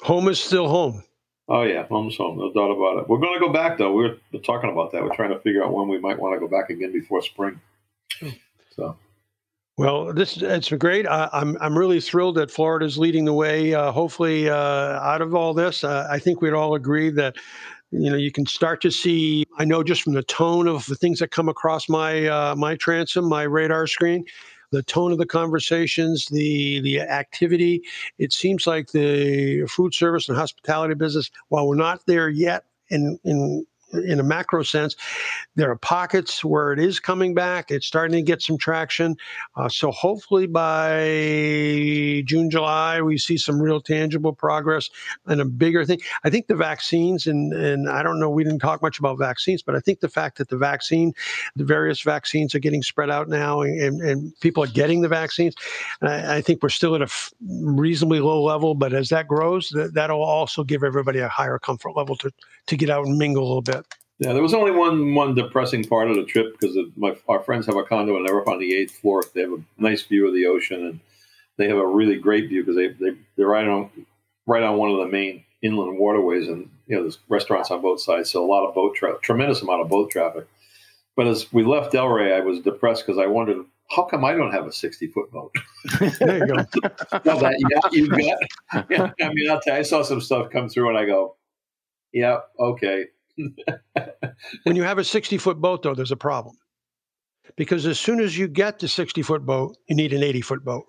Home 0.01 0.28
is 0.28 0.39
still 0.39 0.68
home. 0.68 1.03
Oh 1.47 1.64
yeah, 1.64 1.86
home's 1.88 2.18
home, 2.18 2.38
no 2.38 2.51
doubt 2.51 2.72
about 2.72 3.01
it. 3.01 3.10
We're 3.10 3.20
going 3.20 3.34
to 3.34 3.39
go 3.39 3.53
back 3.53 3.78
though. 3.78 3.93
We're, 3.93 4.18
we're 4.32 4.39
talking 4.39 4.72
about 4.72 4.91
that. 4.91 5.03
We're 5.03 5.16
trying 5.16 5.30
to 5.30 5.39
figure 5.39 5.64
out 5.64 5.74
when 5.74 5.88
we 5.88 5.99
might 5.99 6.20
want 6.20 6.36
to 6.36 6.39
go 6.39 6.47
back 6.47 6.70
again 6.70 6.91
before 6.91 7.22
spring. 7.22 7.60
So. 8.76 8.97
Well, 9.78 10.14
this 10.14 10.38
it's 10.38 10.70
great. 10.70 11.06
I, 11.06 11.26
am 11.26 11.30
I'm, 11.34 11.58
I'm 11.62 11.78
really 11.78 11.99
thrilled 11.99 12.36
that 12.36 12.49
Florida's 12.49 12.97
leading 12.97 13.26
the 13.26 13.34
way. 13.34 13.74
Uh, 13.74 13.91
hopefully, 13.91 14.49
uh, 14.49 14.56
out 14.56 15.22
of 15.22 15.36
all 15.36 15.53
this, 15.53 15.84
uh, 15.84 16.08
I 16.10 16.18
think 16.18 16.41
we'd 16.41 16.53
all 16.53 16.76
agree 16.76 17.10
that 17.12 17.36
you 17.92 18.10
know 18.10 18.16
you 18.16 18.32
can 18.32 18.46
start 18.46 18.82
to 18.82 18.92
see 18.92 19.46
i 19.58 19.66
know 19.66 19.84
just 19.84 20.02
from 20.02 20.14
the 20.14 20.24
tone 20.24 20.68
of 20.68 20.86
the 20.88 20.96
things 20.96 21.20
that 21.20 21.32
come 21.32 21.50
across 21.50 21.88
my 21.88 22.28
uh, 22.28 22.56
my 22.56 22.76
transom 22.76 23.28
my 23.28 23.44
radar 23.44 23.88
screen 23.88 24.26
the 24.72 24.84
tone 24.84 25.12
of 25.12 25.18
the 25.18 25.26
conversations 25.26 26.26
the 26.28 26.82
the 26.82 27.00
activity 27.00 27.82
it 28.18 28.34
seems 28.34 28.68
like 28.68 28.92
the 28.92 29.66
food 29.68 29.94
service 29.94 30.28
and 30.28 30.38
hospitality 30.38 30.94
business 30.94 31.30
while 31.50 31.68
we're 31.68 31.76
not 31.76 32.06
there 32.06 32.30
yet 32.30 32.66
in 32.90 33.20
in 33.24 33.66
in 34.00 34.20
a 34.20 34.24
macro 34.24 34.64
sense. 34.64 34.96
There 35.56 35.70
are 35.72 35.76
pockets 35.76 36.43
where 36.43 36.74
it 36.74 36.80
is 36.80 37.00
coming 37.00 37.34
back. 37.34 37.72
It's 37.72 37.86
starting 37.86 38.18
to 38.18 38.22
get 38.22 38.41
some 38.41 38.58
traction. 38.58 39.18
Uh, 39.56 39.70
so 39.70 39.91
hopefully 39.91 40.48
by 40.48 42.24
June, 42.26 42.50
July, 42.50 43.02
we 43.02 43.18
see 43.18 43.38
some 43.38 43.62
real 43.62 43.82
tangible 43.82 44.34
progress 44.34 44.89
and 45.26 45.41
a 45.41 45.46
bigger 45.46 45.86
thing. 45.86 46.02
I 46.24 46.30
think 46.30 46.48
the 46.48 46.56
vaccines, 46.56 47.28
and, 47.28 47.54
and 47.54 47.89
I 47.89 48.04
don't 48.04 48.20
know, 48.20 48.30
we 48.30 48.43
didn't 48.43 48.60
talk 48.60 48.82
much 48.82 49.00
about 49.00 49.18
vaccines, 49.18 49.62
but 49.62 49.76
I 49.76 49.80
think 49.80 50.00
the 50.00 50.10
fact 50.10 50.38
that 50.38 50.50
the 50.50 50.58
vaccine, 50.58 51.14
the 51.56 51.64
various 51.64 52.02
vaccines 52.02 52.56
are 52.56 52.60
getting 52.60 52.84
spread 52.84 53.10
out 53.10 53.30
now 53.30 53.62
and, 53.62 54.02
and 54.02 54.39
people 54.39 54.64
are 54.64 54.68
getting 54.68 55.02
the 55.02 55.08
vaccines, 55.08 55.56
I, 56.02 56.38
I, 56.38 56.41
think 56.41 56.62
we're 56.62 56.70
still 56.70 56.96
at 56.96 57.02
a 57.02 57.06
f- 57.06 57.34
reasonably 57.48 58.20
low 58.20 58.41
level, 58.43 58.76
but 58.76 58.93
as 58.93 59.10
that 59.10 59.28
grows, 59.28 59.70
that, 59.70 59.93
that'll 59.93 60.24
also 60.24 60.64
give 60.64 60.84
everybody 60.84 61.20
a 61.20 61.28
higher 61.28 61.60
comfort 61.60 61.96
level 61.96 62.16
to, 62.18 62.32
to 62.68 62.78
get 62.78 62.89
out 62.89 63.06
and 63.06 63.18
mingle 63.18 63.43
a 63.43 63.48
little 63.48 63.62
bit. 63.62 63.85
Yeah, 64.20 64.32
there 64.32 64.41
was 64.41 64.53
only 64.53 64.72
one 64.72 65.13
one 65.13 65.36
depressing 65.36 65.84
part 65.84 66.09
of 66.09 66.16
the 66.16 66.24
trip 66.24 66.57
because 66.57 66.78
my 66.95 67.18
our 67.28 67.41
friends 67.43 67.66
have 67.66 67.76
a 67.76 67.84
condo 67.84 68.16
and 68.16 68.26
they're 68.26 68.39
up 68.39 68.47
on 68.47 68.59
the 68.59 68.74
eighth 68.76 68.97
floor. 68.99 69.24
They 69.34 69.41
have 69.41 69.51
a 69.51 69.63
nice 69.78 70.03
view 70.03 70.26
of 70.28 70.34
the 70.34 70.45
ocean 70.45 70.86
and 70.86 70.99
they 71.57 71.68
have 71.68 71.78
a 71.78 71.86
really 71.86 72.18
great 72.18 72.47
view 72.47 72.63
because 72.63 72.78
they 72.78 72.88
they 72.88 73.18
they're 73.36 73.47
right 73.47 73.68
on 73.68 73.89
right 74.47 74.63
on 74.63 74.78
one 74.78 74.91
of 74.91 74.99
the 74.99 75.07
main 75.07 75.43
inland 75.61 75.97
waterways 75.97 76.47
and 76.47 76.70
you 76.88 76.95
know 76.95 77.01
there's 77.01 77.20
restaurants 77.28 77.72
on 77.72 77.82
both 77.82 77.99
sides, 77.99 78.30
so 78.32 78.43
a 78.43 78.47
lot 78.47 78.66
of 78.66 78.74
boat 78.74 78.95
traffic, 78.95 79.22
tremendous 79.22 79.61
amount 79.61 79.82
of 79.82 79.89
boat 79.89 80.11
traffic. 80.11 80.47
But 81.18 81.28
as 81.28 81.51
we 81.51 81.63
left 81.63 81.93
Delray, 81.93 82.34
I 82.34 82.39
was 82.39 82.59
depressed 82.59 83.05
because 83.05 83.22
I 83.22 83.26
wondered 83.26 83.66
how 83.91 84.03
come 84.03 84.24
I 84.24 84.34
don't 84.34 84.51
have 84.51 84.66
a 84.66 84.72
60 84.72 85.07
foot 85.07 85.32
boat? 85.32 85.53
there 86.20 86.39
you 86.39 86.47
go. 86.47 86.55
well, 87.24 87.39
that, 87.39 87.55
yeah, 87.59 87.89
you 87.91 88.09
got. 88.09 88.89
Yeah, 88.89 89.11
I 89.26 89.30
mean, 89.34 89.49
I'll 89.49 89.61
tell 89.61 89.76
you, 89.76 89.80
I 89.80 89.84
saw 89.84 90.01
some 90.03 90.22
stuff 90.22 90.49
come 90.51 90.70
through 90.70 90.89
and 90.89 90.97
I 90.97 91.05
go, 91.05 91.36
yeah, 92.11 92.39
okay 92.59 93.05
when 94.64 94.76
you 94.76 94.84
have 94.84 94.98
a 94.98 95.04
60 95.04 95.38
foot 95.38 95.60
boat, 95.60 95.84
though, 95.84 95.96
there's 95.96 96.12
a 96.12 96.18
problem. 96.18 96.56
Because 97.58 97.86
as 97.86 98.00
soon 98.00 98.20
as 98.20 98.38
you 98.38 98.48
get 98.48 98.80
the 98.80 98.88
60 98.88 99.22
foot 99.22 99.46
boat, 99.46 99.78
you 99.88 99.96
need 99.96 100.14
an 100.14 100.24
80 100.24 100.42
foot 100.42 100.66
boat. 100.66 100.86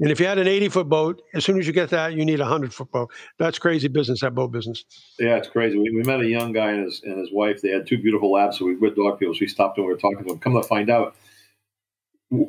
And 0.00 0.10
if 0.10 0.18
you 0.18 0.26
had 0.26 0.38
an 0.38 0.48
80 0.48 0.70
foot 0.70 0.88
boat, 0.88 1.20
as 1.34 1.44
soon 1.44 1.58
as 1.58 1.66
you 1.66 1.74
get 1.74 1.90
that, 1.90 2.14
you 2.14 2.24
need 2.24 2.40
a 2.40 2.44
100 2.44 2.72
foot 2.72 2.90
boat. 2.90 3.10
That's 3.38 3.58
crazy 3.58 3.86
business, 3.86 4.20
that 4.22 4.34
boat 4.34 4.50
business. 4.50 4.84
Yeah, 5.18 5.36
it's 5.36 5.48
crazy. 5.48 5.76
We, 5.76 5.90
we 5.94 6.02
met 6.02 6.20
a 6.20 6.26
young 6.26 6.52
guy 6.52 6.70
and 6.72 6.84
his, 6.84 7.02
and 7.04 7.18
his 7.18 7.30
wife. 7.30 7.60
They 7.60 7.68
had 7.68 7.86
two 7.86 7.98
beautiful 7.98 8.32
labs. 8.32 8.58
So 8.58 8.64
we 8.64 8.76
were 8.76 8.90
dog 8.90 9.18
people. 9.18 9.34
So 9.34 9.40
we 9.42 9.48
stopped 9.48 9.76
and 9.76 9.86
we 9.86 9.92
were 9.92 9.98
talking 9.98 10.24
to 10.24 10.32
him. 10.32 10.38
Come 10.38 10.54
to 10.54 10.62
find 10.62 10.88
out, 10.88 11.16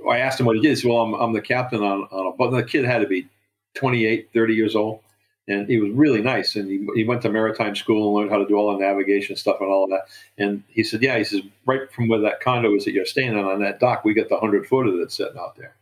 I 0.10 0.20
asked 0.20 0.40
him 0.40 0.46
what 0.46 0.56
he 0.56 0.62
did. 0.62 0.70
He 0.70 0.76
said, 0.78 0.90
Well, 0.90 1.02
I'm, 1.02 1.14
I'm 1.14 1.34
the 1.34 1.42
captain 1.42 1.84
on, 1.84 2.04
on 2.12 2.28
a 2.28 2.38
boat. 2.38 2.54
And 2.54 2.58
The 2.58 2.64
kid 2.64 2.86
had 2.86 3.00
to 3.00 3.08
be 3.08 3.28
28, 3.76 4.30
30 4.34 4.54
years 4.54 4.76
old 4.76 5.02
and 5.48 5.68
he 5.68 5.80
was 5.80 5.92
really 5.92 6.22
nice. 6.22 6.56
And 6.56 6.70
he, 6.70 6.88
he 6.96 7.04
went 7.04 7.22
to 7.24 7.30
maritime 7.30 7.76
school 7.76 8.08
and 8.08 8.16
learned 8.16 8.32
how 8.32 8.38
to 8.38 8.48
do 8.48 8.56
all 8.56 8.72
the 8.72 8.84
navigation 8.84 9.36
stuff 9.36 9.58
and 9.60 9.70
all 9.70 9.86
of 9.86 9.90
that. 9.90 10.08
And 10.38 10.64
he 10.68 10.84
said, 10.84 11.02
"Yeah," 11.02 11.18
he 11.18 11.24
says, 11.24 11.42
"Right 11.66 11.92
from 11.92 12.08
where 12.08 12.22
that 12.22 12.42
condo 12.42 12.74
is 12.76 12.86
that 12.86 12.92
you're 12.92 13.06
staying 13.06 13.38
on, 13.38 13.46
on 13.46 13.62
that 13.62 13.80
dock, 13.80 14.06
we 14.06 14.14
got 14.14 14.30
the 14.30 14.40
hundred 14.40 14.68
footer 14.68 14.96
that's 14.98 15.16
sitting 15.16 15.40
out 15.40 15.56
there." 15.58 15.76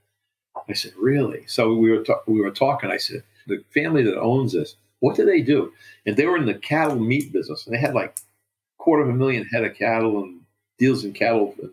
I 0.69 0.73
said, 0.73 0.93
"Really?" 0.97 1.43
So 1.47 1.73
we 1.75 1.91
were 1.91 2.03
ta- 2.03 2.21
we 2.27 2.41
were 2.41 2.51
talking. 2.51 2.91
I 2.91 2.97
said, 2.97 3.23
"The 3.47 3.63
family 3.73 4.03
that 4.03 4.19
owns 4.19 4.53
this, 4.53 4.75
what 4.99 5.15
do 5.15 5.25
they 5.25 5.41
do?" 5.41 5.73
And 6.05 6.15
they 6.15 6.25
were 6.25 6.37
in 6.37 6.45
the 6.45 6.53
cattle 6.53 6.99
meat 6.99 7.31
business, 7.33 7.65
and 7.65 7.75
they 7.75 7.79
had 7.79 7.93
like 7.93 8.17
quarter 8.77 9.03
of 9.03 9.09
a 9.09 9.13
million 9.13 9.45
head 9.45 9.65
of 9.65 9.75
cattle 9.75 10.23
and 10.23 10.41
deals 10.77 11.03
in 11.03 11.13
cattle 11.13 11.53
and 11.61 11.71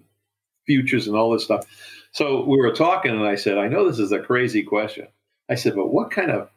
futures 0.66 1.06
and 1.06 1.16
all 1.16 1.30
this 1.30 1.44
stuff. 1.44 1.66
So 2.12 2.44
we 2.44 2.56
were 2.58 2.72
talking, 2.72 3.12
and 3.12 3.24
I 3.24 3.36
said, 3.36 3.58
"I 3.58 3.68
know 3.68 3.88
this 3.88 4.00
is 4.00 4.12
a 4.12 4.20
crazy 4.20 4.62
question." 4.62 5.06
I 5.48 5.54
said, 5.54 5.74
but 5.76 5.92
what 5.92 6.10
kind 6.10 6.30
of, 6.30 6.48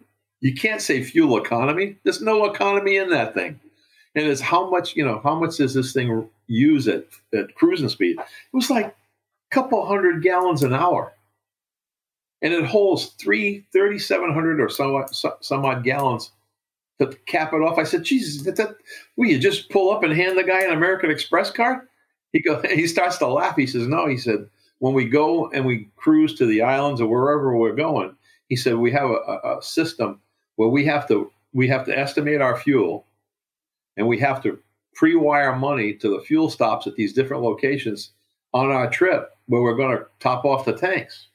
you 0.42 0.54
can't 0.54 0.82
say 0.82 1.04
fuel 1.04 1.38
economy. 1.38 1.98
There's 2.04 2.22
no 2.22 2.46
economy 2.46 2.98
in 2.98 3.10
that 3.10 3.34
thing. 3.34 3.60
And 4.16 4.26
it's 4.26 4.42
how 4.42 4.70
much, 4.70 4.96
you 4.96 5.06
know, 5.06 5.22
how 5.24 5.36
much 5.36 5.58
does 5.58 5.74
this 5.74 5.94
thing 5.94 6.28
use 6.48 6.88
at, 6.88 7.06
at 7.34 7.54
cruising 7.56 7.90
speed? 7.90 8.18
It 8.20 8.26
was 8.54 8.70
like 8.70 8.88
a 8.88 8.94
couple 9.52 9.86
hundred 9.86 10.24
gallons 10.24 10.64
an 10.64 10.74
hour. 10.74 11.14
And 12.42 12.54
it 12.54 12.66
holds 12.66 13.08
three, 13.20 13.66
3,700 13.74 14.62
or 14.62 14.70
some, 14.70 15.06
some 15.42 15.66
odd 15.66 15.84
gallons 15.84 16.32
to 17.00 17.08
cap 17.26 17.54
it 17.54 17.58
off. 17.58 17.78
I 17.78 17.84
said, 17.84 18.04
Jesus, 18.04 18.44
that, 18.44 18.56
that, 18.56 18.76
will 19.18 19.28
you 19.28 19.38
just 19.38 19.70
pull 19.70 19.92
up 19.92 20.04
and 20.04 20.14
hand 20.14 20.38
the 20.38 20.44
guy 20.44 20.64
an 20.64 20.74
American 20.74 21.12
Express 21.12 21.52
card? 21.52 21.88
He 22.32 22.42
goes, 22.42 22.64
he 22.72 22.88
starts 22.88 23.18
to 23.18 23.28
laugh. 23.28 23.58
He 23.58 23.68
says, 23.68 23.88
no, 23.88 24.08
he 24.08 24.18
said, 24.18 24.48
when 24.80 24.94
we 24.94 25.06
go 25.06 25.50
and 25.52 25.66
we 25.66 25.90
cruise 25.98 26.36
to 26.36 26.46
the 26.46 26.62
islands 26.62 27.02
or 27.02 27.08
wherever 27.08 27.56
we're 27.56 27.76
going, 27.76 28.16
he 28.48 28.56
said 28.56 28.76
we 28.76 28.92
have 28.92 29.10
a, 29.10 29.58
a 29.58 29.62
system 29.62 30.22
where 30.60 30.68
we 30.68 30.84
have 30.84 31.08
to 31.08 31.32
we 31.54 31.70
have 31.70 31.86
to 31.86 31.98
estimate 31.98 32.42
our 32.42 32.58
fuel, 32.60 33.06
and 33.96 34.06
we 34.06 34.20
have 34.20 34.44
to 34.44 34.60
pre-wire 34.94 35.56
money 35.56 35.94
to 35.94 36.10
the 36.10 36.22
fuel 36.22 36.50
stops 36.50 36.86
at 36.86 36.96
these 36.96 37.14
different 37.14 37.42
locations 37.44 38.12
on 38.54 38.70
our 38.70 38.90
trip 38.90 39.30
where 39.46 39.62
we're 39.62 39.78
going 39.78 39.98
to 39.98 40.06
top 40.20 40.44
off 40.44 40.66
the 40.66 40.74
tanks. 40.74 41.30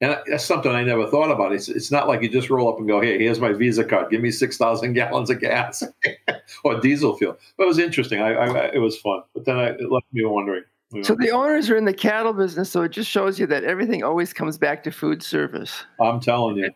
And 0.00 0.18
that's 0.26 0.44
something 0.44 0.72
I 0.72 0.82
never 0.82 1.06
thought 1.06 1.30
about. 1.30 1.52
It's, 1.52 1.68
it's 1.68 1.92
not 1.92 2.08
like 2.08 2.20
you 2.20 2.28
just 2.28 2.50
roll 2.50 2.68
up 2.68 2.80
and 2.80 2.88
go, 2.88 3.00
hey, 3.00 3.16
here's 3.16 3.38
my 3.38 3.52
Visa 3.52 3.84
card. 3.84 4.10
Give 4.10 4.20
me 4.20 4.32
6,000 4.32 4.92
gallons 4.94 5.30
of 5.30 5.38
gas 5.38 5.84
or 6.64 6.80
diesel 6.80 7.16
fuel. 7.16 7.38
But 7.56 7.64
it 7.64 7.68
was 7.68 7.78
interesting. 7.78 8.20
I, 8.20 8.32
I, 8.32 8.64
it 8.74 8.80
was 8.80 8.98
fun. 8.98 9.22
But 9.34 9.44
then 9.44 9.56
I, 9.56 9.66
it 9.68 9.92
left 9.92 10.06
me 10.12 10.24
wondering, 10.24 10.64
so 11.02 11.14
the 11.14 11.30
owners 11.30 11.70
are 11.70 11.76
in 11.76 11.86
the 11.86 11.94
cattle 11.94 12.34
business, 12.34 12.70
so 12.70 12.82
it 12.82 12.90
just 12.90 13.08
shows 13.08 13.40
you 13.40 13.46
that 13.46 13.64
everything 13.64 14.02
always 14.02 14.34
comes 14.34 14.58
back 14.58 14.82
to 14.82 14.90
food 14.90 15.22
service. 15.22 15.84
I'm 15.98 16.20
telling 16.20 16.56
you. 16.56 16.70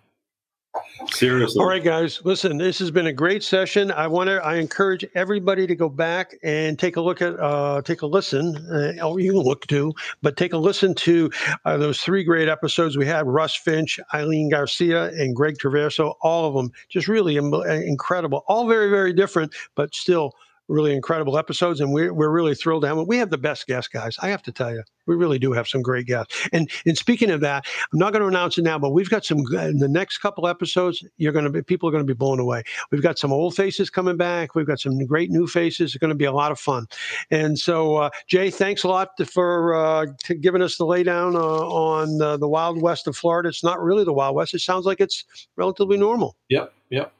Seriously. 1.11 1.61
All 1.61 1.68
right, 1.68 1.83
guys. 1.83 2.20
Listen, 2.24 2.57
this 2.57 2.79
has 2.79 2.91
been 2.91 3.07
a 3.07 3.12
great 3.12 3.43
session. 3.43 3.91
I 3.93 4.07
want 4.07 4.29
to. 4.29 4.45
I 4.45 4.57
encourage 4.57 5.05
everybody 5.14 5.66
to 5.66 5.74
go 5.74 5.89
back 5.89 6.35
and 6.43 6.79
take 6.79 6.97
a 6.97 7.01
look 7.01 7.22
at, 7.22 7.39
uh, 7.39 7.83
take 7.83 8.03
a 8.03 8.07
listen. 8.07 8.57
Uh, 8.70 8.93
oh, 9.03 9.16
you 9.16 9.33
can 9.33 9.43
look 9.43 9.66
too, 9.66 9.93
but 10.22 10.37
take 10.37 10.53
a 10.53 10.59
listen 10.59 10.95
to 10.95 11.31
uh, 11.64 11.77
those 11.77 12.01
three 12.01 12.24
great 12.24 12.49
episodes 12.49 12.97
we 12.97 13.07
had: 13.07 13.27
Russ 13.27 13.55
Finch, 13.55 14.01
Eileen 14.14 14.49
Garcia, 14.51 15.11
and 15.12 15.35
Greg 15.35 15.59
Traverso. 15.59 16.14
All 16.22 16.49
of 16.49 16.55
them 16.55 16.72
just 16.89 17.09
really 17.09 17.37
Im- 17.37 17.55
incredible. 17.55 18.45
All 18.49 18.66
very, 18.66 18.91
very 18.91 19.12
different, 19.12 19.55
but 19.74 19.95
still 19.95 20.33
really 20.68 20.94
incredible 20.94 21.38
episodes, 21.38 21.80
and 21.80 21.92
we're, 21.92 22.12
we're 22.12 22.30
really 22.30 22.54
thrilled 22.54 22.82
to 22.82 22.88
have 22.88 22.96
them. 22.96 23.06
We 23.06 23.18
have 23.18 23.30
the 23.30 23.38
best 23.38 23.66
guests, 23.66 23.88
guys. 23.88 24.16
I 24.20 24.28
have 24.28 24.42
to 24.42 24.52
tell 24.52 24.72
you, 24.72 24.82
we 25.06 25.14
really 25.14 25.38
do 25.38 25.52
have 25.52 25.68
some 25.68 25.82
great 25.82 26.06
guests. 26.06 26.48
And 26.52 26.70
and 26.84 26.96
speaking 26.98 27.30
of 27.30 27.40
that, 27.40 27.66
I'm 27.92 27.98
not 27.98 28.12
going 28.12 28.22
to 28.22 28.28
announce 28.28 28.58
it 28.58 28.62
now, 28.62 28.78
but 28.78 28.90
we've 28.90 29.08
got 29.08 29.24
some 29.24 29.38
in 29.54 29.78
the 29.78 29.88
next 29.88 30.18
couple 30.18 30.46
episodes. 30.48 31.04
You're 31.16 31.32
going 31.32 31.44
to 31.44 31.50
be 31.50 31.62
people 31.62 31.88
are 31.88 31.92
going 31.92 32.04
to 32.04 32.06
be 32.06 32.16
blown 32.16 32.40
away. 32.40 32.64
We've 32.90 33.02
got 33.02 33.18
some 33.18 33.32
old 33.32 33.54
faces 33.54 33.90
coming 33.90 34.16
back. 34.16 34.54
We've 34.54 34.66
got 34.66 34.80
some 34.80 34.98
great 35.06 35.30
new 35.30 35.46
faces. 35.46 35.94
It's 35.94 36.00
going 36.00 36.10
to 36.10 36.16
be 36.16 36.24
a 36.24 36.32
lot 36.32 36.50
of 36.52 36.58
fun. 36.58 36.86
And 37.30 37.58
so, 37.58 37.96
uh, 37.96 38.10
Jay, 38.26 38.50
thanks 38.50 38.82
a 38.82 38.88
lot 38.88 39.10
for 39.26 39.74
uh, 39.74 40.06
giving 40.40 40.62
us 40.62 40.76
the 40.76 40.84
laydown 40.84 41.34
uh, 41.34 41.68
on 41.68 42.20
uh, 42.20 42.36
the 42.36 42.48
Wild 42.48 42.80
West 42.82 43.06
of 43.06 43.16
Florida. 43.16 43.48
It's 43.48 43.64
not 43.64 43.80
really 43.80 44.04
the 44.04 44.12
Wild 44.12 44.34
West. 44.34 44.54
It 44.54 44.60
sounds 44.60 44.86
like 44.86 45.00
it's 45.00 45.24
relatively 45.56 45.96
normal. 45.96 46.36
Yep. 46.48 46.72
Yep. 46.90 47.12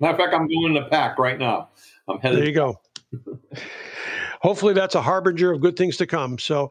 Matter 0.00 0.12
of 0.12 0.18
fact, 0.18 0.34
I'm 0.34 0.46
going 0.46 0.74
to 0.74 0.88
pack 0.88 1.18
right 1.18 1.38
now. 1.38 1.68
I'm 2.08 2.18
headed. 2.20 2.38
There 2.38 2.46
you 2.46 2.52
go. 2.52 2.78
Hopefully, 4.40 4.74
that's 4.74 4.94
a 4.94 5.02
harbinger 5.02 5.52
of 5.52 5.60
good 5.60 5.76
things 5.76 5.96
to 5.98 6.06
come. 6.06 6.38
So, 6.38 6.70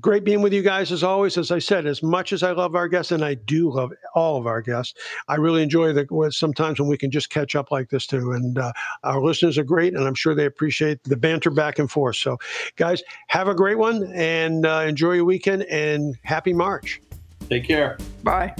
great 0.00 0.24
being 0.24 0.42
with 0.42 0.52
you 0.52 0.62
guys 0.62 0.92
as 0.92 1.02
always. 1.02 1.36
As 1.36 1.50
I 1.50 1.58
said, 1.58 1.86
as 1.86 2.02
much 2.02 2.32
as 2.32 2.42
I 2.42 2.52
love 2.52 2.74
our 2.74 2.88
guests, 2.88 3.12
and 3.12 3.24
I 3.24 3.34
do 3.34 3.70
love 3.70 3.92
all 4.14 4.36
of 4.38 4.46
our 4.46 4.60
guests, 4.60 4.94
I 5.28 5.36
really 5.36 5.62
enjoy 5.62 5.92
the 5.92 6.30
sometimes 6.30 6.78
when 6.78 6.88
we 6.88 6.98
can 6.98 7.10
just 7.10 7.30
catch 7.30 7.56
up 7.56 7.70
like 7.70 7.90
this 7.90 8.06
too. 8.06 8.32
And 8.32 8.58
uh, 8.58 8.72
our 9.04 9.22
listeners 9.22 9.58
are 9.58 9.64
great, 9.64 9.94
and 9.94 10.06
I'm 10.06 10.14
sure 10.14 10.34
they 10.34 10.46
appreciate 10.46 11.02
the 11.04 11.16
banter 11.16 11.50
back 11.50 11.78
and 11.78 11.90
forth. 11.90 12.16
So, 12.16 12.38
guys, 12.76 13.02
have 13.28 13.48
a 13.48 13.54
great 13.54 13.78
one 13.78 14.12
and 14.14 14.66
uh, 14.66 14.84
enjoy 14.86 15.14
your 15.14 15.24
weekend 15.24 15.64
and 15.64 16.16
happy 16.22 16.52
March. 16.52 17.00
Take 17.48 17.64
care. 17.64 17.98
Bye. 18.22 18.54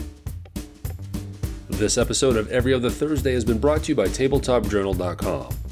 This 1.69 1.99
episode 1.99 2.37
of 2.37 2.51
Every 2.51 2.73
Other 2.75 2.91
Thursday 2.91 3.35
has 3.35 3.45
been 3.45 3.59
brought 3.59 3.85
to 3.85 3.93
you 3.93 3.95
by 3.95 4.07
TabletopJournal.com. 4.07 5.68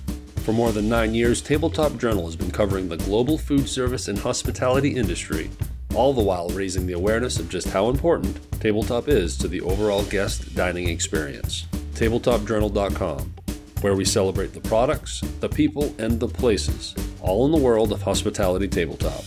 For 0.47 0.53
more 0.53 0.71
than 0.71 0.89
nine 0.89 1.13
years, 1.13 1.43
Tabletop 1.43 1.99
Journal 1.99 2.27
has 2.27 2.37
been 2.37 2.53
covering 2.53 2.89
the 2.89 2.99
global 2.99 3.37
food 3.37 3.69
service 3.69 4.07
and 4.07 4.17
hospitality 4.17 4.95
industry, 4.95 5.51
all 5.93 6.13
the 6.13 6.23
while 6.23 6.49
raising 6.51 6.87
the 6.87 6.93
awareness 6.93 7.41
of 7.41 7.49
just 7.49 7.71
how 7.71 7.89
important 7.89 8.39
tabletop 8.61 9.09
is 9.09 9.37
to 9.39 9.49
the 9.49 9.61
overall 9.63 10.05
guest 10.05 10.55
dining 10.55 10.89
experience. 10.89 11.67
TabletopJournal.com, 11.95 13.35
where 13.81 13.97
we 13.97 14.05
celebrate 14.05 14.53
the 14.53 14.61
products, 14.61 15.21
the 15.41 15.49
people, 15.49 15.93
and 15.99 16.21
the 16.21 16.29
places, 16.29 16.95
all 17.21 17.45
in 17.47 17.51
the 17.51 17.59
world 17.59 17.91
of 17.91 18.03
hospitality 18.03 18.69
tabletop. 18.69 19.25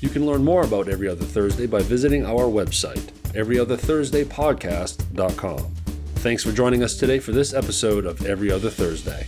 You 0.00 0.10
can 0.10 0.24
learn 0.24 0.44
more 0.44 0.62
about 0.62 0.88
Every 0.88 1.08
Other 1.08 1.24
Thursday 1.24 1.66
by 1.66 1.82
visiting 1.82 2.24
our 2.24 2.44
website, 2.44 3.10
everyotherthursdaypodcast.com. 3.32 5.74
Thanks 6.14 6.44
for 6.44 6.52
joining 6.52 6.84
us 6.84 6.96
today 6.96 7.18
for 7.18 7.32
this 7.32 7.52
episode 7.52 8.06
of 8.06 8.24
Every 8.24 8.52
Other 8.52 8.70
Thursday. 8.70 9.26